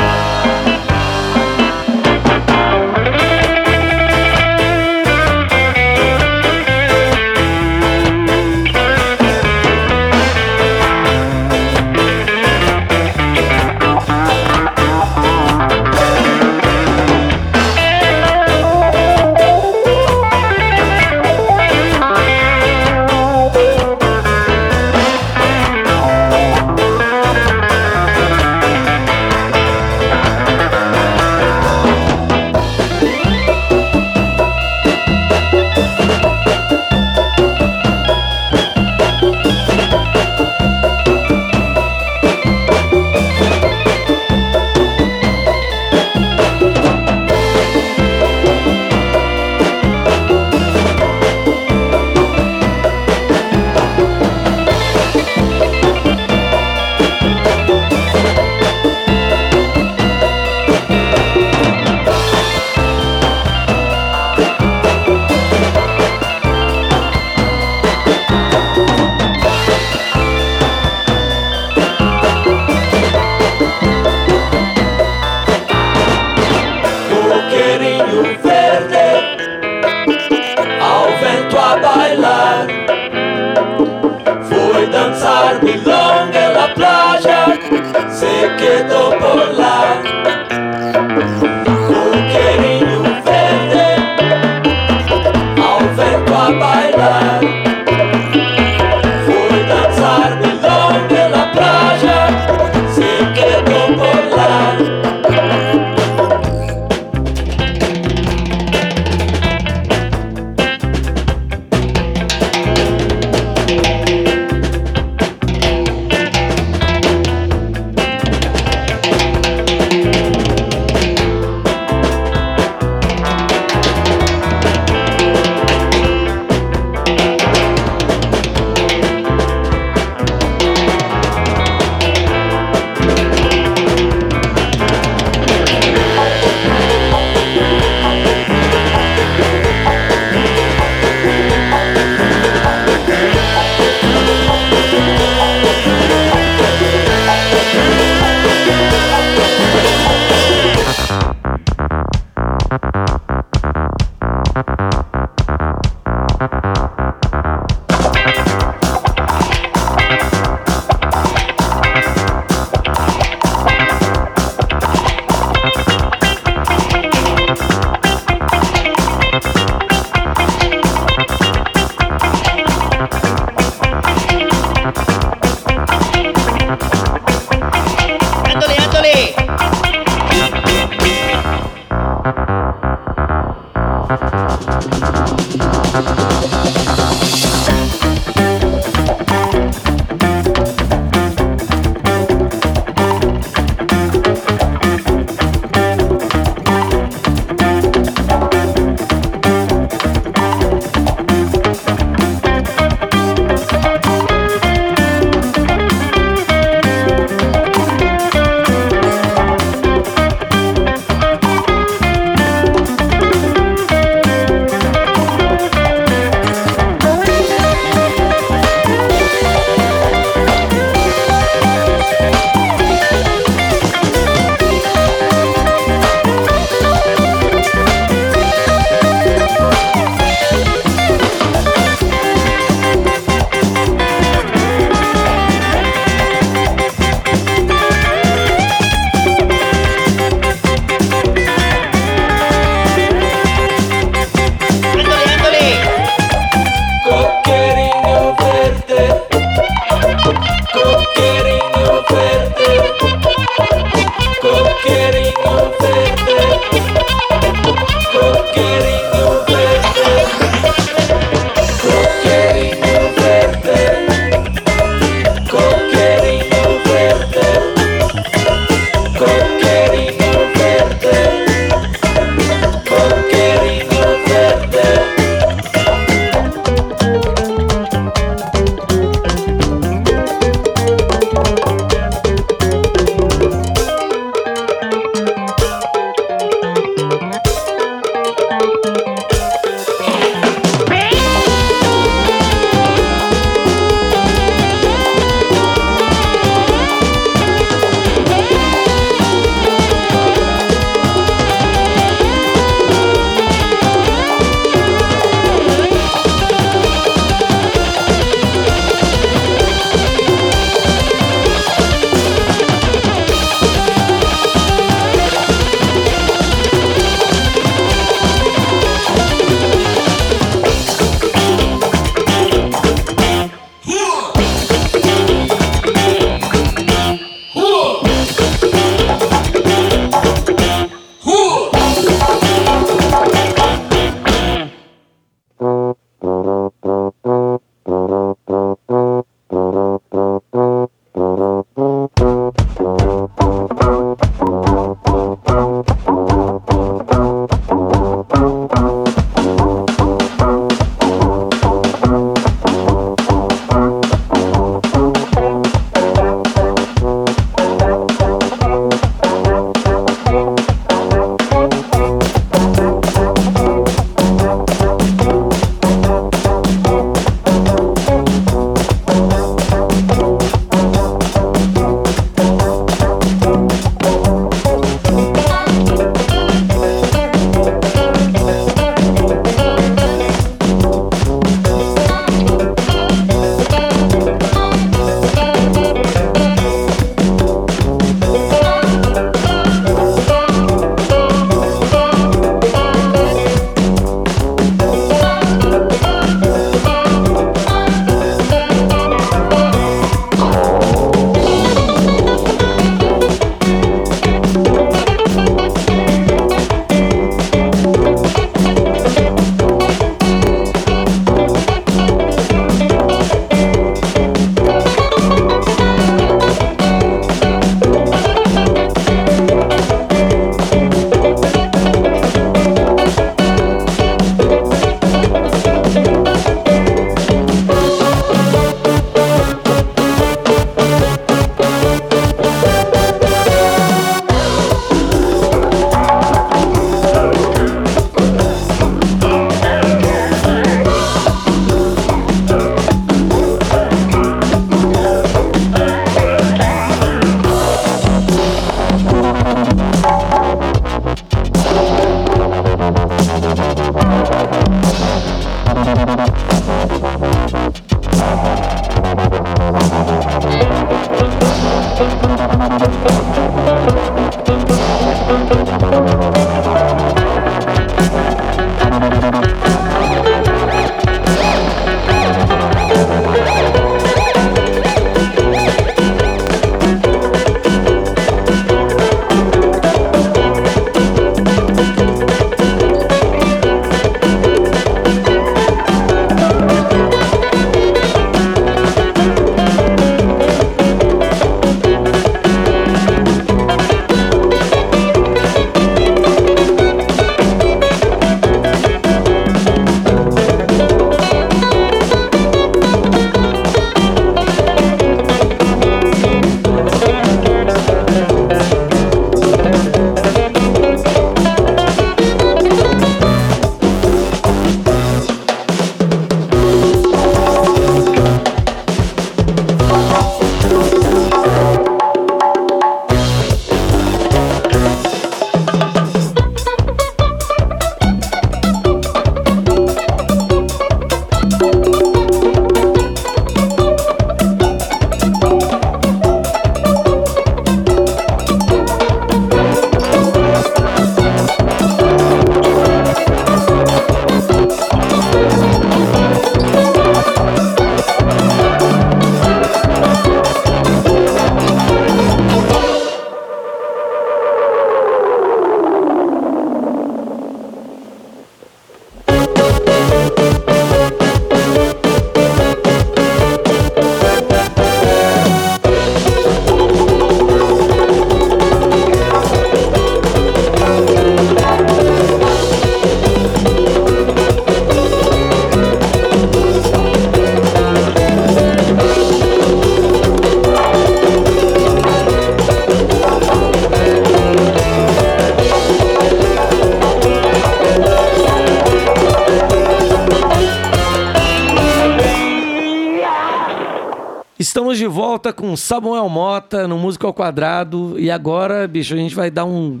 Com 595.70 595.76
Samuel 595.76 596.28
Mota 596.28 596.88
no 596.88 596.98
Música 596.98 597.28
ao 597.28 597.32
Quadrado. 597.32 598.18
E 598.18 598.28
agora, 598.28 598.88
bicho, 598.88 599.14
a 599.14 599.16
gente 599.16 599.36
vai 599.36 599.52
dar 599.52 599.64
um, 599.64 600.00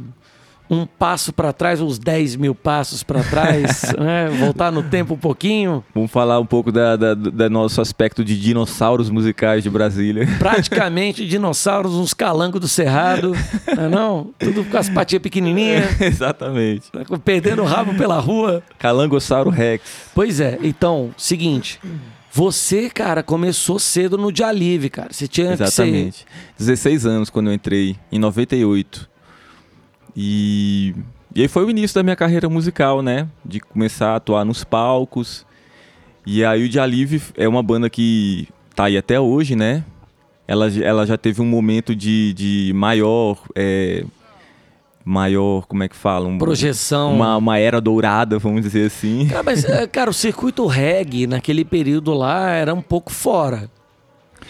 um 0.68 0.84
passo 0.84 1.32
para 1.32 1.52
trás, 1.52 1.80
uns 1.80 1.96
10 1.96 2.34
mil 2.34 2.56
passos 2.56 3.04
para 3.04 3.22
trás, 3.22 3.82
né? 3.96 4.28
Voltar 4.30 4.72
no 4.72 4.82
tempo 4.82 5.14
um 5.14 5.16
pouquinho. 5.16 5.84
Vamos 5.94 6.10
falar 6.10 6.40
um 6.40 6.46
pouco 6.46 6.72
da, 6.72 6.96
da, 6.96 7.14
da 7.14 7.48
nosso 7.48 7.80
aspecto 7.80 8.24
de 8.24 8.36
dinossauros 8.36 9.10
musicais 9.10 9.62
de 9.62 9.70
Brasília. 9.70 10.26
Praticamente 10.40 11.24
dinossauros, 11.24 11.94
uns 11.94 12.12
calangos 12.12 12.60
do 12.60 12.66
cerrado, 12.66 13.32
não, 13.76 13.84
é 13.84 13.88
não? 13.88 14.30
Tudo 14.40 14.64
com 14.64 14.76
as 14.76 14.88
patinhas 14.88 15.22
pequenininhas, 15.22 15.98
Exatamente. 16.02 16.90
perdendo 17.24 17.62
o 17.62 17.64
rabo 17.64 17.94
pela 17.94 18.18
rua. 18.18 18.60
Calangossauro 18.76 19.50
Rex. 19.50 20.10
Pois 20.14 20.40
é, 20.40 20.58
então, 20.64 21.10
seguinte. 21.16 21.78
Você, 22.40 22.88
cara, 22.88 23.22
começou 23.22 23.78
cedo 23.78 24.16
no 24.16 24.32
Dia 24.32 24.50
Livre, 24.50 24.88
cara. 24.88 25.12
Você 25.12 25.28
tinha 25.28 25.52
Exatamente. 25.52 26.24
16 26.56 27.04
anos 27.04 27.28
quando 27.28 27.48
eu 27.48 27.52
entrei, 27.52 27.96
em 28.10 28.18
98. 28.18 29.06
E, 30.16 30.94
e 31.34 31.42
aí 31.42 31.48
foi 31.48 31.66
o 31.66 31.68
início 31.68 31.94
da 31.94 32.02
minha 32.02 32.16
carreira 32.16 32.48
musical, 32.48 33.02
né? 33.02 33.28
De 33.44 33.60
começar 33.60 34.12
a 34.12 34.16
atuar 34.16 34.46
nos 34.46 34.64
palcos. 34.64 35.44
E 36.24 36.42
aí 36.42 36.64
o 36.64 36.68
Dia 36.70 36.86
Livre 36.86 37.20
é 37.36 37.46
uma 37.46 37.62
banda 37.62 37.90
que 37.90 38.48
tá 38.74 38.84
aí 38.84 38.96
até 38.96 39.20
hoje, 39.20 39.54
né? 39.54 39.84
Ela, 40.48 40.68
ela 40.82 41.04
já 41.04 41.18
teve 41.18 41.42
um 41.42 41.46
momento 41.46 41.94
de, 41.94 42.32
de 42.32 42.72
maior. 42.74 43.36
é, 43.54 44.02
maior, 45.04 45.66
como 45.66 45.82
é 45.82 45.88
que 45.88 45.96
fala? 45.96 46.26
Um- 46.28 46.38
Projeção. 46.38 47.14
Uma, 47.14 47.36
uma 47.36 47.58
era 47.58 47.80
dourada, 47.80 48.38
vamos 48.38 48.62
dizer 48.62 48.86
assim. 48.86 49.26
Cara, 49.30 49.42
mas, 49.42 49.64
é, 49.64 49.86
cara, 49.86 50.10
o 50.10 50.14
circuito 50.14 50.66
reggae 50.66 51.26
naquele 51.26 51.64
período 51.64 52.12
lá 52.14 52.50
era 52.50 52.74
um 52.74 52.82
pouco 52.82 53.12
fora. 53.12 53.70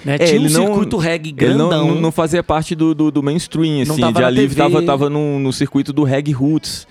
Né? 0.04 0.14
É, 0.14 0.18
Tinha 0.18 0.40
um 0.40 0.44
não- 0.44 0.50
circuito 0.66 0.96
reggae 0.96 1.34
Ele 1.38 1.54
não, 1.54 1.68
grandão. 1.68 1.94
não, 2.00 2.12
fazia 2.12 2.42
parte 2.42 2.74
do, 2.74 2.94
do, 2.94 3.10
do 3.10 3.22
mainstream, 3.22 3.82
assim. 3.82 4.00
tava 4.00 4.20
de 4.20 4.24
ali 4.24 4.48
TV. 4.48 4.82
tava, 4.82 5.10
no, 5.10 5.38
no 5.38 5.52
circuito 5.52 5.92
do 5.92 6.04
reggae 6.04 6.32
roots. 6.32 6.86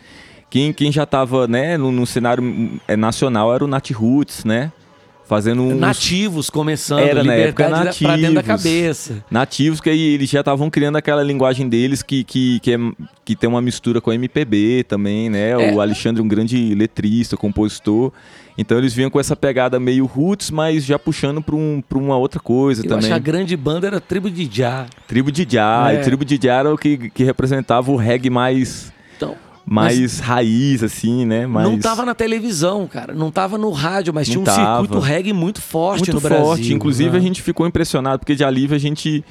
Quem, 0.50 0.74
quem 0.74 0.92
já 0.92 1.06
tava, 1.06 1.48
né, 1.48 1.78
no, 1.78 1.92
no 1.92 2.06
cenário 2.08 2.44
hum, 2.44 2.80
é, 2.88 2.96
nacional 2.96 3.54
era 3.54 3.64
o 3.64 3.68
Nat 3.68 3.92
Roots, 3.92 4.44
né? 4.44 4.72
Fazendo 5.30 5.62
uns 5.62 5.80
Nativos 5.80 6.50
começando, 6.50 7.02
Era 7.02 7.24
na 7.24 7.34
época 7.36 7.64
liberdade 7.68 8.00
pra 8.04 8.16
dentro 8.18 8.34
da 8.34 8.42
nativos. 8.42 8.64
cabeça. 8.64 9.24
nativos 9.30 9.80
que 9.80 9.88
aí 9.92 10.02
eles 10.16 10.28
já 10.28 10.40
estavam 10.40 10.72
criando 10.72 10.96
aquela 10.96 11.22
linguagem 11.22 11.70
deles 11.70 12.02
que, 12.02 12.24
que, 12.24 12.60
que, 12.62 12.74
é, 12.74 12.78
que 13.24 13.36
tem 13.36 13.48
uma 13.48 13.62
mistura 13.62 14.02
com 14.02 14.12
MPB 14.12 14.86
também, 14.88 15.30
né? 15.30 15.52
É. 15.52 15.72
O 15.72 15.80
Alexandre, 15.80 16.20
um 16.20 16.28
grande 16.28 16.74
letrista, 16.74 17.38
compositor. 17.38 18.12
Então 18.58 18.76
eles 18.80 18.92
vinham 18.92 19.12
com 19.12 19.20
essa 19.20 19.36
pegada 19.36 19.80
meio 19.80 20.08
roots, 20.08 20.50
mas 20.50 20.84
já 20.84 20.98
puxando 20.98 21.44
para 21.44 21.56
um, 21.56 21.80
pra 21.88 22.00
uma 22.00 22.18
outra 22.18 22.40
coisa 22.40 22.82
Eu 22.82 22.86
também. 22.90 22.98
acho 22.98 23.08
que 23.10 23.14
a 23.14 23.20
grande 23.20 23.56
banda 23.56 23.86
era 23.86 23.98
a 23.98 24.02
Tribo 24.02 24.32
de 24.32 24.50
Já. 24.52 24.88
Tribo 25.08 25.32
de 25.32 25.46
Jah. 25.48 25.94
É. 25.94 26.00
E 26.00 26.04
Tribo 26.04 26.26
de 26.26 26.40
Jah 26.42 26.60
era 26.62 26.74
o 26.74 26.78
que, 26.78 27.10
que 27.12 27.24
representava 27.24 27.92
o 27.92 27.96
reggae 27.96 28.32
mais, 28.32 28.92
Então, 29.16 29.36
mais 29.70 30.20
raiz, 30.20 30.84
assim, 30.84 31.26
né? 31.26 31.46
Mais, 31.46 31.70
não 31.70 31.78
tava 31.78 32.06
na 32.06 32.16
televisão, 32.16 32.88
cara. 32.88 33.14
Não 33.14 33.30
tava 33.32 33.58
no 33.58 33.70
rádio, 33.72 34.14
mas 34.14 34.28
tinha 34.28 34.40
um 34.40 34.44
tava. 34.44 34.82
circuito 34.82 35.00
reggae 35.00 35.32
muito 35.34 35.62
forte 35.62 36.00
muito 36.12 36.14
no 36.14 36.22
forte. 36.22 36.44
Brasil. 36.62 36.76
Inclusive, 36.76 37.12
né? 37.12 37.18
a 37.18 37.22
gente 37.22 37.42
ficou 37.42 37.68
impressionado, 37.68 38.20
porque 38.20 38.36
de 38.36 38.44
Alívio 38.44 38.76
a 38.76 38.80
gente 38.80 39.24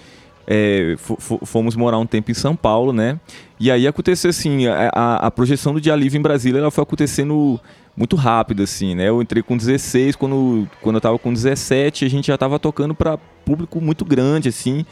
é, 0.47 0.95
fo- 0.99 1.17
fo- 1.19 1.41
fomos 1.45 1.75
morar 1.77 1.99
um 1.99 2.07
tempo 2.07 2.31
em 2.31 2.35
São 2.35 2.55
Paulo, 2.57 2.93
né? 2.93 3.19
E 3.61 3.71
aí 3.71 3.87
aconteceu 3.87 4.31
assim, 4.31 4.67
a, 4.67 4.89
a- 5.27 5.31
projeção 5.31 5.75
do 5.75 5.81
de 5.81 5.91
Alívio 5.91 6.19
em 6.19 6.23
Brasília, 6.23 6.61
ela 6.61 6.71
foi 6.71 6.83
acontecendo 6.83 7.61
muito 7.97 8.15
rápido, 8.17 8.63
assim, 8.63 8.95
né? 8.95 9.09
Eu 9.09 9.21
entrei 9.21 9.43
com 9.43 9.57
16, 9.57 10.15
quando, 10.17 10.69
quando 10.81 10.97
eu 10.97 11.01
tava 11.01 11.19
com 11.19 11.33
17, 11.33 12.05
a 12.05 12.09
gente 12.09 12.29
já 12.29 12.39
tava 12.39 12.59
tocando 12.59 12.95
para 12.95 13.19
público 13.45 13.81
muito 13.81 14.05
grande, 14.05 14.49
assim, 14.49 14.87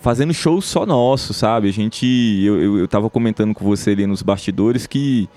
fazendo 0.00 0.32
shows 0.32 0.64
só 0.64 0.86
nosso, 0.86 1.34
sabe? 1.34 1.68
A 1.68 1.72
gente, 1.72 2.06
eu, 2.44 2.60
eu, 2.60 2.78
eu 2.78 2.88
tava 2.88 3.08
comentando 3.10 3.54
com 3.54 3.64
você 3.64 3.90
ali 3.90 4.06
nos 4.06 4.22
bastidores 4.22 4.86
que 4.86 5.28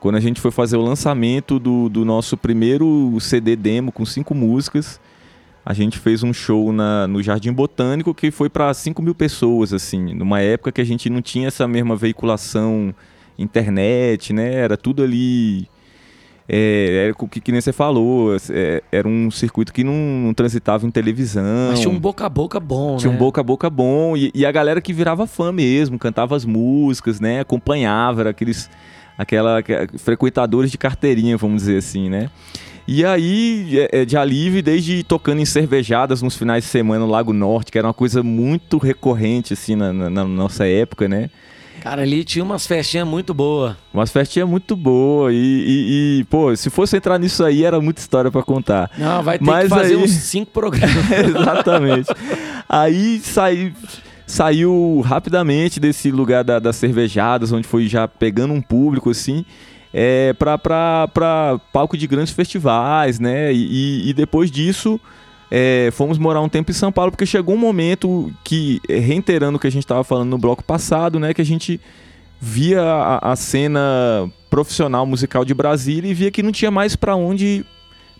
quando 0.00 0.16
a 0.16 0.20
gente 0.20 0.40
foi 0.40 0.50
fazer 0.50 0.76
o 0.76 0.82
lançamento 0.82 1.58
do, 1.58 1.88
do 1.88 2.04
nosso 2.04 2.36
primeiro 2.36 3.16
CD 3.20 3.56
demo 3.56 3.90
com 3.90 4.04
cinco 4.04 4.34
músicas, 4.34 5.00
a 5.64 5.72
gente 5.72 5.98
fez 5.98 6.22
um 6.22 6.32
show 6.32 6.72
na, 6.72 7.08
no 7.08 7.22
Jardim 7.22 7.52
Botânico 7.52 8.12
que 8.12 8.30
foi 8.30 8.50
para 8.50 8.72
5 8.74 9.00
mil 9.00 9.14
pessoas, 9.14 9.72
assim, 9.72 10.14
numa 10.14 10.40
época 10.40 10.70
que 10.70 10.80
a 10.80 10.84
gente 10.84 11.08
não 11.08 11.22
tinha 11.22 11.48
essa 11.48 11.66
mesma 11.66 11.96
veiculação 11.96 12.94
internet, 13.38 14.32
né? 14.32 14.54
Era 14.54 14.76
tudo 14.76 15.02
ali. 15.02 15.66
É, 16.48 17.04
era 17.06 17.14
o 17.18 17.26
que, 17.28 17.40
que 17.40 17.50
nem 17.50 17.60
você 17.60 17.72
falou, 17.72 18.36
é, 18.50 18.82
era 18.92 19.08
um 19.08 19.30
circuito 19.30 19.72
que 19.72 19.82
não, 19.82 19.94
não 19.94 20.34
transitava 20.34 20.86
em 20.86 20.90
televisão. 20.90 21.42
Mas 21.70 21.80
tinha 21.80 21.90
um 21.90 21.98
boca 21.98 22.26
a 22.26 22.28
boca 22.28 22.60
bom, 22.60 22.96
Tinha 22.98 23.10
né? 23.10 23.16
um 23.16 23.18
boca 23.18 23.40
a 23.40 23.44
boca 23.44 23.70
bom 23.70 24.14
e, 24.16 24.30
e 24.34 24.44
a 24.44 24.52
galera 24.52 24.80
que 24.80 24.92
virava 24.92 25.26
fã 25.26 25.50
mesmo, 25.50 25.98
cantava 25.98 26.36
as 26.36 26.44
músicas, 26.44 27.18
né? 27.18 27.40
Acompanhava, 27.40 28.20
era 28.22 28.30
aqueles 28.30 28.68
aquela 29.16 29.62
que- 29.62 29.88
frequentadores 29.98 30.70
de 30.70 30.76
carteirinha, 30.76 31.36
vamos 31.38 31.62
dizer 31.62 31.78
assim, 31.78 32.10
né? 32.10 32.28
E 32.86 33.02
aí, 33.06 33.78
é, 33.90 34.00
é, 34.02 34.04
de 34.04 34.14
alívio, 34.14 34.62
desde 34.62 35.02
tocando 35.02 35.40
em 35.40 35.46
cervejadas 35.46 36.20
nos 36.20 36.36
finais 36.36 36.64
de 36.64 36.68
semana 36.70 37.06
no 37.06 37.10
Lago 37.10 37.32
Norte, 37.32 37.72
que 37.72 37.78
era 37.78 37.86
uma 37.86 37.94
coisa 37.94 38.22
muito 38.22 38.76
recorrente, 38.76 39.54
assim, 39.54 39.74
na, 39.74 39.90
na- 39.94 40.10
na 40.10 40.24
nossa 40.26 40.66
época, 40.66 41.08
né? 41.08 41.30
Cara, 41.84 42.00
ali 42.02 42.24
tinha 42.24 42.42
umas 42.42 42.66
festinhas 42.66 43.06
muito 43.06 43.34
boas. 43.34 43.76
Umas 43.92 44.10
festinhas 44.10 44.48
muito 44.48 44.74
boas 44.74 45.34
e, 45.34 45.36
e- 45.36 46.18
e, 46.20 46.24
pô, 46.24 46.56
se 46.56 46.70
fosse 46.70 46.96
entrar 46.96 47.18
nisso 47.18 47.44
aí, 47.44 47.62
era 47.62 47.78
muita 47.78 48.00
história 48.00 48.30
pra 48.30 48.42
contar. 48.42 48.90
Não, 48.96 49.22
vai 49.22 49.38
ter 49.38 49.44
Mas 49.44 49.64
que 49.64 49.68
fazer 49.68 49.94
aí- 49.96 50.02
uns 50.02 50.10
cinco 50.10 50.50
programas. 50.50 50.88
Exatamente. 51.12 52.08
Aí 52.66 53.20
sai, 53.22 53.74
saiu 54.26 55.02
rapidamente 55.04 55.78
desse 55.78 56.10
lugar 56.10 56.42
da- 56.42 56.58
das 56.58 56.76
cervejadas, 56.76 57.52
onde 57.52 57.68
foi 57.68 57.86
já 57.86 58.08
pegando 58.08 58.54
um 58.54 58.62
público 58.62 59.10
assim, 59.10 59.44
é, 59.92 60.32
pra, 60.32 60.56
pra, 60.56 61.06
pra 61.12 61.60
palco 61.70 61.98
de 61.98 62.06
grandes 62.06 62.32
festivais, 62.32 63.20
né? 63.20 63.52
E, 63.52 63.58
e- 64.06 64.08
e 64.08 64.12
depois 64.14 64.50
disso. 64.50 64.98
É, 65.50 65.90
fomos 65.92 66.18
morar 66.18 66.40
um 66.40 66.48
tempo 66.48 66.70
em 66.70 66.74
São 66.74 66.90
Paulo, 66.90 67.10
porque 67.10 67.26
chegou 67.26 67.54
um 67.54 67.58
momento 67.58 68.32
que, 68.42 68.80
é, 68.88 68.98
reiterando 68.98 69.56
o 69.56 69.60
que 69.60 69.66
a 69.66 69.70
gente 69.70 69.84
estava 69.84 70.02
falando 70.04 70.30
no 70.30 70.38
bloco 70.38 70.62
passado, 70.64 71.18
né? 71.18 71.34
Que 71.34 71.42
a 71.42 71.44
gente 71.44 71.80
via 72.40 72.82
a, 72.82 73.32
a 73.32 73.36
cena 73.36 74.30
profissional 74.50 75.06
musical 75.06 75.44
de 75.44 75.54
Brasília 75.54 76.10
e 76.10 76.14
via 76.14 76.30
que 76.30 76.42
não 76.42 76.52
tinha 76.52 76.70
mais 76.70 76.94
para 76.94 77.16
onde 77.16 77.64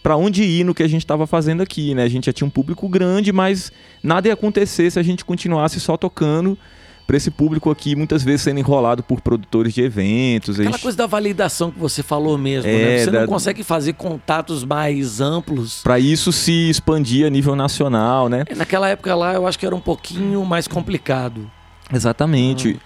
para 0.02 0.16
onde 0.18 0.42
ir 0.42 0.64
no 0.64 0.74
que 0.74 0.82
a 0.82 0.88
gente 0.88 1.00
estava 1.00 1.26
fazendo 1.26 1.62
aqui, 1.62 1.94
né? 1.94 2.02
A 2.02 2.08
gente 2.08 2.26
já 2.26 2.32
tinha 2.32 2.46
um 2.46 2.50
público 2.50 2.86
grande, 2.90 3.32
mas 3.32 3.72
nada 4.02 4.28
ia 4.28 4.34
acontecer 4.34 4.90
se 4.90 4.98
a 4.98 5.02
gente 5.02 5.24
continuasse 5.24 5.80
só 5.80 5.96
tocando 5.96 6.58
para 7.06 7.16
esse 7.16 7.30
público 7.30 7.70
aqui, 7.70 7.94
muitas 7.94 8.22
vezes 8.22 8.42
sendo 8.42 8.58
enrolado 8.60 9.02
por 9.02 9.20
produtores 9.20 9.74
de 9.74 9.82
eventos. 9.82 10.58
Aquela 10.58 10.78
coisa 10.78 10.96
da 10.96 11.06
validação 11.06 11.70
que 11.70 11.78
você 11.78 12.02
falou 12.02 12.38
mesmo, 12.38 12.70
É, 12.70 12.72
né? 12.72 12.98
Você 12.98 13.10
da- 13.10 13.20
não 13.20 13.26
consegue 13.26 13.62
fazer 13.62 13.92
contatos 13.94 14.64
mais 14.64 15.20
amplos. 15.20 15.82
Para 15.82 15.98
isso 15.98 16.32
se 16.32 16.70
expandir 16.70 17.26
a 17.26 17.30
nível 17.30 17.54
nacional, 17.54 18.28
né? 18.28 18.44
Naquela 18.56 18.88
época 18.88 19.14
lá, 19.14 19.34
eu 19.34 19.46
acho 19.46 19.58
que 19.58 19.66
era 19.66 19.74
um 19.76 19.80
pouquinho 19.80 20.44
mais 20.44 20.66
complicado. 20.66 21.50
Exatamente. 21.92 22.78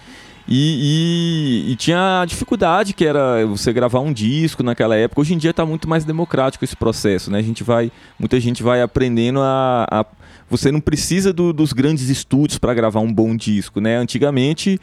E, 0.51 1.66
e- 1.69 1.73
e 1.73 1.77
tinha 1.77 2.23
a 2.23 2.24
dificuldade 2.24 2.95
que 2.95 3.05
era 3.05 3.45
você 3.47 3.70
gravar 3.73 4.01
um 4.01 4.12
disco 4.12 4.62
naquela 4.62 4.97
época. 4.97 5.20
Hoje 5.20 5.35
em 5.35 5.39
dia 5.39 5.51
está 5.51 5.66
muito 5.66 5.86
mais 5.89 6.05
democrático 6.07 6.65
esse 6.65 6.74
processo, 6.74 7.31
né? 7.31 7.39
A 7.39 7.43
gente 7.43 7.62
vai, 7.62 7.93
muita 8.19 8.40
gente 8.40 8.62
vai 8.62 8.81
aprendendo 8.81 9.40
a, 9.40 9.86
a- 9.90 10.07
você 10.51 10.70
não 10.73 10.81
precisa 10.81 11.33
do- 11.33 11.53
dos 11.53 11.73
grandes 11.73 12.09
estúdios 12.09 12.59
para 12.59 12.75
gravar 12.75 13.01
um 13.01 13.12
bom 13.12 13.37
disco, 13.37 13.81
né? 13.81 13.97
Antigamente 13.97 14.79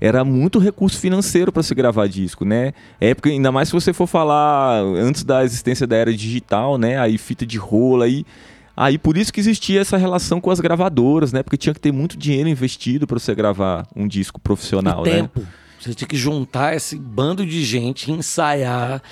era 0.00 0.24
muito 0.24 0.58
recurso 0.58 0.98
financeiro 0.98 1.50
para 1.50 1.62
se 1.62 1.74
gravar 1.74 2.06
disco, 2.06 2.44
né? 2.44 2.72
Época, 3.00 3.28
ainda 3.30 3.50
mais 3.50 3.68
se 3.68 3.74
você 3.74 3.92
for 3.92 4.06
falar 4.06 4.80
antes 4.82 5.24
da 5.24 5.44
existência 5.44 5.86
da 5.86 5.96
era 5.96 6.12
digital, 6.14 6.78
né? 6.78 6.98
Aí 6.98 7.18
fita 7.18 7.44
de 7.44 7.58
rola 7.58 8.04
aí 8.04 8.24
Aí 8.80 8.96
por 8.96 9.16
isso 9.18 9.32
que 9.32 9.40
existia 9.40 9.80
essa 9.80 9.96
relação 9.96 10.40
com 10.40 10.52
as 10.52 10.60
gravadoras, 10.60 11.32
né? 11.32 11.42
Porque 11.42 11.56
tinha 11.56 11.74
que 11.74 11.80
ter 11.80 11.90
muito 11.90 12.16
dinheiro 12.16 12.48
investido 12.48 13.08
para 13.08 13.18
você 13.18 13.34
gravar 13.34 13.84
um 13.96 14.06
disco 14.06 14.40
profissional, 14.40 15.04
e 15.04 15.10
né? 15.10 15.16
tempo. 15.16 15.42
Você 15.80 15.94
tinha 15.94 16.06
que 16.06 16.16
juntar 16.16 16.76
esse 16.76 16.96
bando 16.96 17.44
de 17.44 17.64
gente, 17.64 18.12
ensaiar. 18.12 19.02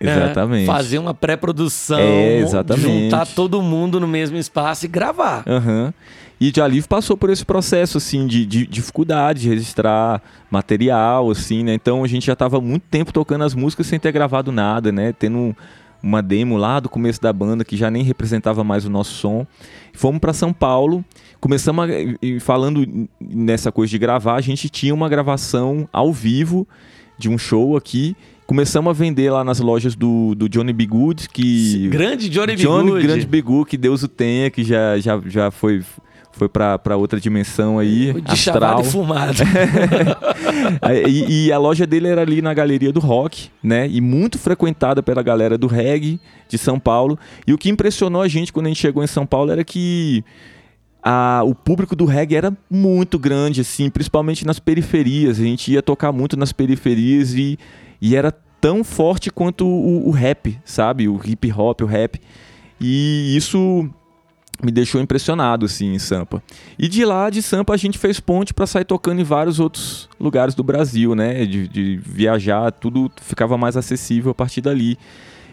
Exatamente. 0.00 0.66
Fazer 0.66 0.98
uma 0.98 1.14
pré-produção. 1.14 1.98
É, 1.98 2.38
exatamente. 2.38 3.04
Juntar 3.04 3.26
todo 3.26 3.60
mundo 3.60 3.98
no 3.98 4.06
mesmo 4.06 4.36
espaço 4.36 4.84
e 4.84 4.88
gravar. 4.88 5.42
Aham. 5.46 5.92
E 6.40 6.52
de 6.52 6.60
Alívio 6.60 6.88
passou 6.88 7.16
por 7.16 7.30
esse 7.30 7.44
processo, 7.44 7.98
assim, 7.98 8.24
de, 8.26 8.46
de 8.46 8.64
dificuldade 8.64 9.40
de 9.40 9.48
registrar 9.48 10.22
material, 10.48 11.30
assim, 11.30 11.64
né? 11.64 11.74
Então 11.74 12.04
a 12.04 12.06
gente 12.06 12.26
já 12.26 12.32
estava 12.34 12.60
muito 12.60 12.84
tempo 12.88 13.12
tocando 13.12 13.42
as 13.42 13.54
músicas 13.54 13.88
sem 13.88 13.98
ter 13.98 14.12
gravado 14.12 14.52
nada, 14.52 14.92
né? 14.92 15.12
Tendo 15.12 15.56
uma 16.00 16.22
demo 16.22 16.56
lá 16.56 16.78
do 16.78 16.88
começo 16.88 17.20
da 17.20 17.32
banda 17.32 17.64
que 17.64 17.76
já 17.76 17.90
nem 17.90 18.04
representava 18.04 18.62
mais 18.62 18.84
o 18.84 18.90
nosso 18.90 19.14
som. 19.14 19.44
Fomos 19.92 20.20
para 20.20 20.32
São 20.32 20.52
Paulo, 20.52 21.04
começamos 21.40 21.84
a, 21.84 22.40
falando 22.40 23.08
nessa 23.20 23.72
coisa 23.72 23.90
de 23.90 23.98
gravar, 23.98 24.36
a 24.36 24.40
gente 24.40 24.68
tinha 24.68 24.94
uma 24.94 25.08
gravação 25.08 25.88
ao 25.92 26.12
vivo 26.12 26.68
de 27.18 27.28
um 27.28 27.36
show 27.36 27.76
aqui 27.76 28.16
Começamos 28.48 28.88
a 28.88 28.94
vender 28.94 29.30
lá 29.30 29.44
nas 29.44 29.60
lojas 29.60 29.94
do, 29.94 30.34
do 30.34 30.48
Johnny 30.48 30.72
B. 30.72 30.86
Good, 30.86 31.28
que... 31.28 31.86
Grande 31.88 32.30
Johnny 32.30 32.56
B. 32.56 32.62
Johnny 32.62 32.90
Good. 32.92 33.06
Grande 33.06 33.26
B. 33.26 33.42
Good, 33.42 33.68
que 33.68 33.76
Deus 33.76 34.02
o 34.02 34.08
tenha, 34.08 34.50
que 34.50 34.64
já, 34.64 34.98
já, 34.98 35.20
já 35.26 35.50
foi, 35.50 35.84
foi 36.32 36.48
para 36.48 36.96
outra 36.96 37.20
dimensão 37.20 37.78
aí, 37.78 38.14
De 38.14 38.32
astral. 38.32 38.36
chavado 38.36 38.80
e 38.80 38.84
fumado. 38.84 39.42
e, 41.06 41.48
e 41.48 41.52
a 41.52 41.58
loja 41.58 41.86
dele 41.86 42.08
era 42.08 42.22
ali 42.22 42.40
na 42.40 42.54
Galeria 42.54 42.90
do 42.90 43.00
Rock, 43.00 43.50
né? 43.62 43.86
E 43.86 44.00
muito 44.00 44.38
frequentada 44.38 45.02
pela 45.02 45.22
galera 45.22 45.58
do 45.58 45.66
reggae 45.66 46.18
de 46.48 46.56
São 46.56 46.80
Paulo. 46.80 47.18
E 47.46 47.52
o 47.52 47.58
que 47.58 47.68
impressionou 47.68 48.22
a 48.22 48.28
gente 48.28 48.50
quando 48.50 48.64
a 48.64 48.68
gente 48.70 48.80
chegou 48.80 49.04
em 49.04 49.08
São 49.08 49.26
Paulo 49.26 49.52
era 49.52 49.62
que 49.62 50.24
a, 51.02 51.42
o 51.44 51.54
público 51.54 51.94
do 51.94 52.06
reggae 52.06 52.36
era 52.36 52.56
muito 52.70 53.18
grande, 53.18 53.60
assim, 53.60 53.90
principalmente 53.90 54.46
nas 54.46 54.58
periferias. 54.58 55.38
A 55.38 55.42
gente 55.42 55.70
ia 55.70 55.82
tocar 55.82 56.12
muito 56.12 56.34
nas 56.34 56.50
periferias 56.50 57.34
e, 57.34 57.58
e 58.00 58.16
era 58.16 58.32
tão 58.60 58.82
forte 58.82 59.30
quanto 59.30 59.66
o, 59.66 60.08
o 60.08 60.10
rap, 60.10 60.58
sabe? 60.64 61.08
O 61.08 61.20
hip 61.24 61.52
hop, 61.52 61.82
o 61.82 61.86
rap. 61.86 62.20
E 62.80 63.36
isso 63.36 63.88
me 64.62 64.72
deixou 64.72 65.00
impressionado 65.00 65.66
assim 65.66 65.94
em 65.94 65.98
Sampa. 65.98 66.42
E 66.78 66.88
de 66.88 67.04
lá 67.04 67.30
de 67.30 67.40
Sampa 67.42 67.74
a 67.74 67.76
gente 67.76 67.98
fez 67.98 68.18
ponte 68.18 68.52
para 68.52 68.66
sair 68.66 68.84
tocando 68.84 69.20
em 69.20 69.24
vários 69.24 69.60
outros 69.60 70.08
lugares 70.18 70.54
do 70.54 70.64
Brasil, 70.64 71.14
né? 71.14 71.44
De, 71.44 71.68
de, 71.68 71.96
viajar, 71.98 72.72
tudo 72.72 73.10
ficava 73.20 73.56
mais 73.56 73.76
acessível 73.76 74.32
a 74.32 74.34
partir 74.34 74.60
dali. 74.60 74.98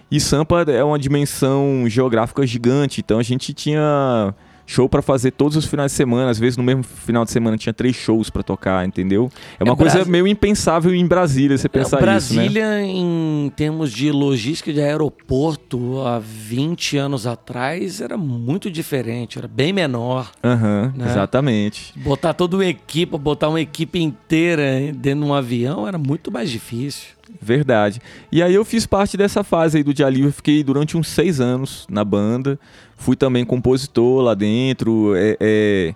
E 0.09 0.19
Sampa 0.19 0.63
é 0.63 0.83
uma 0.83 0.99
dimensão 0.99 1.85
geográfica 1.87 2.45
gigante, 2.45 3.01
então 3.01 3.19
a 3.19 3.23
gente 3.23 3.53
tinha 3.53 4.33
show 4.65 4.89
para 4.89 5.01
fazer 5.01 5.31
todos 5.31 5.55
os 5.55 5.65
finais 5.65 5.91
de 5.91 5.97
semana. 5.97 6.29
Às 6.29 6.39
vezes 6.39 6.57
no 6.57 6.63
mesmo 6.63 6.83
final 6.83 7.23
de 7.23 7.31
semana 7.31 7.57
tinha 7.57 7.73
três 7.73 7.95
shows 7.95 8.29
para 8.29 8.41
tocar, 8.43 8.85
entendeu? 8.87 9.29
É 9.59 9.63
uma 9.63 9.73
É, 9.73 9.75
coisa 9.75 9.95
Brasi- 9.95 10.09
meio 10.11 10.27
impensável 10.27 10.93
em 10.93 11.05
Brasília 11.05 11.57
você 11.57 11.69
pensar 11.69 11.99
Brasília, 12.01 12.47
isso, 12.47 12.59
né? 12.59 12.85
em 12.87 13.51
termos 13.55 13.91
de 13.91 14.11
logística 14.11 14.73
de 14.73 14.81
aeroporto, 14.81 16.01
há 16.01 16.19
20 16.19 16.97
anos 16.97 17.25
atrás, 17.27 18.01
era 18.01 18.17
muito 18.17 18.69
diferente, 18.69 19.37
era 19.37 19.47
bem 19.47 19.73
menor. 19.73 20.31
Aham, 20.43 20.93
né? 20.95 21.05
exatamente. 21.09 21.93
Botar 21.97 22.33
toda 22.33 22.55
uma 22.57 22.65
equipe, 22.65 23.17
botar 23.17 23.49
uma 23.49 23.61
equipe 23.61 23.99
inteira 24.01 24.91
dentro 24.95 25.23
de 25.23 25.29
um 25.29 25.33
avião 25.33 25.87
era 25.87 25.97
muito 25.97 26.31
mais 26.31 26.49
difícil. 26.49 27.15
Verdade. 27.41 28.01
E 28.31 28.41
aí 28.41 28.53
eu 28.53 28.63
fiz 28.65 28.85
parte 28.85 29.17
dessa 29.17 29.43
fase 29.43 29.77
aí 29.77 29.83
do 29.83 29.93
Dia 29.93 30.09
Livre, 30.09 30.31
fiquei 30.31 30.63
durante 30.63 30.95
uns 30.97 31.07
seis 31.07 31.39
anos 31.39 31.85
na 31.89 32.03
banda. 32.03 32.59
Fui 32.97 33.15
também 33.15 33.43
compositor 33.45 34.21
lá 34.21 34.33
dentro. 34.33 35.13
é- 35.15 35.37
é, 35.39 35.95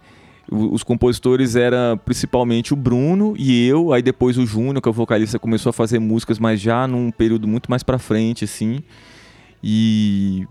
os 0.52 0.82
compositores 0.84 1.56
eram 1.56 1.96
principalmente 2.04 2.74
o 2.74 2.76
Bruno 2.76 3.36
e 3.38 3.68
eu, 3.68 3.94
aí 3.94 4.02
depois 4.02 4.36
o 4.38 4.46
Júnior, 4.48 4.82
que 4.82 4.90
é 4.90 4.92
o 4.92 4.94
vocalista, 4.94 5.38
começou 5.38 5.70
a 5.70 5.74
fazer 5.74 6.00
músicas, 6.00 6.40
mas 6.40 6.60
já 6.60 6.88
num 6.88 7.12
período 7.12 7.48
muito 7.48 7.70
mais 7.70 7.84
pra 7.84 8.00
frente, 8.00 8.46
assim. 8.46 8.80
E, 9.64 10.48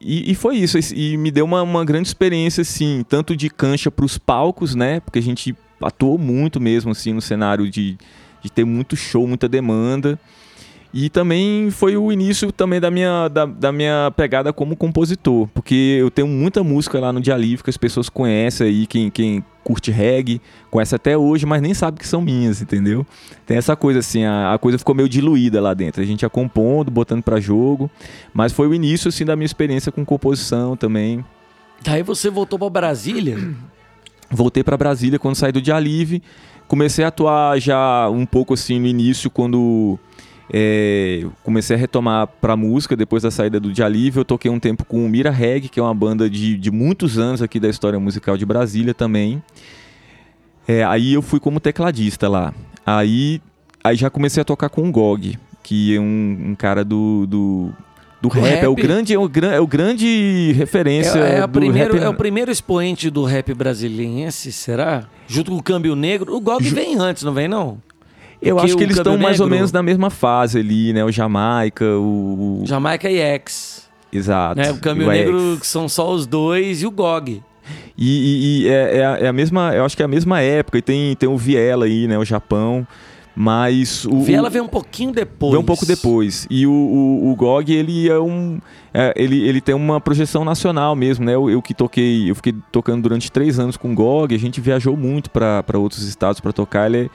e, 0.00 0.30
e 0.32 0.34
foi 0.34 0.56
isso, 0.56 0.78
e 0.94 1.16
me 1.18 1.30
deu 1.30 1.44
uma, 1.44 1.62
uma 1.62 1.84
grande 1.84 2.08
experiência, 2.08 2.62
assim, 2.62 3.04
tanto 3.08 3.36
de 3.36 3.50
cancha 3.50 3.90
pros 3.90 4.16
palcos, 4.16 4.74
né? 4.74 5.00
Porque 5.00 5.18
a 5.18 5.22
gente 5.22 5.54
atuou 5.82 6.16
muito 6.16 6.60
mesmo, 6.60 6.90
assim, 6.92 7.12
no 7.12 7.20
cenário 7.20 7.68
de, 7.68 7.98
de 8.42 8.50
ter 8.50 8.64
muito 8.64 8.96
show, 8.96 9.26
muita 9.26 9.48
demanda. 9.48 10.18
E 10.94 11.08
também 11.08 11.70
foi 11.70 11.96
o 11.96 12.12
início 12.12 12.52
também 12.52 12.78
da 12.78 12.90
minha, 12.90 13.26
da, 13.28 13.46
da 13.46 13.72
minha 13.72 14.12
pegada 14.14 14.52
como 14.52 14.76
compositor, 14.76 15.48
porque 15.54 15.96
eu 15.98 16.10
tenho 16.10 16.28
muita 16.28 16.62
música 16.62 17.00
lá 17.00 17.10
no 17.10 17.20
Dia 17.20 17.36
Livre 17.36 17.64
que 17.64 17.70
as 17.70 17.78
pessoas 17.78 18.10
conhecem 18.10 18.66
aí, 18.66 18.86
quem, 18.86 19.08
quem 19.10 19.42
curte 19.64 19.90
reggae, 19.90 20.38
conhece 20.70 20.94
até 20.94 21.16
hoje, 21.16 21.46
mas 21.46 21.62
nem 21.62 21.72
sabe 21.72 21.98
que 21.98 22.06
são 22.06 22.20
minhas, 22.20 22.60
entendeu? 22.60 23.06
Tem 23.46 23.56
essa 23.56 23.74
coisa 23.74 24.00
assim, 24.00 24.24
a, 24.24 24.52
a 24.52 24.58
coisa 24.58 24.76
ficou 24.76 24.94
meio 24.94 25.08
diluída 25.08 25.62
lá 25.62 25.72
dentro, 25.72 26.02
a 26.02 26.04
gente 26.04 26.22
ia 26.22 26.28
compondo, 26.28 26.90
botando 26.90 27.22
pra 27.22 27.40
jogo, 27.40 27.90
mas 28.34 28.52
foi 28.52 28.68
o 28.68 28.74
início 28.74 29.08
assim 29.08 29.24
da 29.24 29.34
minha 29.34 29.46
experiência 29.46 29.90
com 29.90 30.04
composição 30.04 30.76
também. 30.76 31.24
Daí 31.82 32.02
você 32.02 32.28
voltou 32.28 32.58
para 32.58 32.68
Brasília. 32.68 33.38
Voltei 34.30 34.62
para 34.62 34.76
Brasília 34.76 35.18
quando 35.18 35.36
saí 35.36 35.52
do 35.52 35.60
Dia 35.60 35.78
Livre. 35.78 36.22
Comecei 36.72 37.04
a 37.04 37.08
atuar 37.08 37.60
já 37.60 38.08
um 38.08 38.24
pouco 38.24 38.54
assim 38.54 38.80
no 38.80 38.86
início, 38.86 39.28
quando 39.28 39.98
é, 40.50 41.22
comecei 41.44 41.76
a 41.76 41.78
retomar 41.78 42.26
pra 42.26 42.56
música 42.56 42.96
depois 42.96 43.22
da 43.22 43.30
saída 43.30 43.60
do 43.60 43.70
Dia 43.70 43.86
Livre. 43.86 44.20
Eu 44.20 44.24
toquei 44.24 44.50
um 44.50 44.58
tempo 44.58 44.82
com 44.86 45.04
o 45.04 45.06
Mira 45.06 45.30
Reg, 45.30 45.68
que 45.68 45.78
é 45.78 45.82
uma 45.82 45.92
banda 45.92 46.30
de, 46.30 46.56
de 46.56 46.70
muitos 46.70 47.18
anos 47.18 47.42
aqui 47.42 47.60
da 47.60 47.68
história 47.68 48.00
musical 48.00 48.38
de 48.38 48.46
Brasília 48.46 48.94
também. 48.94 49.42
É, 50.66 50.82
aí 50.82 51.12
eu 51.12 51.20
fui 51.20 51.38
como 51.38 51.60
tecladista 51.60 52.26
lá. 52.26 52.54
Aí, 52.86 53.42
aí 53.84 53.94
já 53.94 54.08
comecei 54.08 54.40
a 54.40 54.44
tocar 54.44 54.70
com 54.70 54.88
o 54.88 54.90
Gog, 54.90 55.38
que 55.62 55.94
é 55.94 56.00
um, 56.00 56.52
um 56.52 56.54
cara 56.54 56.82
do, 56.82 57.26
do, 57.26 57.70
do 58.22 58.28
rap. 58.28 58.62
É 58.64 58.68
o 58.68 58.74
rap? 58.74 58.82
grande, 58.82 59.12
é 59.14 59.18
o, 59.18 59.30
é 59.52 59.60
o 59.60 59.66
grande 59.66 60.52
referência 60.56 61.18
É, 61.18 61.38
é, 61.38 61.40
do 61.42 61.48
primeiro, 61.48 61.94
rap 61.94 62.02
é 62.04 62.08
o 62.08 62.14
primeiro 62.14 62.50
expoente 62.50 63.10
do 63.10 63.24
rap 63.24 63.52
brasiliense, 63.52 64.50
será? 64.52 65.04
Junto 65.26 65.50
com 65.50 65.56
o 65.58 65.62
Câmbio 65.62 65.94
Negro. 65.96 66.34
O 66.34 66.40
Gog 66.40 66.62
vem 66.70 66.96
antes, 66.98 67.22
não 67.24 67.34
vem 67.34 67.48
não? 67.48 67.78
Eu 68.40 68.56
Porque 68.56 68.66
acho 68.70 68.76
que 68.76 68.82
eles 68.84 68.96
estão 68.96 69.18
mais 69.18 69.38
ou 69.40 69.46
Negro- 69.46 69.56
menos 69.56 69.72
na 69.72 69.82
mesma 69.82 70.08
fase 70.10 70.58
ali, 70.60 70.92
né? 70.92 71.04
O 71.04 71.12
Jamaica, 71.12 71.84
o. 71.84 72.62
Jamaica 72.64 73.10
e 73.10 73.18
X. 73.18 73.88
Exato. 74.12 74.60
Né? 74.60 74.70
O 74.72 74.78
Câmbio 74.78 75.06
Negro, 75.06 75.52
X. 75.54 75.60
que 75.60 75.66
são 75.66 75.88
só 75.88 76.12
os 76.12 76.26
dois, 76.26 76.82
e 76.82 76.86
o 76.86 76.90
Gog. 76.90 77.40
E, 77.96 78.04
e- 78.06 78.62
e 78.64 78.68
é, 78.68 78.96
é 78.98 79.04
a- 79.06 79.18
é 79.18 79.28
a 79.28 79.32
mesma. 79.32 79.72
Eu 79.74 79.84
acho 79.84 79.96
que 79.96 80.02
é 80.02 80.04
a 80.04 80.08
mesma 80.08 80.40
época. 80.40 80.78
E 80.78 80.82
tem, 80.82 81.14
tem 81.14 81.28
o 81.28 81.36
Viela 81.36 81.84
aí, 81.84 82.08
né? 82.08 82.18
O 82.18 82.24
Japão. 82.24 82.86
Mas 83.34 84.04
o. 84.04 84.20
Viela 84.20 84.48
o- 84.48 84.50
vem 84.50 84.60
um 84.62 84.68
pouquinho 84.68 85.12
depois. 85.12 85.52
Veio 85.52 85.62
um 85.62 85.64
pouco 85.64 85.86
depois. 85.86 86.46
E 86.50 86.66
o, 86.66 86.70
o, 86.72 87.30
o 87.32 87.36
GOG, 87.36 87.72
ele 87.72 88.08
é 88.08 88.18
um. 88.20 88.58
é, 88.92 89.12
ele, 89.16 89.40
ele 89.48 89.60
tem 89.60 89.74
uma 89.74 90.00
projeção 90.00 90.44
nacional 90.44 90.94
mesmo, 90.94 91.24
né? 91.24 91.34
Eu, 91.34 91.48
eu 91.48 91.62
que 91.62 91.72
toquei, 91.72 92.30
eu 92.30 92.34
fiquei 92.34 92.54
tocando 92.70 93.02
durante 93.02 93.32
três 93.32 93.58
anos 93.58 93.76
com 93.76 93.90
o 93.92 93.94
GOG, 93.94 94.34
a 94.34 94.38
gente 94.38 94.60
viajou 94.60 94.96
muito 94.96 95.30
para 95.30 95.64
outros 95.78 96.02
estados 96.02 96.40
para 96.40 96.52
tocar. 96.52 96.86
Ele, 96.92 97.06
é- 97.06 97.10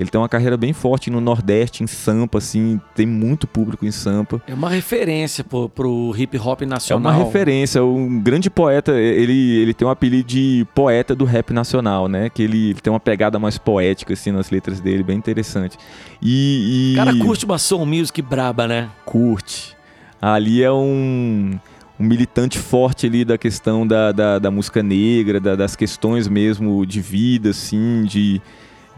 ele 0.00 0.08
tem 0.10 0.20
uma 0.20 0.28
carreira 0.28 0.56
bem 0.56 0.72
forte 0.72 1.10
no 1.10 1.20
Nordeste, 1.20 1.84
em 1.84 1.86
Sampa, 1.86 2.38
assim, 2.38 2.80
tem 2.94 3.06
muito 3.06 3.46
público 3.46 3.84
em 3.84 3.90
Sampa. 3.90 4.42
É 4.46 4.54
uma 4.54 4.70
referência 4.70 5.44
pô, 5.44 5.68
pro 5.68 6.14
hip 6.16 6.38
hop 6.38 6.62
É 6.62 6.66
nacional. 6.66 7.12
uma 7.12 7.24
referência, 7.24 7.84
um 7.84 8.18
grande 8.20 8.48
poeta, 8.48 8.92
ele, 8.92 9.58
ele 9.58 9.74
tem 9.74 9.86
um 9.86 9.90
apelido 9.90 10.26
de 10.28 10.66
poeta 10.74 11.14
do 11.14 11.24
rap 11.24 11.52
nacional, 11.52 12.08
né? 12.08 12.30
Que 12.30 12.42
ele, 12.42 12.70
ele 12.70 12.80
tem 12.80 12.92
uma 12.92 12.98
pegada 13.00 13.38
mais 13.38 13.58
poética, 13.58 14.14
assim, 14.14 14.30
nas 14.32 14.50
letras 14.50 14.80
dele, 14.80 15.02
bem 15.02 15.18
interessante. 15.18 15.76
E, 16.22 16.90
e- 16.90 16.94
O 16.94 16.96
cara 16.96 17.16
curte 17.16 17.44
uma 17.44 17.58
soul 17.58 17.84
music 17.84 18.20
braba, 18.22 18.66
né? 18.66 18.88
curte. 19.04 19.76
Ali 20.22 20.62
é 20.62 20.70
um, 20.72 21.58
um 21.98 22.04
militante 22.04 22.58
forte 22.58 23.06
ali 23.06 23.24
da 23.24 23.36
questão 23.38 23.86
da, 23.86 24.12
da, 24.12 24.38
da 24.38 24.50
música 24.50 24.82
negra, 24.82 25.40
da- 25.40 25.56
das 25.56 25.74
questões 25.76 26.28
mesmo 26.28 26.84
de 26.86 27.00
vida, 27.00 27.50
assim, 27.50 28.04
de, 28.04 28.40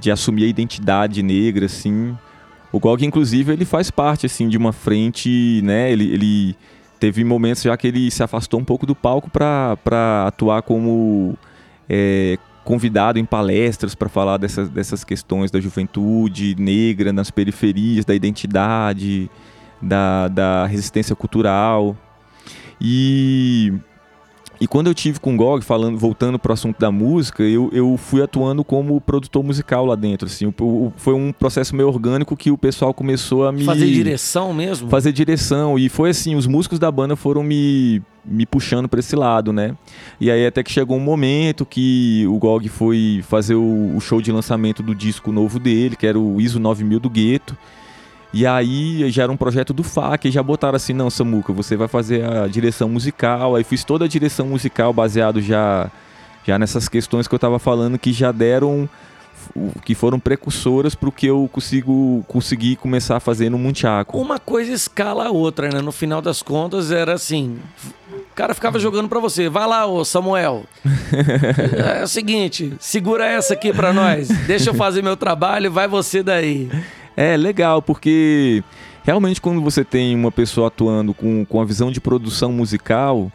de 0.03 0.11
assumir 0.11 0.45
a 0.45 0.49
identidade 0.49 1.23
negra, 1.23 1.67
assim. 1.67 2.17
O 2.73 2.81
Gog, 2.81 3.05
inclusive, 3.05 3.53
ele 3.53 3.65
faz 3.65 3.91
parte, 3.91 4.27
assim, 4.27 4.49
de 4.49 4.59
uma 4.59 4.73
frente, 4.73 5.61
né? 5.63 5.93
Ele, 5.93 6.13
ele 6.13 6.57
teve 6.99 7.23
momentos 7.25 7.63
já 7.63 7.77
que 7.77 7.87
ele 7.87 8.11
se 8.11 8.23
afastou 8.23 8.59
um 8.61 8.65
pouco 8.65 8.85
do 8.85 8.95
palco 8.95 9.31
para 9.31 10.27
atuar 10.27 10.63
como 10.63 11.37
é, 11.89 12.37
convidado 12.65 13.19
em 13.19 13.25
palestras 13.25 13.95
para 13.95 14.09
falar 14.09 14.39
dessas, 14.39 14.69
dessas 14.69 15.05
questões 15.05 15.51
da 15.51 15.61
juventude 15.61 16.57
negra 16.59 17.13
nas 17.13 17.31
periferias, 17.31 18.05
da 18.05 18.15
identidade, 18.15 19.31
da, 19.81 20.29
da 20.29 20.67
resistência 20.67 21.15
cultural. 21.15 21.97
E, 22.81 23.73
e 24.63 24.67
quando 24.67 24.87
eu 24.87 24.95
tive 24.95 25.19
com 25.19 25.35
o 25.35 25.37
Gog, 25.37 25.65
falando, 25.65 25.99
voltando 25.99 26.39
para 26.39 26.51
o 26.51 26.53
assunto 26.53 26.79
da 26.79 26.91
música, 26.91 27.43
eu, 27.43 27.69
eu 27.73 27.97
fui 27.97 28.23
atuando 28.23 28.63
como 28.63 29.01
produtor 29.01 29.43
musical 29.43 29.85
lá 29.85 29.95
dentro. 29.97 30.27
Assim, 30.27 30.47
O- 30.47 30.53
o- 30.65 30.93
foi 30.97 31.15
um 31.15 31.33
processo 31.33 31.75
meio 31.75 31.89
orgânico 31.89 32.37
que 32.37 32.51
o 32.51 32.57
pessoal 32.59 32.95
começou 32.95 33.47
a 33.47 33.53
me 33.53 33.65
Fazer 33.65 33.87
direção 33.87 34.55
mesmo. 34.55 34.89
fazer 34.89 35.13
direção 35.13 35.79
e 35.79 35.89
foi 35.89 36.11
assim, 36.11 36.35
os 36.35 36.47
músicos 36.47 36.79
da 36.79 36.91
banda 36.91 37.17
foram 37.17 37.43
me, 37.43 38.01
me 38.25 38.47
puxando 38.47 38.89
para 38.89 39.01
esse 39.01 39.17
lado, 39.17 39.53
né? 39.53 39.77
E 40.21 40.31
aí 40.31 40.47
até 40.47 40.63
que 40.63 40.71
chegou 40.71 40.97
um 40.97 41.01
momento 41.01 41.67
que 41.67 42.25
o 42.29 42.39
Gog 42.39 42.69
foi 42.69 43.23
fazer 43.29 43.55
o, 43.57 43.97
o 43.97 44.01
show 44.01 44.21
de 44.23 44.31
lançamento 44.31 44.83
do 44.83 44.95
disco 44.95 45.33
novo 45.33 45.59
dele, 45.59 45.97
que 45.97 46.07
era 46.07 46.19
o 46.19 46.41
ISO 46.41 46.61
9000 46.61 47.01
do 47.01 47.11
Gueto. 47.11 47.57
E 48.33 48.47
aí 48.47 49.11
já 49.11 49.25
era 49.25 49.33
um 49.33 49.37
projeto 49.37 49.73
do 49.73 49.83
FAC, 49.83 50.29
e 50.29 50.31
já 50.31 50.43
botaram 50.43 50.77
assim, 50.77 50.93
não, 50.93 51.11
Samuca, 51.11 51.53
você 51.53 51.77
vai 51.77 51.89
fazer 51.89 52.25
a 52.25 52.47
direção 52.47 52.89
musical. 52.89 53.57
Aí 53.57 53.65
fiz 53.65 53.85
toda 53.85 54.07
a 54.07 54.09
direção 54.09 54.47
musical 54.47 54.93
baseado 54.93 55.41
já 55.41 55.91
já 56.45 56.59
nessas 56.59 56.89
questões 56.89 57.29
que 57.29 57.35
eu 57.35 57.39
tava 57.39 57.59
falando 57.61 57.97
que 57.97 58.13
já 58.13 58.33
deram 58.33 58.89
que 59.85 59.95
foram 59.95 60.19
precursoras 60.19 60.95
para 60.95 61.09
o 61.09 61.13
que 61.13 61.27
eu 61.27 61.49
consigo 61.53 62.25
conseguir 62.29 62.77
começar 62.77 63.17
a 63.17 63.21
fazer 63.21 63.51
no 63.51 63.59
Munchaco. 63.59 64.19
Uma 64.19 64.39
coisa 64.39 64.73
escala 64.73 65.27
a 65.27 65.31
outra, 65.31 65.69
né? 65.69 65.81
No 65.81 65.93
final 65.93 66.23
das 66.23 66.43
contas 66.43 66.91
era 66.91 67.15
assim. 67.15 67.59
O 68.13 68.35
cara 68.35 68.55
ficava 68.55 68.79
jogando 68.79 69.09
pra 69.09 69.21
você. 69.21 69.49
Vai 69.49 69.67
lá, 69.67 69.87
ô 69.87 70.05
Samuel. 70.05 70.65
é 71.99 72.03
o 72.03 72.09
seguinte, 72.09 72.73
segura 72.79 73.27
essa 73.27 73.55
aqui 73.55 73.73
pra 73.73 73.93
nós. 73.93 74.29
Deixa 74.47 74.71
eu 74.71 74.75
fazer 74.75 75.03
meu 75.03 75.17
trabalho, 75.17 75.71
vai 75.71 75.89
você 75.89 76.23
daí. 76.23 76.71
É 77.17 77.37
legal, 77.37 77.83
porque 77.83 78.63
realmente 79.05 79.41
quando 79.41 79.61
você 79.61 79.85
tem 79.85 80.15
uma 80.15 80.33
pessoa 80.33 80.69
atuando 80.69 81.13
com, 81.13 81.45
com 81.45 81.61
a 81.61 81.65
visão 81.65 81.91
de 81.91 82.01
produção 82.01 82.53
musical, 82.53 83.31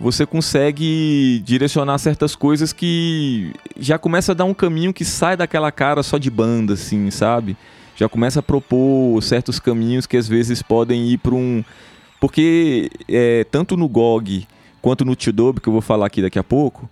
você 0.00 0.24
consegue 0.24 1.42
direcionar 1.44 1.98
certas 1.98 2.36
coisas 2.36 2.72
que 2.72 3.52
já 3.78 3.98
começa 3.98 4.32
a 4.32 4.34
dar 4.34 4.44
um 4.44 4.54
caminho 4.54 4.94
que 4.94 5.04
sai 5.04 5.36
daquela 5.36 5.72
cara 5.72 6.02
só 6.02 6.18
de 6.18 6.30
banda, 6.30 6.74
assim, 6.74 7.10
sabe? 7.10 7.56
Já 7.96 8.08
começa 8.08 8.38
a 8.38 8.42
propor 8.42 9.20
certos 9.22 9.58
caminhos 9.58 10.06
que 10.06 10.16
às 10.16 10.28
vezes 10.28 10.62
podem 10.62 11.08
ir 11.08 11.18
para 11.18 11.34
um. 11.34 11.64
Porque 12.20 12.90
é, 13.08 13.44
tanto 13.50 13.76
no 13.76 13.88
GOG 13.88 14.46
quanto 14.80 15.04
no 15.04 15.16
Tidobe, 15.16 15.60
que 15.60 15.68
eu 15.68 15.72
vou 15.72 15.82
falar 15.82 16.06
aqui 16.06 16.22
daqui 16.22 16.38
a 16.38 16.44
pouco, 16.44 16.88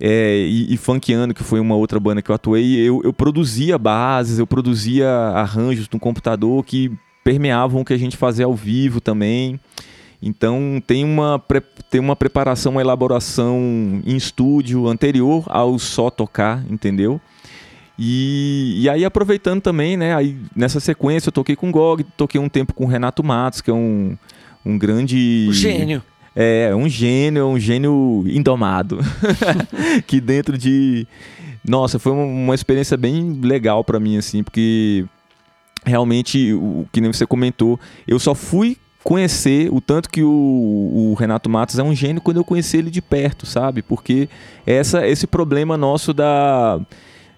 é, 0.00 0.46
e, 0.46 0.72
e 0.72 0.76
Funkiano, 0.78 1.34
que 1.34 1.44
foi 1.44 1.60
uma 1.60 1.76
outra 1.76 2.00
banda 2.00 2.22
que 2.22 2.30
eu 2.30 2.34
atuei, 2.34 2.76
eu, 2.76 3.02
eu 3.04 3.12
produzia 3.12 3.76
bases, 3.76 4.38
eu 4.38 4.46
produzia 4.46 5.08
arranjos 5.10 5.86
no 5.92 6.00
computador 6.00 6.64
que 6.64 6.90
permeavam 7.22 7.82
o 7.82 7.84
que 7.84 7.92
a 7.92 7.98
gente 7.98 8.16
fazia 8.16 8.46
ao 8.46 8.54
vivo 8.54 8.98
também. 8.98 9.60
Então 10.22 10.82
tem 10.86 11.04
uma, 11.04 11.42
tem 11.90 12.00
uma 12.00 12.16
preparação, 12.16 12.72
uma 12.72 12.80
elaboração 12.80 14.00
em 14.06 14.16
estúdio 14.16 14.88
anterior 14.88 15.44
ao 15.48 15.78
só 15.78 16.08
tocar, 16.08 16.64
entendeu? 16.70 17.20
E, 17.98 18.78
e 18.80 18.88
aí 18.88 19.04
aproveitando 19.04 19.60
também, 19.60 19.98
né? 19.98 20.14
Aí 20.14 20.38
nessa 20.56 20.80
sequência 20.80 21.28
eu 21.28 21.32
toquei 21.32 21.54
com 21.54 21.68
o 21.68 21.72
Gog, 21.72 22.04
toquei 22.16 22.40
um 22.40 22.48
tempo 22.48 22.72
com 22.72 22.84
o 22.84 22.88
Renato 22.88 23.22
Matos, 23.22 23.60
que 23.60 23.70
é 23.70 23.74
um, 23.74 24.16
um 24.64 24.78
grande. 24.78 25.46
O 25.50 25.52
gênio. 25.52 26.02
É, 26.34 26.74
um 26.74 26.88
gênio, 26.88 27.46
um 27.46 27.58
gênio 27.58 28.24
indomado. 28.26 28.98
que 30.06 30.20
dentro 30.20 30.56
de. 30.56 31.06
Nossa, 31.66 31.98
foi 31.98 32.12
uma, 32.12 32.54
experiência 32.54 32.96
bem 32.96 33.40
legal 33.42 33.84
para 33.84 34.00
mim, 34.00 34.16
assim, 34.16 34.42
porque 34.42 35.04
realmente, 35.84 36.52
o 36.54 36.86
que 36.90 37.00
nem 37.00 37.12
você 37.12 37.26
comentou, 37.26 37.78
eu 38.06 38.18
só 38.18 38.34
fui 38.34 38.78
conhecer 39.02 39.72
o 39.72 39.80
tanto 39.80 40.10
que 40.10 40.22
o, 40.22 40.28
o, 40.30 41.14
Renato 41.18 41.48
Matos 41.48 41.78
é 41.78 41.82
um 41.82 41.94
gênio 41.94 42.20
quando 42.20 42.36
eu 42.36 42.44
conheci 42.44 42.76
ele 42.76 42.90
de 42.90 43.00
perto, 43.00 43.46
sabe? 43.46 43.82
Porque 43.82 44.28
essa 44.66 45.06
esse 45.06 45.26
problema 45.26 45.76
nosso 45.76 46.12
da 46.12 46.80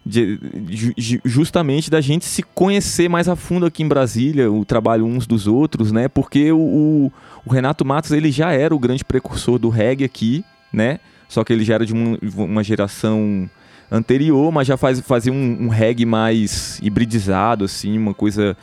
de, 0.04 0.36
de, 0.36 1.20
justamente 1.24 1.90
da 1.90 2.00
gente 2.00 2.24
se 2.24 2.42
conhecer 2.42 3.08
mais 3.08 3.28
a 3.28 3.36
fundo 3.36 3.66
aqui 3.66 3.82
em 3.82 3.88
Brasília, 3.88 4.50
o 4.50 4.64
trabalho 4.64 5.04
uns 5.04 5.26
dos 5.26 5.46
outros, 5.46 5.92
né? 5.92 6.08
Porque 6.08 6.50
o, 6.50 6.58
o, 6.58 7.12
o 7.46 7.50
Renato 7.50 7.84
Matos 7.84 8.10
ele 8.10 8.30
já 8.30 8.52
era 8.52 8.74
o 8.74 8.78
grande 8.78 9.04
precursor 9.04 9.58
do 9.58 9.68
reggae 9.68 10.04
aqui, 10.04 10.44
né? 10.72 10.98
Só 11.28 11.44
que 11.44 11.52
ele 11.52 11.64
já 11.64 11.74
era 11.74 11.86
de 11.86 11.92
uma, 11.92 12.18
uma 12.36 12.64
geração 12.64 13.48
anterior, 13.90 14.50
mas 14.50 14.66
já 14.66 14.76
faz, 14.76 15.00
fazia 15.00 15.32
um, 15.32 15.64
um 15.64 15.68
reggae 15.68 16.04
mais 16.04 16.78
hibridizado, 16.82 17.64
assim, 17.64 17.96
uma 17.96 18.14
coisa 18.14 18.56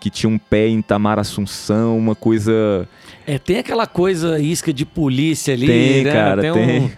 que 0.00 0.10
tinha 0.10 0.30
um 0.30 0.38
pé 0.38 0.68
em 0.68 0.80
Tamar 0.80 1.18
Assunção, 1.18 1.98
uma 1.98 2.14
coisa. 2.14 2.88
É, 3.26 3.38
tem 3.38 3.58
aquela 3.58 3.86
coisa 3.88 4.38
isca 4.38 4.72
de 4.72 4.86
polícia 4.86 5.52
ali, 5.52 5.66
tem, 5.66 6.04
né? 6.04 6.12
cara, 6.12 6.42
tem. 6.42 6.52
tem. 6.52 6.80
Um, 6.80 6.90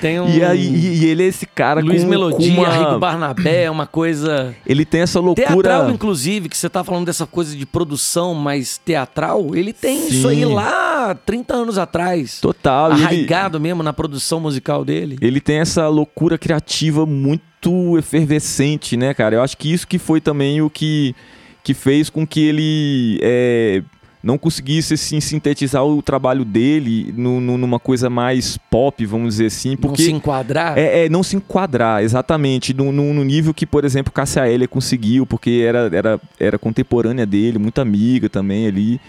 tem 0.00 0.20
um... 0.20 0.28
E, 0.28 0.44
aí, 0.44 0.60
e, 0.60 1.04
ele 1.06 1.24
é 1.24 1.26
esse 1.26 1.44
cara 1.44 1.80
Luiz 1.80 2.04
com, 2.04 2.08
Melodia, 2.10 2.54
com 2.54 2.60
uma... 2.60 2.70
Rico 2.70 2.98
Barnabé, 3.00 3.64
é 3.64 3.70
uma 3.70 3.86
coisa... 3.86 4.54
Ele 4.64 4.84
tem 4.84 5.00
essa 5.00 5.18
loucura... 5.18 5.48
Teatral, 5.48 5.90
inclusive, 5.90 6.48
que 6.48 6.56
você 6.56 6.68
tá 6.68 6.84
falando 6.84 7.06
dessa 7.06 7.26
coisa 7.26 7.56
de 7.56 7.66
produção 7.66 8.32
mais 8.32 8.78
teatral, 8.78 9.54
ele 9.54 9.72
tem 9.72 10.02
Sim. 10.02 10.08
isso 10.08 10.28
aí 10.28 10.44
lá 10.44 11.14
30 11.14 11.54
anos 11.54 11.78
atrás. 11.78 12.40
Total. 12.40 12.92
Arraigado 12.92 13.56
ele... 13.56 13.62
mesmo 13.64 13.82
na 13.82 13.92
produção 13.92 14.38
musical 14.40 14.84
dele. 14.84 15.16
Ele 15.20 15.40
tem 15.40 15.58
essa 15.58 15.88
loucura 15.88 16.38
criativa 16.38 17.04
muito 17.04 17.98
efervescente, 17.98 18.96
né, 18.96 19.12
cara? 19.14 19.36
Eu 19.36 19.42
acho 19.42 19.56
que 19.56 19.72
isso 19.72 19.86
que 19.86 19.98
foi 19.98 20.20
também 20.20 20.62
o 20.62 20.70
que 20.70 21.14
que 21.62 21.74
fez 21.74 22.10
com 22.10 22.26
que 22.26 22.40
ele 22.40 23.20
é, 23.22 23.82
não 24.22 24.38
conseguisse 24.38 24.94
assim, 24.94 25.20
sintetizar 25.20 25.84
o 25.84 26.00
trabalho 26.00 26.44
dele 26.44 27.12
no, 27.16 27.40
no, 27.40 27.58
numa 27.58 27.80
coisa 27.80 28.08
mais 28.08 28.56
pop, 28.70 29.04
vamos 29.04 29.34
dizer 29.34 29.46
assim. 29.46 29.76
Porque 29.76 30.02
não 30.02 30.08
se 30.08 30.12
enquadrar? 30.12 30.78
É, 30.78 31.06
é 31.06 31.08
não 31.08 31.22
se 31.22 31.36
enquadrar, 31.36 32.02
exatamente. 32.02 32.72
No, 32.72 32.92
no, 32.92 33.12
no, 33.12 33.24
nível 33.24 33.52
que, 33.52 33.66
por 33.66 33.84
exemplo, 33.84 34.12
Cássia 34.12 34.48
Eller 34.48 34.68
conseguiu, 34.68 35.26
porque 35.26 35.64
era, 35.66 35.90
era, 35.92 36.20
era 36.38 36.58
contemporânea 36.58 37.26
dele, 37.26 37.58
muito 37.58 37.80
amiga 37.80 38.28
também 38.28 38.66
ali. 38.66 39.00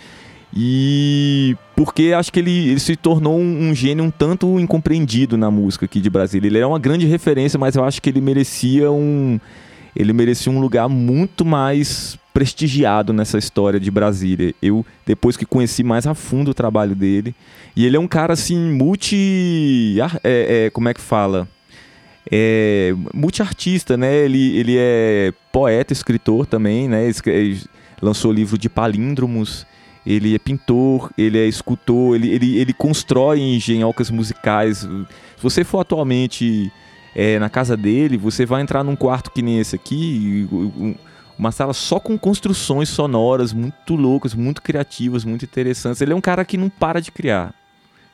E 0.56 1.56
porque 1.76 2.14
acho 2.16 2.32
que 2.32 2.40
ele, 2.40 2.70
ele 2.70 2.80
se 2.80 2.96
tornou 2.96 3.38
um, 3.40 3.70
um, 3.70 3.76
gênio 3.76 4.04
um 4.04 4.12
tanto 4.12 4.60
incompreendido 4.60 5.36
na 5.36 5.50
música 5.50 5.86
aqui 5.86 6.00
de 6.00 6.10
Brasília. 6.10 6.48
Ele 6.48 6.58
era 6.58 6.68
uma 6.68 6.80
grande 6.80 7.06
referência, 7.08 7.58
mas 7.58 7.76
eu 7.76 7.84
acho 7.84 8.02
que 8.02 8.10
ele 8.10 8.22
merecia 8.22 8.92
um 8.92 9.40
ele 9.96 10.12
merecia 10.12 10.52
um 10.52 10.60
lugar 10.60 10.90
muito 10.90 11.46
mais 11.46 12.18
prestigiado 12.34 13.14
nessa 13.14 13.38
história 13.38 13.80
de 13.80 13.92
Brasília. 13.92 14.54
Eu, 14.62 14.86
depois 15.06 15.38
que 15.38 15.46
conheci 15.46 15.84
mais 15.84 16.08
a 16.08 16.16
fundo 16.16 16.52
o 16.52 16.54
trabalho 16.54 16.96
dele, 16.96 17.36
e 17.76 17.86
ele 17.86 17.96
é 17.96 18.00
um 18.00 18.08
cara 18.08 18.34
assim, 18.34 18.58
multi. 18.58 19.98
É, 20.24 20.66
é, 20.66 20.70
como 20.72 20.90
é 20.90 20.94
que 20.94 21.02
fala? 21.02 21.48
É, 22.32 22.94
multiartista, 23.14 23.96
né? 23.96 24.26
Ele, 24.26 24.58
ele 24.58 24.76
é 24.78 25.32
poeta, 25.52 25.94
escritor 25.94 26.46
também, 26.46 26.88
né? 26.88 27.12
Lançou 28.02 28.32
livro 28.32 28.58
de 28.58 28.70
palíndromos. 28.70 29.66
Ele 30.06 30.36
é 30.36 30.40
pintor, 30.40 31.12
ele 31.18 31.38
é 31.38 31.48
escultor, 31.48 32.16
ele, 32.16 32.30
ele, 32.30 32.58
ele 32.58 32.74
constrói 32.74 33.40
engenhocas 33.40 34.12
musicais. 34.12 34.80
Se 34.80 35.42
você 35.42 35.64
for 35.64 35.80
atualmente 35.80 36.70
é, 37.16 37.40
na 37.40 37.50
casa 37.50 37.78
dele, 37.78 38.18
você 38.18 38.46
vai 38.46 38.62
entrar 38.62 38.84
num 38.84 38.98
quarto 38.98 39.32
que 39.32 39.42
nem 39.42 39.60
esse 39.60 39.76
aqui, 39.76 40.46
uma 41.38 41.52
sala 41.52 41.74
só 41.74 42.00
com 42.00 42.18
construções 42.18 42.90
sonoras 42.90 43.54
muito 43.54 43.96
loucas, 43.96 44.34
muito 44.34 44.62
criativas, 44.62 45.26
muito 45.26 45.46
interessantes. 45.46 46.02
Ele 46.02 46.14
é 46.14 46.16
um 46.16 46.22
cara 46.22 46.46
que 46.46 46.58
não 46.58 46.70
para 46.70 47.02
de 47.02 47.12
criar. 47.12 47.54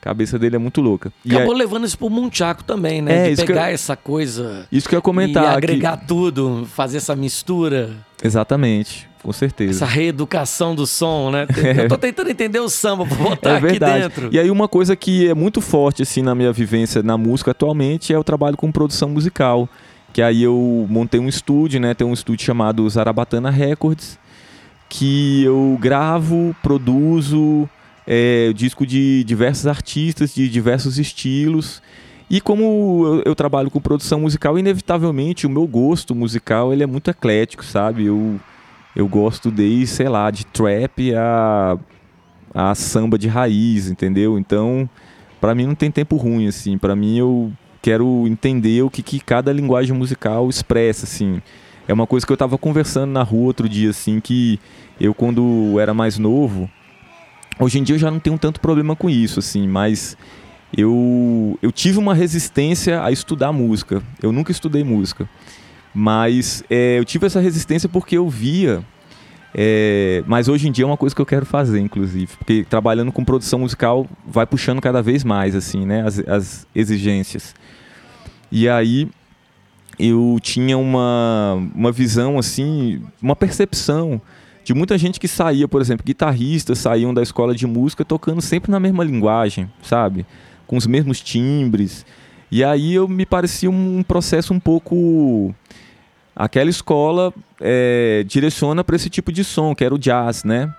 A 0.02 0.06
cabeça 0.06 0.40
dele 0.40 0.56
é 0.56 0.60
muito 0.60 0.80
louca. 0.80 1.12
Acabou 1.30 1.54
levando 1.54 1.86
isso 1.86 1.98
pro 1.98 2.10
Munchaco 2.10 2.64
também, 2.64 3.02
né? 3.02 3.32
É, 3.32 3.36
de 3.36 3.46
pegar 3.46 3.70
eu... 3.70 3.76
essa 3.76 3.98
coisa. 3.98 4.66
Isso 4.72 4.88
que 4.88 4.96
eu 4.96 4.98
ia 4.98 5.02
comentar. 5.02 5.44
E 5.44 5.58
agregar 5.58 5.98
que... 5.98 6.08
tudo, 6.08 6.66
fazer 6.74 6.98
essa 6.98 7.18
mistura. 7.18 7.90
Exatamente, 8.24 9.10
com 9.22 9.34
certeza. 9.34 9.72
Essa 9.72 9.86
reeducação 9.86 10.74
do 10.74 10.88
som, 10.88 11.32
né? 11.32 11.46
É. 11.62 11.84
Eu 11.84 11.90
tô 11.90 11.98
tentando 11.98 12.30
entender 12.30 12.60
o 12.60 12.70
samba 12.70 13.06
pra 13.06 13.18
botar 13.18 13.50
é 13.52 13.58
aqui 13.58 13.78
dentro. 13.80 14.30
E 14.32 14.40
aí 14.40 14.50
uma 14.50 14.70
coisa 14.70 14.96
que 14.96 15.28
é 15.28 15.34
muito 15.34 15.60
forte, 15.60 16.02
assim, 16.02 16.22
na 16.22 16.34
minha 16.34 16.54
vivência 16.54 17.04
na 17.04 17.18
música 17.18 17.52
atualmente 17.52 18.14
é 18.14 18.18
o 18.18 18.24
trabalho 18.24 18.56
com 18.56 18.72
produção 18.72 19.10
musical. 19.10 19.68
Que 20.12 20.22
aí 20.22 20.44
eu 20.44 20.88
montei 20.90 21.20
um 21.20 21.28
estúdio, 21.28 21.80
né? 21.80 21.94
Tem 21.94 22.06
um 22.06 22.14
estúdio 22.14 22.46
chamado 22.46 22.90
Zarabatana 22.90 23.50
Records, 23.50 24.18
que 24.90 25.44
eu 25.44 25.78
gravo, 25.80 26.56
produzo 26.64 27.70
é, 28.08 28.52
disco 28.54 28.88
de 28.88 29.24
diversos 29.24 29.68
artistas, 29.68 30.34
de 30.34 30.50
diversos 30.50 30.98
estilos. 30.98 31.80
E 32.28 32.42
como 32.42 33.04
eu, 33.06 33.24
eu, 33.26 33.36
trabalho 33.36 33.70
com 33.70 33.80
produção 33.80 34.22
musical, 34.22 34.58
inevitavelmente 34.58 35.46
o 35.46 35.50
meu 35.50 35.68
gosto 35.68 36.16
musical 36.16 36.74
ele 36.74 36.84
é 36.84 36.88
muito 36.88 37.10
eclético, 37.10 37.64
sabe? 37.64 38.06
Eu, 38.06 38.40
eu 38.96 39.08
gosto 39.08 39.52
desde, 39.52 39.88
sei 39.88 40.10
lá, 40.10 40.30
de 40.32 40.46
trap 40.46 41.14
a, 41.16 41.78
a 42.54 42.76
samba 42.76 43.18
de 43.18 43.28
raiz, 43.28 43.90
entendeu? 43.90 44.38
Então, 44.40 44.90
para 45.40 45.54
mim 45.54 45.68
não 45.68 45.76
tem 45.76 45.92
tempo 45.92 46.18
ruim, 46.18 46.48
assim. 46.48 46.78
Para 46.78 46.96
mim 46.96 47.18
eu 47.18 47.52
quero 47.82 48.28
entender 48.28 48.82
o 48.82 48.90
que, 48.90 49.02
que 49.02 49.20
cada 49.20 49.52
linguagem 49.52 49.96
musical 49.96 50.50
expressa, 50.50 51.06
assim. 51.06 51.42
É 51.88 51.94
uma 51.94 52.06
coisa 52.06 52.26
que 52.26 52.32
eu 52.32 52.36
estava 52.36 52.58
conversando 52.58 53.12
na 53.12 53.24
rua 53.24 53.48
outro 53.48 53.68
dia, 53.68 53.90
assim, 53.90 54.20
que 54.20 54.60
eu 55.00 55.14
quando 55.14 55.80
era 55.80 55.94
mais 55.94 56.18
novo, 56.18 56.70
hoje 57.60 57.80
em 57.80 57.84
dia 57.84 57.96
eu 57.96 58.00
já 58.00 58.12
não 58.12 58.20
tenho 58.20 58.38
tanto 58.38 58.60
problema 58.60 58.96
com 58.96 59.10
isso, 59.10 59.40
assim, 59.40 59.68
mas 59.68 60.16
eu, 60.76 61.58
eu 61.62 61.72
tive 61.72 61.98
uma 61.98 62.14
resistência 62.14 63.04
a 63.04 63.12
estudar 63.12 63.52
música. 63.52 64.04
Eu 64.22 64.32
nunca 64.32 64.52
estudei 64.52 64.84
música, 64.84 65.28
mas 65.94 66.64
é, 66.70 67.00
eu 67.00 67.06
tive 67.06 67.26
essa 67.26 67.40
resistência 67.40 67.90
porque 67.90 68.18
eu 68.18 68.30
via 68.30 68.84
é, 69.54 70.24
mas 70.28 70.48
hoje 70.48 70.68
em 70.68 70.72
dia 70.72 70.84
é 70.84 70.88
uma 70.88 70.98
coisa 70.98 71.16
que 71.16 71.22
eu 71.22 71.26
quero 71.26 71.46
fazer, 71.46 71.80
inclusive, 71.80 72.32
porque 72.38 72.66
trabalhando 72.70 73.12
com 73.12 73.24
produção 73.24 73.60
musical 73.60 74.08
vai 74.26 74.46
puxando 74.46 74.80
cada 74.82 75.02
vez 75.02 75.24
mais, 75.24 75.56
assim, 75.56 75.86
né, 75.86 76.04
as, 76.06 76.20
as 76.28 76.68
exigências. 76.76 77.56
E 78.52 78.70
aí 78.70 79.10
eu 79.98 80.38
tinha 80.42 80.78
uma, 80.78 81.58
uma 81.74 81.92
visão, 81.92 82.38
assim, 82.38 83.02
uma 83.22 83.36
percepção 83.36 84.22
de 84.64 84.74
muita 84.74 84.98
gente 84.98 85.20
que 85.20 85.28
saía, 85.28 85.68
por 85.68 85.82
exemplo, 85.82 86.06
guitarristas 86.06 86.78
saíam 86.80 87.14
da 87.14 87.24
escola 87.24 87.56
de 87.56 87.66
música 87.66 88.06
tocando 88.06 88.42
sempre 88.42 88.72
na 88.72 88.80
mesma 88.80 89.04
linguagem, 89.04 89.70
sabe? 89.82 90.26
Com 90.68 90.78
os 90.78 90.86
mesmos 90.86 91.22
timbres. 91.22 92.06
E 92.52 92.64
aí 92.64 92.94
eu 92.94 93.08
me 93.08 93.26
parecia 93.26 93.70
um 93.70 94.04
processo 94.04 94.54
um 94.54 94.60
pouco 94.60 95.54
aquela 96.40 96.70
escola 96.70 97.34
é, 97.60 98.24
direciona 98.26 98.82
para 98.82 98.96
esse 98.96 99.10
tipo 99.10 99.30
de 99.30 99.44
som, 99.44 99.76
que 99.76 99.84
era 99.84 99.94
o 99.94 100.00
jazz, 100.00 100.46
né? 100.46 100.74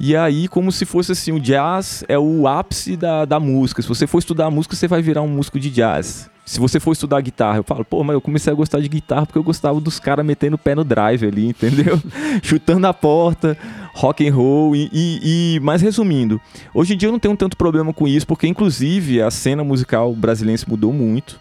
E 0.00 0.16
aí, 0.16 0.48
como 0.48 0.72
se 0.72 0.86
fosse 0.86 1.12
assim, 1.12 1.32
o 1.32 1.40
jazz 1.40 2.02
é 2.08 2.18
o 2.18 2.48
ápice 2.48 2.96
da, 2.96 3.26
da 3.26 3.38
música. 3.38 3.82
Se 3.82 3.88
você 3.88 4.06
for 4.06 4.18
estudar 4.18 4.50
música, 4.50 4.74
você 4.74 4.88
vai 4.88 5.02
virar 5.02 5.20
um 5.20 5.28
músico 5.28 5.60
de 5.60 5.70
jazz. 5.70 6.30
Se 6.46 6.58
você 6.58 6.80
for 6.80 6.92
estudar 6.92 7.20
guitarra, 7.20 7.58
eu 7.58 7.64
falo, 7.64 7.84
pô, 7.84 8.02
mas 8.04 8.14
eu 8.14 8.20
comecei 8.20 8.50
a 8.50 8.56
gostar 8.56 8.80
de 8.80 8.88
guitarra 8.88 9.26
porque 9.26 9.38
eu 9.38 9.42
gostava 9.42 9.80
dos 9.80 9.98
caras 9.98 10.24
metendo 10.24 10.54
o 10.54 10.58
pé 10.58 10.74
no 10.74 10.84
drive 10.84 11.26
ali, 11.26 11.48
entendeu? 11.48 12.00
Chutando 12.42 12.86
a 12.86 12.94
porta, 12.94 13.56
rock 13.94 14.26
and 14.26 14.34
roll 14.34 14.74
e, 14.74 14.88
e, 14.92 15.56
e, 15.56 15.60
mas 15.60 15.82
resumindo, 15.82 16.40
hoje 16.72 16.94
em 16.94 16.96
dia 16.96 17.08
eu 17.08 17.12
não 17.12 17.18
tenho 17.18 17.36
tanto 17.36 17.56
problema 17.56 17.92
com 17.92 18.06
isso, 18.06 18.26
porque 18.26 18.46
inclusive 18.46 19.20
a 19.20 19.30
cena 19.30 19.64
musical 19.64 20.14
brasileira 20.14 20.62
mudou 20.68 20.92
muito 20.92 21.40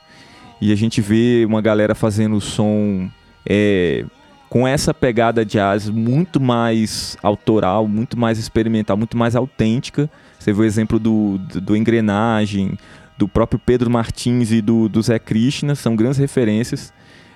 e 0.60 0.72
a 0.73 0.76
gente 0.76 1.02
vê 1.02 1.45
uma 1.45 1.61
galera 1.61 1.94
fazendo 1.94 2.41
som 2.41 3.07
é, 3.45 4.05
com 4.49 4.67
essa 4.67 4.93
pegada 4.93 5.45
jazz 5.45 5.89
muito 5.89 6.39
mais 6.39 7.17
autoral, 7.22 7.88
muito 7.88 8.17
mais 8.17 8.38
experimental, 8.38 8.95
muito 8.95 9.17
mais 9.17 9.35
autêntica. 9.35 10.09
Você 10.39 10.53
vê 10.53 10.61
o 10.61 10.65
exemplo 10.65 10.99
do, 10.99 11.38
do, 11.38 11.61
do 11.61 11.76
Engrenagem, 11.76 12.77
do 13.17 13.27
próprio 13.27 13.59
Pedro 13.59 13.89
Martins 13.89 14.51
e 14.51 14.61
do, 14.61 14.88
do 14.89 15.01
Zé 15.01 15.19
Krishna, 15.19 15.76
são 15.76 15.95
grandes 15.95 16.19
referências 16.19 16.93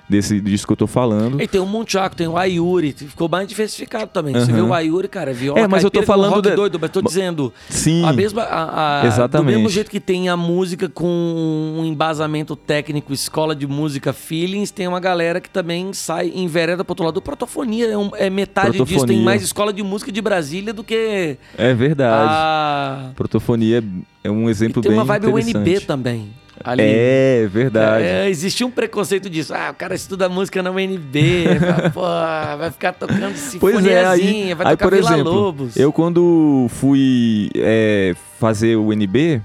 desse 0.10 0.42
disco 0.42 0.68
que 0.68 0.74
eu 0.74 0.78
tô 0.78 0.88
falando. 0.88 1.40
E 1.40 1.48
tem 1.48 1.62
um 1.62 1.68
Montiaco, 1.68 2.16
tem 2.16 2.28
o 2.28 2.36
Ayuri, 2.36 2.94
ficou 2.94 3.30
mais 3.30 3.48
diversificado 3.48 4.08
também. 4.08 4.34
Você 4.34 4.52
vê 4.52 4.62
o 4.62 4.74
Ayuri, 4.74 5.08
cara, 5.08 5.32
viola, 5.32 5.60
é, 5.60 5.68
mas 5.68 5.84
eu 5.84 5.92
tô 5.92 6.02
falando 6.02 6.34
rock 6.34 6.50
de... 6.50 6.56
doido, 6.56 6.80
mas 6.80 6.90
tô 6.90 7.02
dizendo. 7.02 7.54
Sim. 7.70 8.04
A 8.04 8.12
mesma, 8.12 8.42
a, 8.42 9.02
a, 9.02 9.08
Exatamente. 9.08 9.54
Do 9.54 9.58
mesmo 9.58 9.70
jeito 9.70 9.92
que 9.92 10.00
tem 10.00 10.28
a 10.28 10.36
música 10.36 10.90
com 10.90 11.76
um 11.78 11.86
embasamento 11.86 12.56
técnico, 12.56 13.14
escola 13.14 13.56
de 13.56 13.68
música, 13.68 14.12
feelings, 14.12 14.72
tem 14.72 14.88
uma 14.88 15.00
galera 15.00 15.40
que 15.40 15.50
também 15.50 15.94
sai 15.94 16.32
em 16.34 16.48
vereda 16.48 16.84
pro 16.84 16.94
outro 16.94 17.06
lado. 17.06 17.22
Protofonia 17.22 17.92
é, 17.92 17.98
um, 17.98 18.10
é 18.16 18.30
metade 18.30 18.78
Protofonia. 18.78 18.96
disso, 18.96 19.06
tem 19.06 19.22
mais 19.22 19.44
escola 19.44 19.72
de 19.72 19.84
música 19.84 20.12
de 20.12 20.22
Brasília 20.22 20.74
do 20.74 20.84
que. 20.84 21.38
É 21.56 21.74
verdade. 21.74 22.32
A... 22.32 23.12
Protofonia 23.16 23.84
é 24.24 24.32
um 24.32 24.50
exemplo 24.50 24.80
e 24.80 24.84
tem 24.84 24.92
bem 24.92 25.00
uma 25.00 25.06
vibe 25.06 25.28
interessante. 25.28 25.58
UNB 25.58 25.80
também. 25.82 26.30
Ali. 26.64 26.84
É, 26.86 27.48
verdade. 27.52 28.04
É, 28.04 28.30
existia 28.30 28.66
um 28.66 28.72
preconceito 28.72 29.30
disso. 29.30 29.54
Ah, 29.54 29.70
o 29.72 29.76
cara 29.76 29.96
estuda 29.96 30.28
música 30.28 30.62
na 30.62 30.72
UNB, 30.72 31.60
vai, 31.60 31.90
pô, 31.92 32.02
vai 32.02 32.72
ficar 32.72 32.94
tocando 32.94 33.32
é, 33.32 33.34
sinfoniazinha, 33.34 34.56
vai 34.56 34.68
aí 34.68 34.74
tocar 34.74 34.90
por 34.90 34.96
Vila 34.96 35.14
exemplo, 35.14 35.32
Lobos. 35.32 35.78
eu 35.78 35.92
quando 35.94 36.68
fui 36.70 37.50
é, 37.56 38.14
fazer 38.40 38.76
o 38.76 38.90
UNB, 38.90 39.42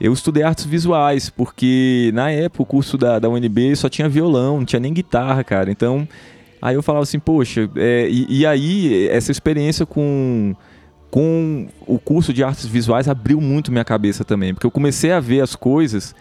eu 0.00 0.12
estudei 0.12 0.42
artes 0.42 0.64
visuais, 0.64 1.30
porque 1.30 2.10
na 2.14 2.30
época 2.30 2.62
o 2.62 2.66
curso 2.66 2.96
da, 2.96 3.18
da 3.18 3.28
UNB 3.28 3.74
só 3.76 3.88
tinha 3.88 4.08
violão, 4.08 4.58
não 4.58 4.64
tinha 4.64 4.80
nem 4.80 4.92
guitarra, 4.92 5.42
cara. 5.42 5.70
Então, 5.70 6.06
aí 6.60 6.74
eu 6.74 6.82
falava 6.82 7.02
assim, 7.02 7.18
poxa, 7.18 7.68
é, 7.76 8.08
e, 8.08 8.40
e 8.40 8.46
aí 8.46 9.08
essa 9.08 9.30
experiência 9.30 9.84
com 9.84 10.54
com 11.10 11.68
o 11.86 11.98
curso 11.98 12.32
de 12.32 12.42
artes 12.42 12.64
visuais 12.64 13.06
abriu 13.06 13.38
muito 13.38 13.70
minha 13.70 13.84
cabeça 13.84 14.24
também, 14.24 14.54
porque 14.54 14.66
eu 14.66 14.70
comecei 14.70 15.12
a 15.12 15.20
ver 15.20 15.42
as 15.42 15.54
coisas 15.54 16.14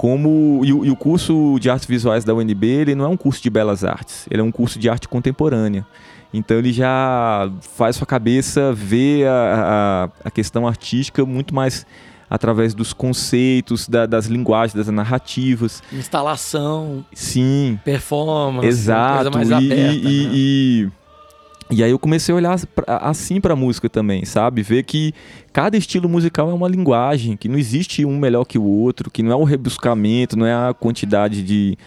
como 0.00 0.62
e 0.64 0.72
o, 0.72 0.82
e 0.82 0.90
o, 0.90 0.96
curso 0.96 1.58
de 1.60 1.68
artes 1.68 1.86
visuais 1.86 2.24
da 2.24 2.32
UNB 2.32 2.64
ele 2.64 2.94
não 2.94 3.04
é 3.04 3.08
um 3.08 3.18
curso 3.18 3.42
de 3.42 3.50
belas 3.50 3.84
artes, 3.84 4.26
ele 4.30 4.40
é 4.40 4.42
um 4.42 4.50
curso 4.50 4.78
de 4.78 4.88
arte 4.88 5.06
contemporânea. 5.06 5.86
Então 6.32 6.56
ele 6.56 6.72
já 6.72 7.52
faz 7.76 7.96
sua 7.96 8.06
cabeça 8.06 8.72
ver 8.72 9.26
a, 9.26 10.08
a, 10.24 10.28
a 10.28 10.30
questão 10.30 10.66
artística 10.66 11.26
muito 11.26 11.54
mais 11.54 11.84
através 12.30 12.72
dos 12.72 12.94
conceitos, 12.94 13.86
da, 13.86 14.06
das 14.06 14.24
linguagens, 14.24 14.72
das 14.72 14.88
narrativas. 14.88 15.82
Instalação. 15.92 17.04
Sim. 17.12 17.78
Performance. 17.84 18.66
Exato. 18.66 19.30
Coisa 19.30 19.30
mais 19.30 19.50
e, 19.50 19.52
aberta, 19.52 19.92
e, 19.92 20.24
né? 20.24 20.30
e, 20.32 20.88
e 21.70 21.84
aí 21.84 21.90
eu 21.90 21.98
comecei 21.98 22.32
a 22.32 22.36
olhar 22.36 22.60
assim 22.86 23.40
para 23.40 23.52
a 23.52 23.56
música 23.56 23.88
também, 23.88 24.24
sabe? 24.24 24.62
Ver 24.62 24.82
que 24.82 25.14
cada 25.52 25.76
estilo 25.76 26.08
musical 26.08 26.50
é 26.50 26.52
uma 26.52 26.68
linguagem, 26.68 27.36
que 27.36 27.48
não 27.48 27.56
existe 27.56 28.04
um 28.04 28.18
melhor 28.18 28.44
que 28.44 28.58
o 28.58 28.64
outro, 28.64 29.10
que 29.10 29.22
não 29.22 29.30
é 29.30 29.36
o 29.36 29.44
rebuscamento, 29.44 30.36
não 30.36 30.46
é 30.46 30.52
a 30.52 30.74
quantidade 30.74 31.42
de 31.42 31.78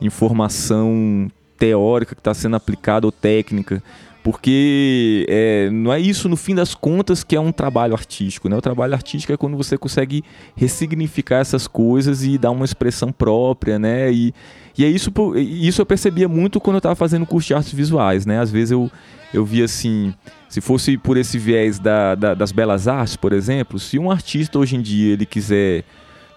informação 0.00 1.30
teórica 1.56 2.14
que 2.14 2.20
está 2.20 2.34
sendo 2.34 2.56
aplicada 2.56 3.06
ou 3.06 3.12
técnica, 3.12 3.82
porque 4.22 5.24
é, 5.28 5.70
não 5.70 5.92
é 5.92 6.00
isso 6.00 6.28
no 6.28 6.36
fim 6.36 6.54
das 6.54 6.74
contas 6.74 7.22
que 7.22 7.36
é 7.36 7.40
um 7.40 7.52
trabalho 7.52 7.94
artístico, 7.94 8.48
né? 8.48 8.56
O 8.56 8.60
trabalho 8.60 8.94
artístico 8.94 9.32
é 9.32 9.36
quando 9.36 9.56
você 9.56 9.78
consegue 9.78 10.24
ressignificar 10.56 11.38
essas 11.38 11.66
coisas 11.66 12.24
e 12.24 12.36
dar 12.36 12.50
uma 12.50 12.64
expressão 12.64 13.12
própria, 13.12 13.78
né? 13.78 14.12
E, 14.12 14.34
e 14.76 14.84
é 14.84 14.88
isso, 14.88 15.12
isso 15.36 15.80
eu 15.80 15.86
percebia 15.86 16.28
muito 16.28 16.60
quando 16.60 16.74
eu 16.74 16.78
estava 16.78 16.94
fazendo 16.94 17.24
curso 17.24 17.48
de 17.48 17.54
artes 17.54 17.72
visuais, 17.72 18.26
né? 18.26 18.40
Às 18.40 18.50
vezes 18.50 18.72
eu 18.72 18.90
eu 19.32 19.44
via 19.44 19.64
assim, 19.64 20.14
se 20.48 20.60
fosse 20.60 20.96
por 20.96 21.16
esse 21.16 21.38
viés 21.38 21.78
da, 21.78 22.14
da, 22.14 22.34
das 22.34 22.52
belas 22.52 22.88
artes, 22.88 23.16
por 23.16 23.32
exemplo, 23.32 23.78
se 23.78 23.98
um 23.98 24.10
artista 24.10 24.58
hoje 24.58 24.76
em 24.76 24.80
dia 24.80 25.12
ele 25.12 25.26
quiser 25.26 25.84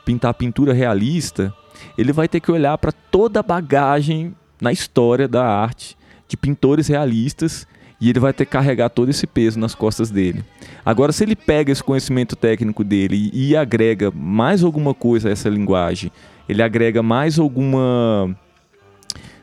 pintar 0.05 0.33
pintura 0.33 0.73
realista, 0.73 1.53
ele 1.97 2.11
vai 2.11 2.27
ter 2.27 2.39
que 2.39 2.51
olhar 2.51 2.77
para 2.77 2.91
toda 2.91 3.39
a 3.39 3.43
bagagem 3.43 4.35
na 4.59 4.71
história 4.71 5.27
da 5.27 5.45
arte 5.45 5.97
de 6.27 6.35
pintores 6.37 6.87
realistas 6.87 7.67
e 7.99 8.09
ele 8.09 8.19
vai 8.19 8.33
ter 8.33 8.45
que 8.45 8.51
carregar 8.51 8.89
todo 8.89 9.09
esse 9.09 9.27
peso 9.27 9.59
nas 9.59 9.75
costas 9.75 10.09
dele. 10.09 10.43
Agora, 10.83 11.11
se 11.11 11.23
ele 11.23 11.35
pega 11.35 11.71
esse 11.71 11.83
conhecimento 11.83 12.35
técnico 12.35 12.83
dele 12.83 13.29
e, 13.31 13.49
e 13.49 13.55
agrega 13.55 14.11
mais 14.11 14.63
alguma 14.63 14.93
coisa 14.93 15.29
a 15.29 15.31
essa 15.31 15.47
linguagem, 15.49 16.11
ele 16.49 16.63
agrega 16.63 17.03
mais 17.03 17.37
alguma. 17.37 18.35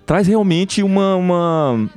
traz 0.05 0.27
realmente 0.27 0.83
uma, 0.83 1.15
uma 1.15 1.91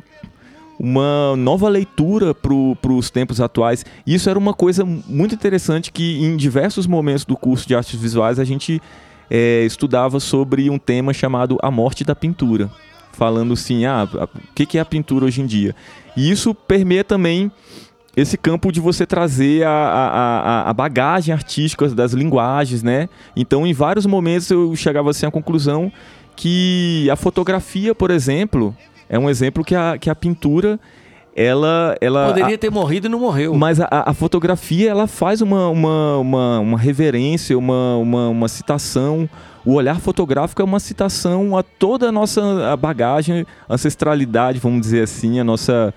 uma 0.84 1.36
nova 1.36 1.70
leitura 1.70 2.34
para 2.34 2.91
os 2.91 3.12
tempos 3.12 3.40
atuais. 3.40 3.86
Isso 4.06 4.28
era 4.28 4.40
uma 4.40 4.52
coisa 4.52 4.84
muito 4.84 5.36
interessante 5.36 5.91
que 5.91 6.20
em 6.26 6.36
diversos 6.36 6.88
momentos 6.88 7.24
do 7.24 7.38
curso 7.38 7.68
de 7.68 7.76
artes 7.76 7.99
visuais 7.99 8.40
a 8.40 8.44
gente 8.44 8.82
é, 9.30 9.64
estudava 9.64 10.20
sobre 10.20 10.72
um 10.72 10.80
tema 10.80 11.14
chamado 11.14 11.60
a 11.62 11.70
morte 11.70 12.03
da 12.03 12.16
pintura, 12.16 12.68
falando 13.14 13.53
assim, 13.53 13.86
ah, 13.86 14.10
o 14.12 14.53
que, 14.56 14.66
que 14.66 14.80
é 14.80 14.82
a 14.82 14.86
pintura 14.86 15.26
hoje 15.26 15.41
em 15.41 15.45
dia? 15.45 15.76
E 16.18 16.32
isso 16.32 16.56
permeia 16.56 17.03
também 17.03 17.52
esse 18.18 18.36
campo 18.36 18.72
de 18.72 18.80
você 18.80 19.06
trazer 19.06 19.64
a, 19.64 19.70
a, 19.70 20.70
a, 20.70 20.74
bagagem 20.74 21.32
artística 21.32 21.88
das 21.90 22.12
linguagens, 22.12 22.82
né? 22.82 23.08
Então, 23.36 23.68
em 23.68 23.72
vários 23.72 24.08
momentos 24.08 24.49
eu 24.49 24.76
chegava 24.76 25.12
assim 25.12 25.28
à 25.28 25.32
conclusão 25.32 25.91
que 26.36 27.08
a 27.12 27.16
fotografia, 27.16 27.94
por 27.94 28.10
exemplo, 28.10 28.76
é 29.12 29.20
um 29.20 29.30
exemplo 29.30 29.62
que 29.62 29.76
a, 29.76 29.98
que 29.98 30.10
a 30.10 30.16
pintura 30.16 30.80
ela, 31.36 31.98
ela 32.00 32.28
poderia 32.28 32.58
ter 32.58 32.72
morrido 32.72 33.08
e 33.08 33.10
não 33.10 33.20
morreu. 33.20 33.54
Mas 33.54 33.80
a, 33.82 33.88
a 33.90 34.14
fotografia 34.14 34.90
ela 34.90 35.06
faz 35.06 35.42
uma, 35.42 35.68
uma, 35.68 36.18
uma, 36.18 36.60
uma 36.60 36.78
reverência, 36.78 37.58
uma, 37.58 37.98
uma, 37.98 38.30
uma, 38.30 38.48
citação. 38.48 39.30
O 39.66 39.74
olhar 39.74 40.00
fotográfico 40.00 40.62
é 40.62 40.66
uma 40.66 40.80
citação 40.80 41.58
a 41.58 41.62
toda 41.62 42.08
a 42.08 42.12
nossa 42.12 42.76
bagagem, 42.78 43.46
ancestralidade, 43.70 44.60
vamos 44.60 44.82
dizer 44.82 45.04
assim, 45.04 45.42
a 45.42 45.44
nossa 45.44 45.94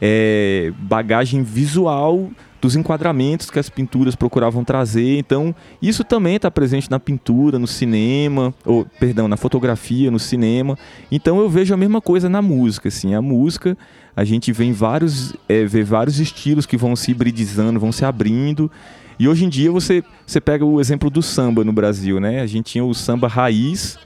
é, 0.00 0.72
bagagem 0.78 1.42
visual 1.42 2.30
dos 2.64 2.76
enquadramentos 2.76 3.50
que 3.50 3.58
as 3.58 3.68
pinturas 3.68 4.14
procuravam 4.14 4.64
trazer. 4.64 5.18
Então, 5.18 5.54
isso 5.82 6.02
também 6.02 6.36
está 6.36 6.50
presente 6.50 6.90
na 6.90 6.98
pintura, 6.98 7.58
no 7.58 7.66
cinema, 7.66 8.54
ou 8.64 8.86
perdão, 8.98 9.28
na 9.28 9.36
fotografia, 9.36 10.10
no 10.10 10.18
cinema. 10.18 10.78
Então, 11.12 11.38
eu 11.40 11.48
vejo 11.50 11.74
a 11.74 11.76
mesma 11.76 12.00
coisa 12.00 12.26
na 12.26 12.40
música. 12.40 12.88
Assim, 12.88 13.14
a 13.14 13.20
música, 13.20 13.76
a 14.16 14.24
gente 14.24 14.50
vê 14.50 14.72
vários, 14.72 15.34
é, 15.46 15.66
vê 15.66 15.84
vários 15.84 16.18
estilos 16.18 16.64
que 16.64 16.78
vão 16.78 16.96
se 16.96 17.10
hibridizando, 17.10 17.78
vão 17.78 17.92
se 17.92 18.02
abrindo. 18.02 18.70
E 19.18 19.28
hoje 19.28 19.44
em 19.44 19.48
dia 19.50 19.70
você, 19.70 20.02
você 20.26 20.40
pega 20.40 20.64
o 20.64 20.80
exemplo 20.80 21.10
do 21.10 21.20
samba 21.20 21.64
no 21.64 21.72
Brasil, 21.72 22.18
né? 22.18 22.40
A 22.40 22.46
gente 22.46 22.72
tinha 22.72 22.84
o 22.84 22.94
samba 22.94 23.28
raiz, 23.28 23.98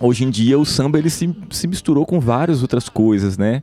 hoje 0.00 0.24
em 0.24 0.30
dia 0.30 0.58
o 0.58 0.64
samba 0.64 0.98
ele 0.98 1.10
se, 1.10 1.32
se 1.50 1.68
misturou 1.68 2.06
com 2.06 2.18
várias 2.18 2.62
outras 2.62 2.88
coisas, 2.88 3.36
né? 3.36 3.62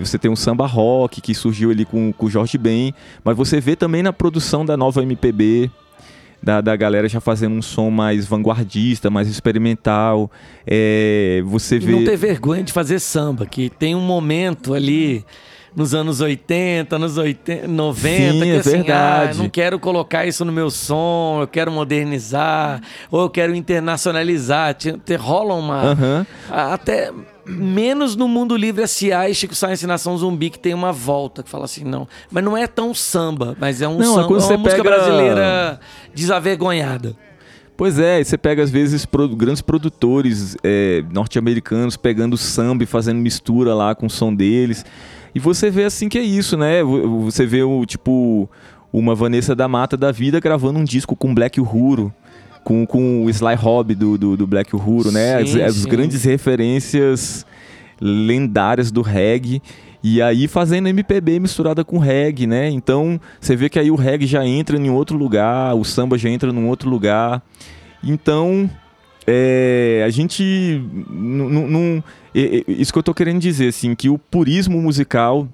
Você 0.00 0.18
tem 0.18 0.30
um 0.30 0.36
samba 0.36 0.66
rock 0.66 1.20
que 1.22 1.34
surgiu 1.34 1.70
ali 1.70 1.86
com, 1.86 2.12
com 2.12 2.26
o 2.26 2.30
Jorge 2.30 2.58
Ben, 2.58 2.94
mas 3.24 3.34
você 3.34 3.60
vê 3.60 3.74
também 3.74 4.02
na 4.02 4.12
produção 4.12 4.64
da 4.64 4.76
nova 4.76 5.02
MPB, 5.02 5.70
da, 6.42 6.60
da 6.60 6.76
galera 6.76 7.08
já 7.08 7.20
fazendo 7.20 7.54
um 7.54 7.62
som 7.62 7.90
mais 7.90 8.26
vanguardista, 8.26 9.10
mais 9.10 9.28
experimental. 9.28 10.30
É, 10.66 11.42
você 11.46 11.78
vê. 11.78 11.92
E 11.92 11.96
não 11.96 12.04
ter 12.04 12.16
vergonha 12.16 12.62
de 12.62 12.72
fazer 12.72 12.98
samba, 12.98 13.46
que 13.46 13.70
tem 13.70 13.94
um 13.94 14.00
momento 14.00 14.74
ali 14.74 15.24
nos 15.74 15.94
anos 15.94 16.20
80, 16.20 16.98
nos 16.98 17.16
80, 17.16 17.68
90, 17.68 18.32
Sim, 18.32 18.40
que 18.42 18.48
é 18.48 18.56
assim, 18.56 18.70
verdade. 18.70 19.38
ah, 19.38 19.42
não 19.42 19.48
quero 19.48 19.78
colocar 19.78 20.26
isso 20.26 20.44
no 20.44 20.50
meu 20.52 20.70
som, 20.70 21.38
eu 21.42 21.46
quero 21.48 21.70
modernizar, 21.70 22.80
ou 23.10 23.22
eu 23.22 23.30
quero 23.30 23.54
internacionalizar. 23.54 24.74
Te, 24.74 24.92
te, 24.92 25.14
rola 25.16 25.54
uma. 25.54 25.82
Aham. 25.92 26.26
Até 26.50 27.12
menos 27.46 28.14
no 28.16 28.28
mundo 28.28 28.56
livre 28.56 28.82
S.A. 28.84 29.28
e 29.28 29.34
Chico 29.34 29.54
Science 29.54 29.84
Nação 29.86 30.16
Zumbi 30.16 30.50
que 30.50 30.58
tem 30.58 30.72
uma 30.74 30.92
volta 30.92 31.42
que 31.42 31.50
fala 31.50 31.64
assim 31.64 31.82
não 31.82 32.06
mas 32.30 32.44
não 32.44 32.56
é 32.56 32.64
tão 32.68 32.94
samba 32.94 33.56
mas 33.58 33.82
é 33.82 33.88
um 33.88 33.98
Não, 33.98 34.20
é 34.20 34.22
samba 34.22 34.22
é 34.22 34.46
uma 34.46 34.58
música 34.58 34.84
pega- 34.84 34.96
brasileira 34.96 35.80
desavergonhada 36.14 37.16
Pois 37.76 37.98
é, 37.98 38.20
e 38.20 38.24
você 38.24 38.36
pega 38.36 38.62
às 38.62 38.68
vezes 38.70 39.06
produ- 39.06 39.34
grandes 39.34 39.62
produtores 39.62 40.54
é, 40.62 41.02
norte-americanos 41.10 41.96
pegando 41.96 42.36
samba 42.36 42.84
e 42.84 42.86
fazendo 42.86 43.16
mistura 43.18 43.74
lá 43.74 43.94
com 43.94 44.04
o 44.04 44.10
som 44.10 44.34
deles. 44.34 44.84
E 45.34 45.38
você 45.40 45.70
vê 45.70 45.84
assim 45.84 46.08
que 46.08 46.18
é 46.18 46.22
isso, 46.22 46.56
né? 46.56 46.82
Vo- 46.82 47.24
Você 47.24 47.46
vê 47.46 47.62
o 47.62 47.84
tipo 47.86 48.48
uma 48.92 49.14
Vanessa 49.14 49.54
da 49.54 49.68
Mata 49.68 49.96
da 49.96 50.10
vida 50.10 50.40
gravando 50.40 50.78
um 50.78 50.84
disco 50.84 51.14
com 51.14 51.34
Black 51.34 51.60
Uhuru. 51.60 52.12
Com, 52.62 52.84
com 52.86 53.24
o 53.24 53.30
Sly 53.30 53.54
Hobby 53.54 53.94
do, 53.94 54.18
do, 54.18 54.36
do 54.36 54.46
Black 54.46 54.76
Uhuru, 54.76 55.10
né? 55.10 55.36
As, 55.36 55.48
Sim, 55.50 55.62
as 55.62 55.74
sim. 55.76 55.88
grandes 55.88 56.24
referências 56.24 57.46
lendárias 58.00 58.90
do 58.90 59.02
reggae. 59.02 59.62
E 60.02 60.20
aí 60.22 60.48
fazendo 60.48 60.88
MPB 60.88 61.38
misturada 61.40 61.84
com 61.84 61.98
reggae, 61.98 62.46
né? 62.46 62.68
Então 62.70 63.20
você 63.40 63.54
vê 63.54 63.68
que 63.68 63.78
aí 63.78 63.90
o 63.90 63.94
reggae 63.96 64.26
já 64.26 64.44
entra 64.46 64.76
em 64.76 64.90
outro 64.90 65.16
lugar, 65.16 65.74
o 65.74 65.84
samba 65.84 66.16
já 66.18 66.28
entra 66.30 66.52
num 66.52 66.68
outro 66.68 66.88
lugar. 66.88 67.42
Então 68.02 68.68
é, 69.26 70.02
a 70.04 70.10
gente 70.10 70.82
não, 71.10 72.02
isso 72.66 72.92
que 72.92 72.98
eu 72.98 73.02
tô 73.02 73.14
querendo 73.14 73.38
dizer 73.38 73.68
assim 73.68 73.94
que 73.94 74.08
o 74.08 74.18
purismo 74.18 74.80
musical 74.80 75.48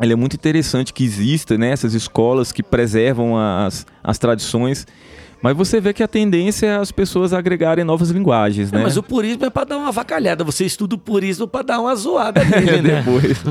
ele 0.00 0.12
é 0.12 0.16
muito 0.16 0.34
interessante 0.34 0.92
que 0.92 1.04
exista 1.04 1.58
né, 1.58 1.70
essas 1.70 1.94
escolas 1.94 2.52
que 2.52 2.62
preservam 2.62 3.36
as, 3.36 3.86
as 4.02 4.18
tradições 4.18 4.86
mas 5.42 5.56
você 5.56 5.80
vê 5.80 5.92
que 5.92 6.04
a 6.04 6.08
tendência 6.08 6.66
é 6.68 6.76
as 6.76 6.92
pessoas 6.92 7.32
agregarem 7.32 7.84
novas 7.84 8.10
linguagens, 8.10 8.70
né? 8.70 8.80
mas 8.80 8.96
o 8.96 9.02
purismo 9.02 9.44
é 9.44 9.50
para 9.50 9.64
dar 9.64 9.78
uma 9.78 9.90
vacalhada. 9.90 10.44
Você 10.44 10.64
estuda 10.64 10.94
o 10.94 10.98
purismo 10.98 11.48
para 11.48 11.62
dar 11.62 11.80
uma 11.80 11.96
zoada 11.96 12.44
nele, 12.44 12.78
né? 12.80 13.02
Depois. 13.02 13.42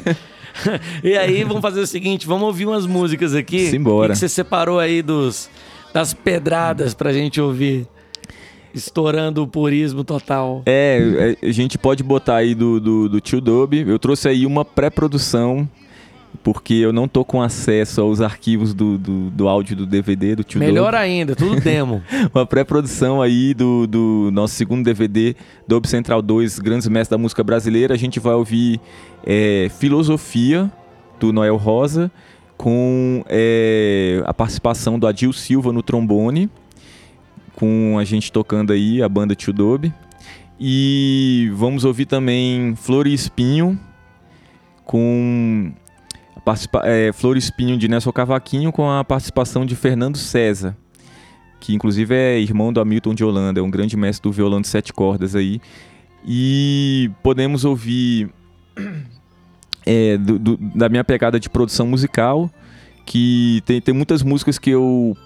e 1.04 1.14
aí, 1.14 1.44
vamos 1.44 1.60
fazer 1.60 1.80
o 1.80 1.86
seguinte, 1.86 2.26
vamos 2.26 2.44
ouvir 2.44 2.64
umas 2.64 2.86
músicas 2.86 3.34
aqui. 3.34 3.68
Simbora. 3.68 4.14
Que 4.14 4.18
você 4.18 4.30
separou 4.30 4.80
aí 4.80 5.02
dos, 5.02 5.50
das 5.92 6.14
pedradas 6.14 6.94
pra 6.94 7.12
gente 7.12 7.38
ouvir. 7.38 7.86
Estourando 8.74 9.42
o 9.42 9.46
purismo 9.46 10.02
total. 10.02 10.62
É, 10.66 11.36
é 11.40 11.46
a 11.48 11.52
gente 11.52 11.78
pode 11.78 12.02
botar 12.02 12.36
aí 12.36 12.54
do, 12.54 12.80
do, 12.80 13.08
do 13.08 13.20
Tio 13.20 13.40
Dub. 13.40 13.74
Eu 13.74 13.98
trouxe 13.98 14.28
aí 14.28 14.44
uma 14.44 14.64
pré-produção 14.64 15.68
porque 16.42 16.74
eu 16.74 16.92
não 16.92 17.06
tô 17.06 17.24
com 17.24 17.40
acesso 17.40 18.00
aos 18.00 18.20
arquivos 18.20 18.74
do, 18.74 18.98
do, 18.98 19.30
do 19.30 19.48
áudio 19.48 19.76
do 19.76 19.86
DVD 19.86 20.36
do 20.36 20.44
Tio 20.44 20.58
Melhor 20.58 20.92
Dobe. 20.92 21.02
ainda, 21.02 21.34
tudo 21.34 21.60
demo. 21.60 22.02
Uma 22.34 22.44
pré-produção 22.44 23.22
aí 23.22 23.54
do, 23.54 23.86
do 23.86 24.30
nosso 24.32 24.54
segundo 24.54 24.84
DVD, 24.84 25.34
Dobe 25.66 25.88
Central 25.88 26.20
2, 26.20 26.58
Grandes 26.58 26.88
Mestres 26.88 27.08
da 27.08 27.18
Música 27.18 27.42
Brasileira. 27.42 27.94
A 27.94 27.96
gente 27.96 28.18
vai 28.18 28.34
ouvir 28.34 28.80
é, 29.24 29.70
Filosofia, 29.78 30.70
do 31.18 31.32
Noel 31.32 31.56
Rosa, 31.56 32.10
com 32.56 33.24
é, 33.28 34.22
a 34.26 34.34
participação 34.34 34.98
do 34.98 35.06
Adil 35.06 35.32
Silva 35.32 35.72
no 35.72 35.82
trombone, 35.82 36.50
com 37.54 37.98
a 37.98 38.04
gente 38.04 38.32
tocando 38.32 38.72
aí 38.72 39.02
a 39.02 39.08
banda 39.08 39.34
Tio 39.34 39.52
Dobe. 39.52 39.92
E 40.58 41.50
vamos 41.54 41.84
ouvir 41.84 42.06
também 42.06 42.74
Flor 42.76 43.06
e 43.06 43.14
Espinho, 43.14 43.78
com 44.84 45.72
participa 46.44 46.82
é, 46.84 47.12
Flor 47.12 47.36
Espinho 47.36 47.76
de 47.76 47.88
Nelson 47.88 48.12
Cavaquinho 48.12 48.70
com 48.70 48.88
a 48.90 49.02
participação 49.02 49.64
de 49.66 49.74
Fernando 49.74 50.16
César, 50.16 50.76
que 51.58 51.74
inclusive 51.74 52.14
é 52.14 52.38
irmão 52.38 52.72
do 52.72 52.80
Hamilton 52.80 53.14
de 53.14 53.24
Holanda, 53.24 53.58
é 53.58 53.62
um 53.62 53.70
grande 53.70 53.96
mestre 53.96 54.28
do 54.28 54.32
violão 54.32 54.60
de 54.60 54.68
sete 54.68 54.92
cordas 54.92 55.34
aí. 55.34 55.60
E 56.24 57.10
podemos 57.22 57.64
ouvir 57.64 58.30
é, 59.84 60.16
do, 60.16 60.38
do, 60.38 60.56
da 60.56 60.88
minha 60.88 61.02
pegada 61.02 61.40
de 61.40 61.50
produção 61.50 61.86
musical, 61.86 62.50
que 63.04 63.62
tem, 63.66 63.80
tem 63.80 63.94
muitas 63.94 64.22
músicas 64.22 64.58
que 64.58 64.70
eu 64.70 65.16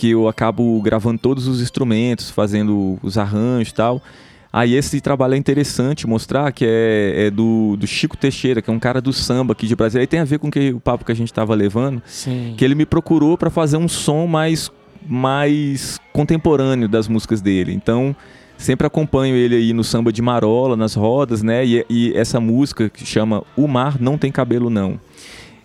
que 0.00 0.08
eu 0.08 0.28
acabo 0.28 0.80
gravando 0.80 1.18
todos 1.18 1.46
os 1.46 1.60
instrumentos, 1.60 2.30
fazendo 2.30 2.98
os 3.02 3.18
arranjos 3.18 3.68
e 3.68 3.74
tal. 3.74 4.02
Aí 4.50 4.74
esse 4.74 4.98
trabalho 4.98 5.34
é 5.34 5.36
interessante 5.36 6.06
mostrar 6.06 6.50
que 6.52 6.64
é, 6.64 7.26
é, 7.26 7.30
do, 7.30 7.76
do 7.76 7.86
Chico 7.86 8.16
Teixeira, 8.16 8.62
que 8.62 8.70
é 8.70 8.72
um 8.72 8.78
cara 8.78 8.98
do 8.98 9.12
samba 9.12 9.52
aqui 9.52 9.66
de 9.66 9.76
Brasília. 9.76 10.02
Aí 10.02 10.06
tem 10.06 10.20
a 10.20 10.24
ver 10.24 10.38
com 10.38 10.50
que, 10.50 10.70
o 10.70 10.80
papo 10.80 11.04
que 11.04 11.12
a 11.12 11.14
gente 11.14 11.30
estava 11.30 11.54
levando. 11.54 12.00
Sim. 12.06 12.54
Que 12.56 12.64
ele 12.64 12.74
me 12.74 12.86
procurou 12.86 13.36
para 13.36 13.50
fazer 13.50 13.76
um 13.76 13.86
som 13.86 14.26
mais, 14.26 14.72
mais 15.06 16.00
contemporâneo 16.14 16.88
das 16.88 17.06
músicas 17.06 17.42
dele. 17.42 17.74
Então, 17.74 18.16
sempre 18.56 18.86
acompanho 18.86 19.36
ele 19.36 19.54
aí 19.54 19.74
no 19.74 19.84
samba 19.84 20.10
de 20.10 20.22
marola, 20.22 20.78
nas 20.78 20.94
rodas, 20.94 21.42
né? 21.42 21.62
E, 21.66 21.84
e 21.90 22.12
essa 22.16 22.40
música 22.40 22.88
que 22.88 23.04
chama 23.04 23.44
O 23.54 23.68
Mar 23.68 24.00
Não 24.00 24.16
Tem 24.16 24.32
Cabelo 24.32 24.70
Não. 24.70 24.98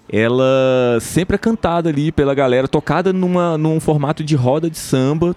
Ela 0.07 0.99
sempre 1.01 1.35
é 1.35 1.37
cantada 1.37 1.89
ali 1.89 2.11
pela 2.11 2.35
galera, 2.35 2.67
tocada 2.67 3.11
numa, 3.11 3.57
num 3.57 3.79
formato 3.79 4.23
de 4.23 4.35
roda 4.35 4.69
de 4.69 4.77
samba. 4.77 5.35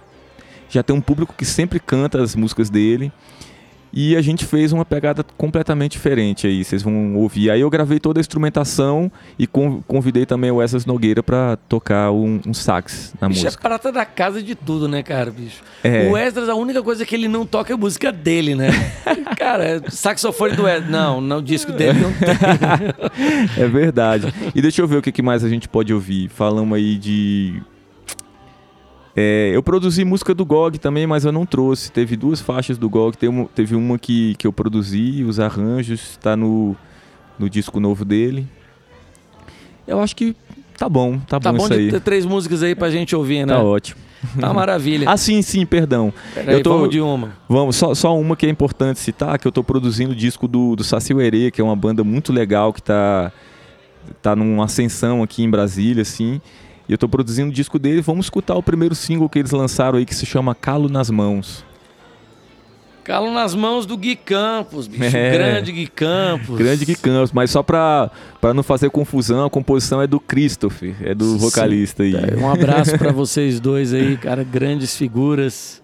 Já 0.69 0.83
tem 0.83 0.95
um 0.95 1.01
público 1.01 1.33
que 1.35 1.45
sempre 1.45 1.79
canta 1.79 2.21
as 2.21 2.35
músicas 2.35 2.69
dele. 2.69 3.11
E 3.91 4.15
a 4.15 4.21
gente 4.21 4.45
fez 4.45 4.71
uma 4.71 4.85
pegada 4.85 5.23
completamente 5.37 5.93
diferente 5.93 6.47
aí, 6.47 6.63
vocês 6.63 6.83
vão 6.83 7.15
ouvir. 7.15 7.49
Aí 7.49 7.61
eu 7.61 7.69
gravei 7.69 7.99
toda 7.99 8.19
a 8.19 8.21
instrumentação 8.21 9.11
e 9.37 9.47
convidei 9.47 10.25
também 10.25 10.51
o 10.51 10.57
Wesley 10.57 10.83
Nogueira 10.85 11.23
para 11.23 11.57
tocar 11.67 12.11
um, 12.11 12.39
um, 12.45 12.53
sax 12.53 13.13
na 13.19 13.27
bicho, 13.27 13.43
música. 13.43 13.61
é 13.61 13.67
prata 13.67 13.91
da 13.91 14.05
casa 14.05 14.41
de 14.41 14.55
tudo, 14.55 14.87
né, 14.87 15.01
cara, 15.01 15.31
bicho? 15.31 15.61
É. 15.83 16.07
O 16.07 16.11
Wesley, 16.11 16.49
a 16.49 16.55
única 16.55 16.83
coisa 16.83 17.05
que 17.05 17.15
ele 17.15 17.27
não 17.27 17.45
toca 17.45 17.73
é 17.73 17.75
a 17.75 17.77
música 17.77 18.11
dele, 18.11 18.55
né? 18.55 18.69
cara, 19.37 19.65
é 19.65 19.81
saxofone 19.89 20.55
do 20.55 20.63
Wesley. 20.63 20.91
Não, 20.91 21.19
no 21.19 21.41
disco 21.41 21.71
dele 21.71 21.99
não 21.99 22.13
tem. 22.13 22.29
é 23.63 23.67
verdade. 23.67 24.33
E 24.53 24.61
deixa 24.61 24.81
eu 24.81 24.87
ver 24.87 24.97
o 24.97 25.01
que 25.01 25.21
mais 25.21 25.43
a 25.43 25.49
gente 25.49 25.67
pode 25.67 25.93
ouvir. 25.93 26.29
Falamos 26.29 26.75
aí 26.77 26.97
de 26.97 27.61
é, 29.15 29.51
eu 29.53 29.63
produzi 29.63 30.05
música 30.05 30.33
do 30.33 30.45
GOG 30.45 30.77
também, 30.77 31.07
mas 31.07 31.25
eu 31.25 31.31
não 31.31 31.45
trouxe. 31.45 31.91
Teve 31.91 32.15
duas 32.15 32.39
faixas 32.39 32.77
do 32.77 32.89
GOG. 32.89 33.17
Teve 33.53 33.75
uma 33.75 33.97
que, 33.97 34.35
que 34.35 34.45
eu 34.45 34.53
produzi, 34.53 35.23
os 35.23 35.39
arranjos, 35.39 36.11
está 36.11 36.35
no, 36.35 36.75
no 37.37 37.49
disco 37.49 37.79
novo 37.79 38.05
dele. 38.05 38.47
Eu 39.87 39.99
acho 39.99 40.15
que 40.15 40.35
tá 40.77 40.87
bom, 40.87 41.17
tá, 41.19 41.39
tá 41.39 41.51
bom, 41.51 41.57
bom 41.57 41.63
isso 41.65 41.73
aí. 41.73 41.91
ter 41.91 41.99
três 41.99 42.25
músicas 42.25 42.61
aí 42.61 42.75
pra 42.75 42.89
gente 42.89 43.15
ouvir, 43.15 43.45
né? 43.45 43.53
Tá 43.53 43.63
ótimo. 43.63 43.99
Tá 44.39 44.53
maravilha. 44.53 45.05
ah, 45.09 45.17
sim, 45.17 45.41
sim, 45.41 45.65
perdão. 45.65 46.13
Eu 46.45 46.61
tô... 46.61 46.73
vamos 46.73 46.89
de 46.89 47.01
uma. 47.01 47.31
Vamos, 47.47 47.75
só, 47.75 47.95
só 47.95 48.17
uma 48.17 48.35
que 48.35 48.45
é 48.45 48.49
importante 48.49 48.99
citar, 48.99 49.39
que 49.39 49.47
eu 49.47 49.51
tô 49.51 49.63
produzindo 49.63 50.11
o 50.11 50.15
disco 50.15 50.47
do, 50.47 50.75
do 50.75 50.83
Saci 50.83 51.13
Uerê, 51.13 51.49
que 51.49 51.59
é 51.59 51.63
uma 51.63 51.75
banda 51.75 52.03
muito 52.03 52.31
legal 52.31 52.71
que 52.71 52.81
tá, 52.81 53.31
tá 54.21 54.35
numa 54.35 54.65
ascensão 54.65 55.23
aqui 55.23 55.43
em 55.43 55.49
Brasília, 55.49 56.03
assim. 56.03 56.39
E 56.89 56.91
eu 56.91 56.95
estou 56.95 57.07
produzindo 57.07 57.51
o 57.51 57.53
disco 57.53 57.77
dele. 57.77 58.01
Vamos 58.01 58.25
escutar 58.25 58.55
o 58.55 58.63
primeiro 58.63 58.95
single 58.95 59.29
que 59.29 59.37
eles 59.37 59.51
lançaram 59.51 59.99
aí 59.99 60.05
que 60.07 60.15
se 60.15 60.25
chama 60.25 60.55
Calo 60.55 60.89
nas 60.89 61.11
Mãos. 61.11 61.63
Calo 63.03 63.31
nas 63.31 63.55
mãos 63.55 63.85
do 63.85 63.95
Gui 63.95 64.15
Campos, 64.15 64.87
bicho. 64.87 65.15
É. 65.15 65.31
Grande 65.31 65.71
Gui 65.71 65.87
Campos. 65.87 66.57
Grande 66.57 66.85
Gui 66.85 66.95
Campos, 66.95 67.31
mas 67.31 67.51
só 67.51 67.61
pra, 67.61 68.09
pra 68.41 68.53
não 68.53 68.63
fazer 68.63 68.89
confusão, 68.89 69.45
a 69.45 69.49
composição 69.49 70.01
é 70.01 70.07
do 70.07 70.19
Christopher, 70.19 70.95
é 71.01 71.15
do 71.15 71.37
vocalista 71.37 72.03
Sim. 72.03 72.15
aí. 72.15 72.35
Um 72.35 72.49
abraço 72.49 72.97
para 72.97 73.11
vocês 73.13 73.59
dois 73.59 73.93
aí, 73.93 74.17
cara, 74.17 74.43
grandes 74.43 74.95
figuras. 74.95 75.81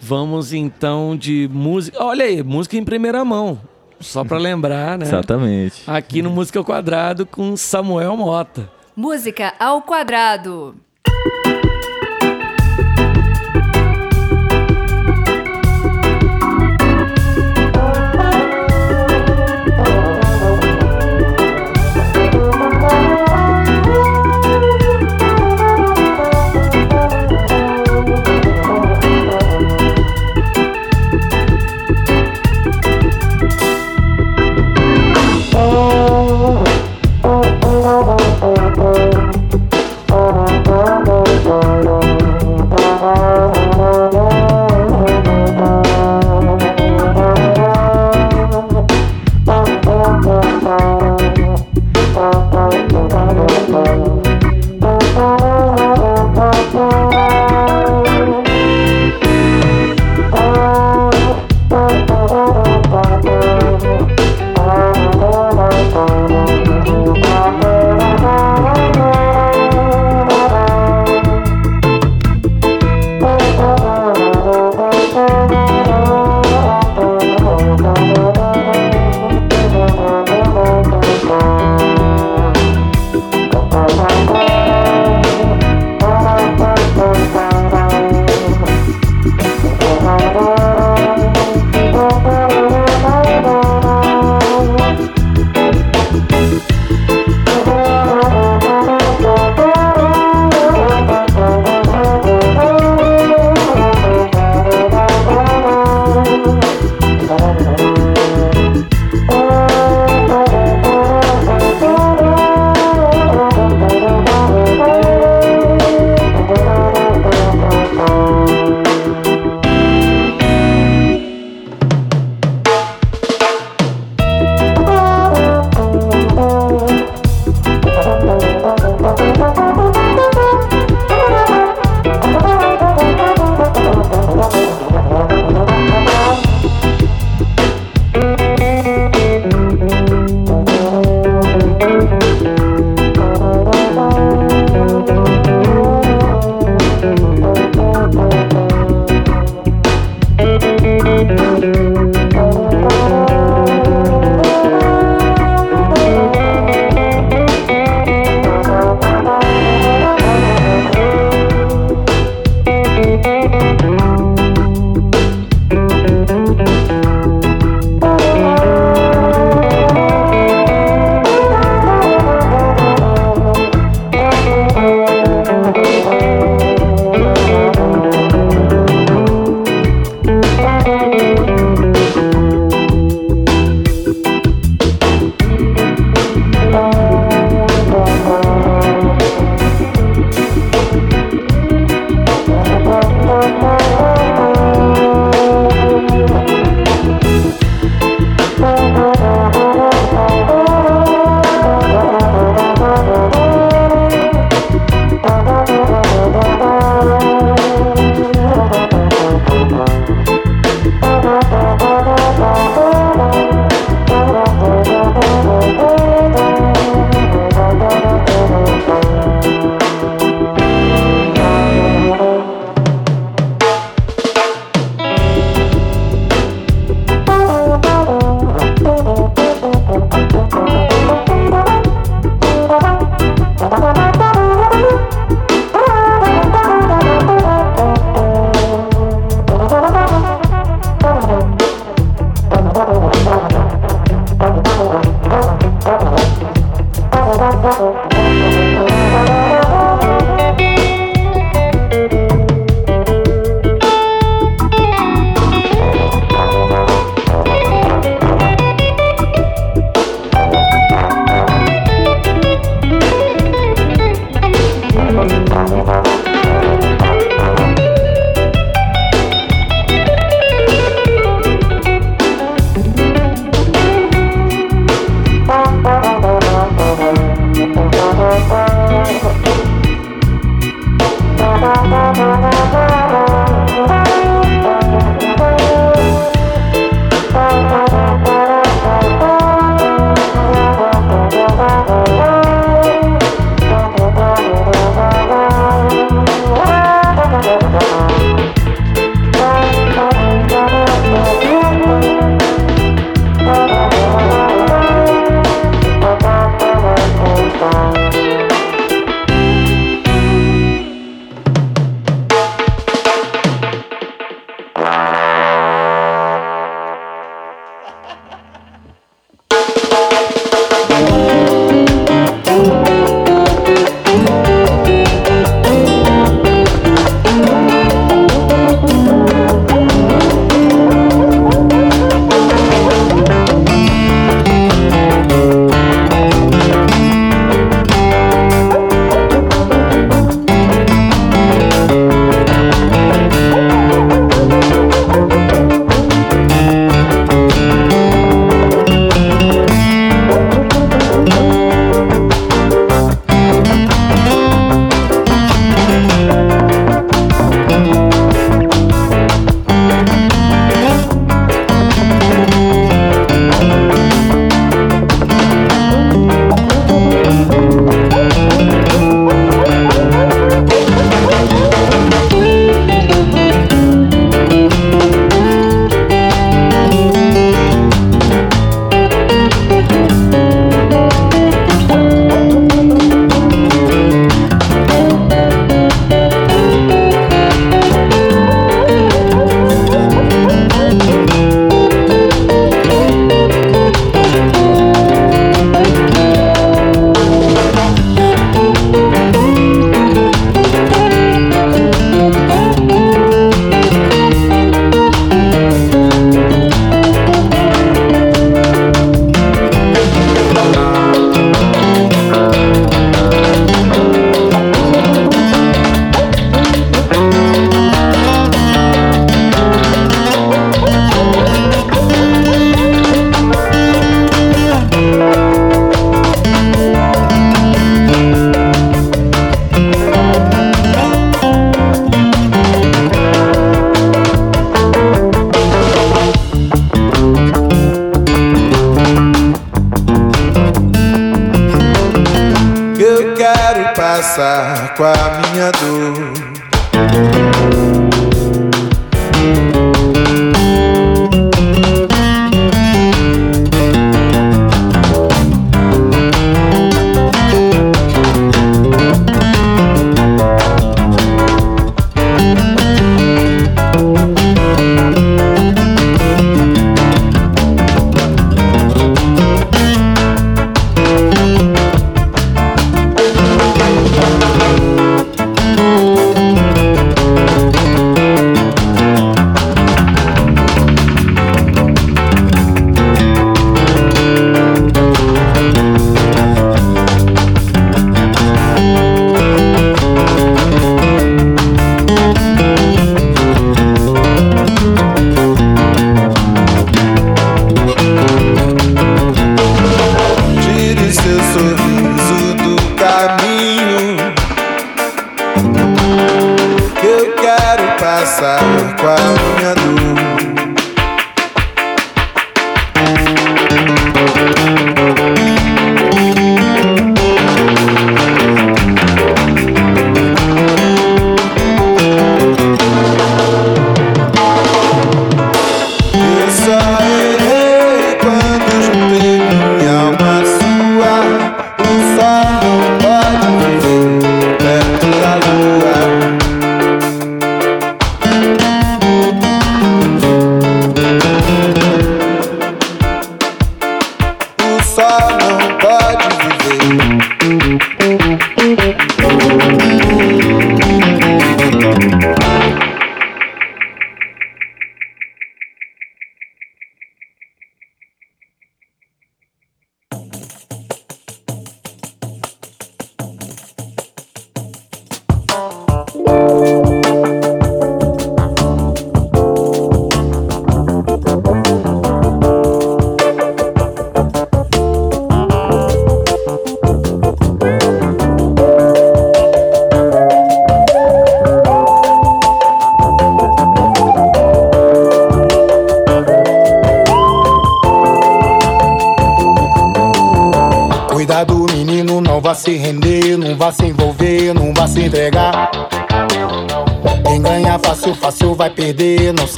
Vamos 0.00 0.52
então 0.52 1.16
de 1.16 1.48
música. 1.52 2.02
Olha 2.02 2.24
aí, 2.24 2.42
música 2.42 2.76
em 2.76 2.84
primeira 2.84 3.24
mão. 3.24 3.60
Só 4.00 4.24
para 4.24 4.38
lembrar, 4.38 4.96
né? 4.96 5.04
Exatamente. 5.04 5.82
Aqui 5.86 6.22
no 6.22 6.30
Música 6.30 6.58
ao 6.58 6.64
Quadrado 6.64 7.26
com 7.26 7.56
Samuel 7.56 8.16
Mota. 8.16 8.77
Música 8.98 9.54
ao 9.60 9.80
quadrado. 9.82 10.74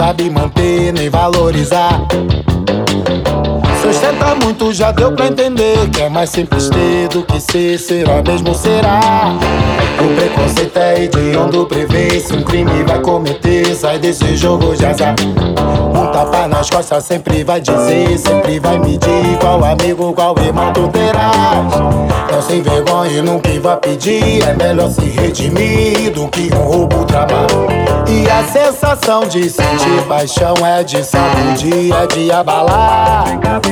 Sabe 0.01 0.31
manter 0.31 0.95
nem 0.95 1.11
valorizar. 1.11 2.01
Sustenta 3.83 4.35
muito, 4.35 4.73
já 4.73 4.91
deu 4.93 5.13
pra 5.13 5.27
entender 5.27 5.60
mais 6.21 6.29
simples 6.29 6.69
ter 6.69 7.09
do 7.09 7.23
que 7.23 7.41
ser, 7.41 7.79
será 7.79 8.23
mesmo 8.23 8.55
será. 8.55 9.01
O 9.99 10.15
preconceito 10.15 10.77
é 10.77 11.05
hediondo, 11.05 11.65
prevê 11.65 12.21
se 12.21 12.35
um 12.35 12.43
crime 12.43 12.83
vai 12.87 13.01
cometer, 13.01 13.75
sai 13.75 13.99
desse 13.99 14.37
jogo 14.37 14.77
de 14.77 14.85
azar. 14.85 15.15
Um 15.19 16.13
tapa 16.13 16.47
nas 16.47 16.69
costas 16.69 17.05
sempre 17.05 17.43
vai 17.43 17.59
dizer, 17.63 18.19
sempre 18.19 18.61
vai 18.61 18.79
medir 18.79 19.39
qual 19.41 19.65
amigo, 19.65 20.13
qual 20.13 20.35
irmão 20.45 20.71
tu 20.75 20.89
terás. 20.89 21.73
Não 22.31 22.43
sem 22.43 22.61
vergonha 22.61 23.13
e 23.13 23.23
nunca 23.23 23.59
vai 23.59 23.79
pedir, 23.79 24.43
é 24.47 24.53
melhor 24.53 24.91
se 24.91 25.01
redimir 25.01 26.13
do 26.13 26.29
que 26.29 26.51
um 26.55 26.59
roubo 26.59 27.03
trabalho. 27.07 27.67
E 28.07 28.29
a 28.29 28.45
sensação 28.45 29.27
de 29.27 29.49
sentir 29.49 30.03
paixão 30.07 30.55
é 30.67 30.85
de 30.85 31.03
sacudir, 31.03 31.95
é 31.95 32.07
de 32.07 32.31
abalar. 32.31 33.25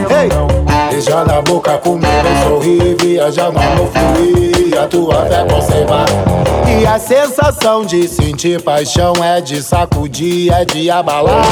Ei, 0.08 0.67
beijar 0.90 1.26
na 1.26 1.40
boca, 1.42 1.78
comer, 1.78 2.08
sorrir, 2.44 2.96
viajar 3.00 3.50
no 3.52 3.60
amor 3.60 3.88
fluir, 3.88 4.78
a 4.78 4.86
tua 4.86 5.26
fé 5.26 5.44
conservar. 5.44 6.06
E 6.80 6.86
a 6.86 6.98
sensação 6.98 7.84
de 7.84 8.06
sentir 8.08 8.62
paixão 8.62 9.12
é 9.22 9.40
de 9.40 9.62
sacudir, 9.62 10.52
é 10.52 10.64
de 10.64 10.90
abalar. 10.90 11.44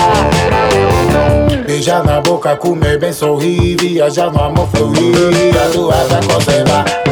Beijar 1.67 2.05
na 2.05 2.21
boca, 2.21 2.57
comer 2.57 2.99
bem, 2.99 3.13
sorrir, 3.13 3.77
viajar 3.77 4.31
no 4.31 4.43
amor 4.43 4.69
fluir, 4.69 5.55
a 5.57 5.73
tua 5.73 5.95
fé 5.95 6.21
conservar. 6.33 7.06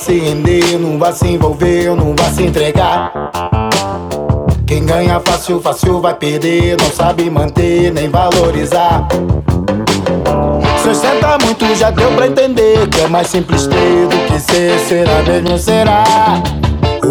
Se 0.00 0.18
render, 0.18 0.78
não 0.78 0.98
vai 0.98 1.12
se 1.12 1.28
envolver, 1.28 1.94
não 1.94 2.14
vai 2.16 2.30
se 2.32 2.42
entregar. 2.42 3.12
Quem 4.66 4.86
ganha 4.86 5.20
fácil, 5.20 5.60
fácil 5.60 6.00
vai 6.00 6.14
perder, 6.14 6.76
não 6.80 6.90
sabe 6.90 7.28
manter 7.28 7.92
nem 7.92 8.08
valorizar. 8.08 9.06
Sustenta 10.82 11.36
muito, 11.44 11.66
já 11.74 11.90
deu 11.90 12.10
pra 12.12 12.26
entender 12.26 12.88
que 12.88 13.00
é 13.02 13.08
mais 13.08 13.26
simples 13.26 13.66
ter 13.66 14.06
do 14.08 14.26
que 14.26 14.40
ser, 14.40 14.78
será 14.80 15.22
mesmo 15.22 15.58
será. 15.58 16.04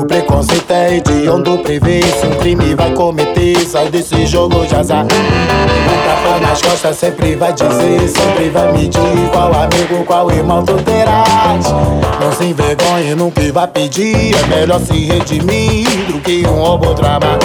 Preconceito 0.09 0.71
é 0.71 0.95
hediondo, 0.95 1.59
prevê 1.59 2.01
se 2.01 2.25
um 2.25 2.31
crime 2.39 2.73
vai 2.73 2.91
cometer, 2.93 3.59
sai 3.59 3.89
desse 3.89 4.25
jogo 4.25 4.65
de 4.65 4.75
azar. 4.75 5.05
Um 5.05 6.07
tapa 6.07 6.39
nas 6.39 6.59
costas 6.63 6.97
sempre 6.97 7.35
vai 7.35 7.53
dizer, 7.53 8.09
sempre 8.09 8.49
vai 8.49 8.73
medir 8.73 8.99
qual 9.31 9.53
amigo, 9.53 10.03
qual 10.05 10.31
irmão 10.31 10.65
tu 10.65 10.73
terás. 10.81 11.71
Não 12.19 12.31
se 12.31 12.45
envergonhe 12.45 13.15
que 13.31 13.51
vai 13.51 13.67
pedir, 13.67 14.35
é 14.35 14.47
melhor 14.47 14.79
se 14.79 15.05
redimir 15.05 15.87
do 16.07 16.19
que 16.21 16.43
um 16.47 16.55
roubo 16.55 16.95
trabalho. 16.95 17.39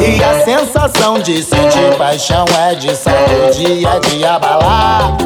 E 0.00 0.20
a 0.20 0.44
sensação 0.44 1.20
de 1.20 1.40
sentir 1.44 1.96
paixão 1.96 2.44
é 2.58 2.74
de 2.74 2.92
sacudir, 2.96 3.86
é 3.86 4.00
de 4.00 4.24
abalar. 4.24 5.16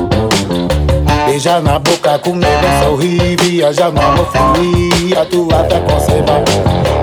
Beija 1.35 1.61
na 1.61 1.81
boca, 1.81 2.17
comer, 2.21 2.47
bem 2.61 2.81
sorrir, 2.81 3.37
viajar 3.43 3.91
no 3.91 4.01
amor 4.01 4.31
fluir, 4.31 5.19
a 5.19 5.25
tua 5.25 5.65
fé 5.65 5.81
conservar. 5.81 6.45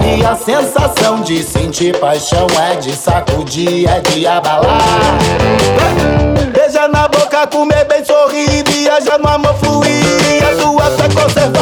E 0.08 0.24
a 0.24 0.36
sensação 0.38 1.20
de 1.20 1.44
sentir 1.44 2.00
paixão 2.00 2.48
é 2.58 2.78
de 2.78 2.94
sacudir, 2.94 3.90
é 3.90 4.00
de 4.00 4.26
abalar. 4.26 4.80
Beija 6.54 6.88
na 6.88 7.10
boca, 7.10 7.46
comer, 7.48 7.84
bem 7.84 8.06
sorrir, 8.06 8.64
viajar 8.70 9.20
no 9.20 9.28
amor 9.28 9.54
fluir, 9.56 10.42
a 10.50 10.62
tua 10.62 10.86
fé 10.92 11.10
conservar. 11.14 11.61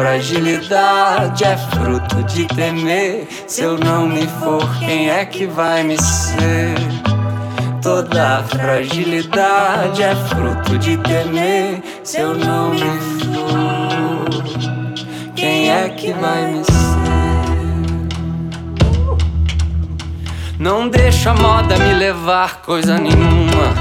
Fragilidade 0.00 1.44
é 1.44 1.58
fruto 1.58 2.22
de 2.24 2.46
temer. 2.46 3.28
Se 3.46 3.60
eu 3.60 3.76
não 3.76 4.08
me 4.08 4.26
for, 4.26 4.66
quem 4.78 5.10
é 5.10 5.26
que 5.26 5.46
vai 5.46 5.82
me 5.82 6.00
ser? 6.00 6.74
Toda 7.82 8.42
fragilidade 8.44 10.02
é 10.02 10.14
fruto 10.14 10.78
de 10.78 10.96
temer. 10.96 11.82
Se 12.02 12.18
eu 12.18 12.34
não 12.34 12.70
me 12.70 12.80
for, 12.80 14.42
quem 15.36 15.70
é 15.70 15.90
que 15.90 16.14
vai 16.14 16.46
me 16.46 16.64
ser? 16.64 16.70
Não 20.58 20.88
deixa 20.88 21.32
a 21.32 21.34
moda 21.34 21.76
me 21.76 21.92
levar 21.92 22.62
coisa 22.62 22.96
nenhuma. 22.96 23.74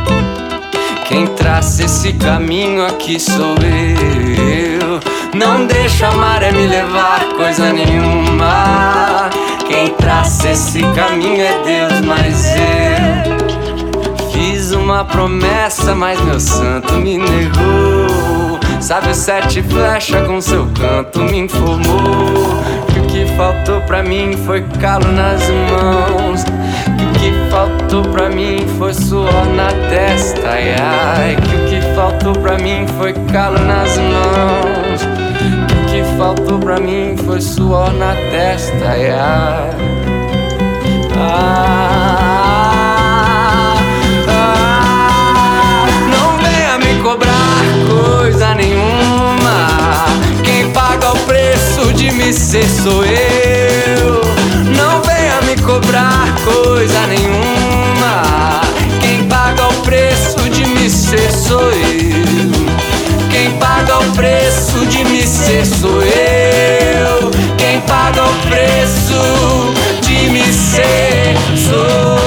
Quem 1.08 1.26
traça 1.28 1.86
esse 1.86 2.12
caminho 2.14 2.86
aqui 2.86 3.18
sou 3.18 3.56
eu. 3.56 5.19
Não 5.34 5.66
deixa 5.68 6.08
a 6.08 6.12
maré 6.12 6.52
me 6.52 6.68
levar 6.68 7.20
coisa 7.38 7.72
nenhuma. 7.72 9.30
Quem 9.68 9.90
traça 9.90 10.50
esse 10.50 10.82
caminho 10.94 11.42
é 11.42 11.64
Deus, 11.64 12.02
mas 12.02 12.46
eu 12.56 14.30
fiz 14.32 14.72
uma 14.72 15.06
promessa, 15.06 15.94
mas 15.94 16.20
meu 16.22 16.40
santo 16.40 16.94
me 16.94 17.18
negou. 17.18 18.60
Sabe, 18.82 19.14
sete 19.14 19.62
flecha 19.62 20.22
com 20.22 20.42
seu 20.42 20.66
canto 20.80 21.20
me 21.20 21.40
informou 21.40 22.64
que 22.88 23.00
o 23.00 23.04
que 23.08 23.26
faltou 23.36 23.82
pra 23.82 24.02
mim 24.02 24.36
foi 24.46 24.62
calo 24.82 25.12
nas 25.12 25.42
mãos. 25.50 26.44
Que 26.98 27.06
o 27.06 27.12
que 27.20 27.52
faltou 27.52 28.02
pra 28.12 28.30
mim 28.30 28.66
foi 28.78 28.94
suor 28.94 29.46
na 29.56 29.68
testa, 29.90 30.50
ai, 30.50 30.76
ai. 30.80 31.36
Que 31.36 31.56
o 31.56 31.66
que 31.68 31.96
faltou 31.96 32.34
pra 32.34 32.58
mim 32.58 32.86
foi 32.98 33.14
calo 33.32 33.60
nas 33.60 33.98
mãos. 33.98 34.89
Faltou 36.20 36.60
pra 36.60 36.78
mim 36.82 37.16
foi 37.26 37.40
suor 37.40 37.94
na 37.94 38.14
testa, 38.30 38.90
ai. 38.90 39.10
Ah, 41.18 42.10
ah, 44.28 45.88
não 46.12 46.38
venha 46.38 46.78
me 46.78 47.02
cobrar 47.02 47.64
coisa 47.88 48.54
nenhuma. 48.54 49.68
Quem 50.44 50.70
paga 50.74 51.14
o 51.14 51.20
preço 51.20 51.94
de 51.94 52.12
me 52.12 52.34
ser 52.34 52.68
sou 52.68 53.06
eu. 53.06 54.20
Não 54.76 55.02
venha 55.02 55.40
me 55.44 55.56
cobrar 55.62 56.36
coisa 56.44 57.00
nenhuma. 57.08 58.60
Quem 59.00 59.26
paga 59.30 59.70
o 59.70 59.74
preço 59.84 60.50
de 60.50 60.66
me 60.66 60.90
ser 60.90 61.32
sou 61.32 61.72
eu. 61.72 62.29
Paga 63.60 64.00
o 64.00 64.12
preço 64.14 64.86
de 64.86 65.04
me 65.06 65.22
ser 65.24 65.66
sou 65.66 66.02
eu. 66.02 67.32
Quem 67.58 67.82
paga 67.82 68.24
o 68.24 68.34
preço 68.48 70.02
de 70.02 70.30
me 70.30 70.44
ser 70.54 71.36
sou 71.56 72.14
eu. 72.14 72.19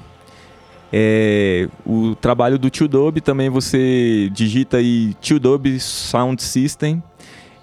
É, 0.92 1.68
o 1.86 2.16
trabalho 2.16 2.58
do 2.58 2.70
Tio 2.70 2.88
Dub 2.88 3.20
também 3.20 3.50
você 3.50 4.30
digita 4.32 4.78
aí 4.78 5.14
Tio 5.20 5.40
Dub 5.40 5.80
Sound 5.80 6.42
System 6.42 7.04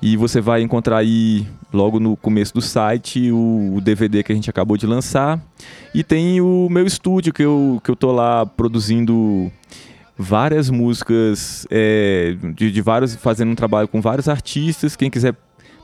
e 0.02 0.16
você 0.16 0.40
vai 0.40 0.60
encontrar 0.60 0.98
aí 0.98 1.46
logo 1.72 1.98
no 1.98 2.16
começo 2.16 2.52
do 2.52 2.60
site 2.60 3.30
o, 3.32 3.76
o 3.76 3.80
DVD 3.80 4.22
que 4.22 4.30
a 4.30 4.34
gente 4.34 4.50
acabou 4.50 4.76
de 4.76 4.86
lançar. 4.86 5.40
E 5.94 6.04
tem 6.04 6.40
o 6.40 6.68
meu 6.70 6.86
estúdio 6.86 7.32
que 7.32 7.42
eu, 7.42 7.80
que 7.82 7.90
eu 7.90 7.96
tô 7.96 8.12
lá 8.12 8.44
produzindo 8.44 9.50
várias 10.16 10.68
músicas 10.68 11.66
é, 11.70 12.36
de, 12.54 12.70
de 12.70 12.80
vários 12.82 13.16
fazendo 13.16 13.50
um 13.50 13.54
trabalho 13.54 13.88
com 13.88 14.00
vários 14.00 14.28
artistas. 14.28 14.94
Quem 14.94 15.10
quiser 15.10 15.34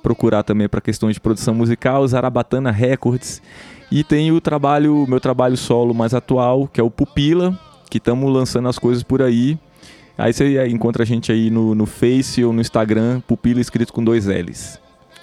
procurar 0.03 0.43
também 0.43 0.69
para 0.69 0.81
questões 0.81 1.15
de 1.15 1.21
produção 1.21 1.55
musical 1.55 2.07
Zarabatana 2.07 2.71
Records 2.71 3.43
e 3.91 4.05
tem 4.05 4.31
o 4.33 4.41
trabalho 4.41 5.05
meu 5.09 5.21
trabalho 5.21 5.57
solo 5.57 5.95
mais 5.95 6.15
atual 6.15 6.69
que 6.73 6.81
é 6.81 6.85
o 6.85 6.91
Pupila 6.91 7.59
que 7.89 7.99
estamos 7.99 8.33
lançando 8.33 8.69
as 8.69 8.79
coisas 8.79 9.03
por 9.03 9.23
aí 9.23 9.59
aí 10.17 10.33
você 10.33 10.67
encontra 10.69 11.03
a 11.03 11.07
gente 11.07 11.33
aí 11.33 11.51
no, 11.51 11.75
no 11.75 11.87
Face 11.87 12.45
ou 12.45 12.53
no 12.53 12.61
Instagram 12.61 13.21
Pupila 13.21 13.61
escrito 13.61 13.93
com 13.93 14.03
dois 14.05 14.27
L's 14.27 14.79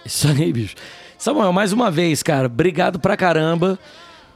Isso 0.06 0.28
aí, 0.28 0.54
bicho. 0.54 0.76
Samuel, 1.18 1.52
mais 1.52 1.74
uma 1.74 1.90
vez, 1.92 2.22
cara, 2.24 2.46
obrigado 2.46 3.00
pra 3.00 3.18
caramba. 3.18 3.78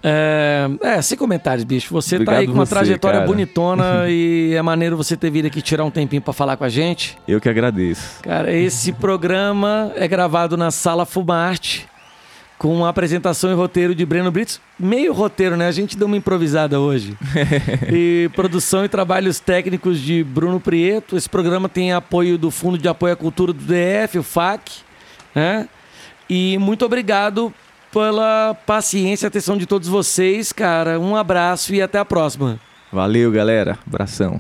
É, 0.04 0.68
é, 0.82 1.02
sem 1.02 1.18
comentários, 1.18 1.64
bicho. 1.64 1.94
Você 1.94 2.18
tá 2.18 2.32
aí 2.32 2.38
Obrigado 2.38 2.46
com 2.48 2.60
uma 2.60 2.66
você, 2.66 2.76
trajetória 2.76 3.20
cara. 3.20 3.32
bonitona 3.32 4.10
e 4.10 4.54
é 4.54 4.62
maneiro 4.62 4.98
você 4.98 5.16
ter 5.16 5.30
vindo 5.30 5.46
aqui 5.46 5.62
tirar 5.62 5.86
um 5.86 5.92
tempinho 5.92 6.22
pra 6.22 6.34
falar 6.34 6.58
com 6.58 6.64
a 6.64 6.70
gente. 6.70 7.18
eu 7.28 7.40
que 7.40 7.48
agradeço 7.48 8.22
Cara, 8.22 8.52
esse 8.52 8.92
programa 8.92 9.92
é 9.96 10.08
gravado 10.08 10.58
na 10.58 10.72
Sala 10.72 11.06
Fumarte, 11.06 11.88
com 12.62 12.86
a 12.86 12.90
apresentação 12.90 13.50
e 13.50 13.56
roteiro 13.56 13.96
de 13.96 14.06
Breno 14.06 14.30
Brits. 14.30 14.62
Meio 14.78 15.14
roteiro, 15.14 15.58
né? 15.58 15.66
A 15.68 15.72
gente 15.72 15.98
deu 15.98 16.06
uma 16.06 16.16
improvisada 16.16 16.80
hoje. 16.80 17.18
e 17.92 18.30
produção 18.36 18.86
e 18.86 18.88
trabalhos 18.88 19.40
técnicos 19.40 20.00
de 20.00 20.24
Bruno 20.24 20.60
Prieto. 20.60 21.18
Esse 21.18 21.28
programa 21.28 21.68
tem 21.68 21.92
apoio 21.92 22.38
do 22.38 22.52
Fundo 22.52 22.78
de 22.78 22.88
Apoio 22.88 23.14
à 23.14 23.16
Cultura 23.16 23.52
do 23.52 23.64
DF, 23.64 24.20
o 24.20 24.24
FAC. 24.24 24.74
Né? 25.34 25.68
E 26.30 26.56
muito 26.60 26.86
obrigado 26.86 27.52
pela 27.92 28.56
paciência 28.68 29.26
e 29.26 29.28
atenção 29.28 29.58
de 29.58 29.66
todos 29.66 29.88
vocês, 29.88 30.52
cara. 30.52 31.00
Um 31.00 31.16
abraço 31.16 31.74
e 31.74 31.82
até 31.82 31.98
a 31.98 32.06
próxima. 32.06 32.60
Valeu, 32.92 33.32
galera. 33.32 33.80
Abração. 33.88 34.40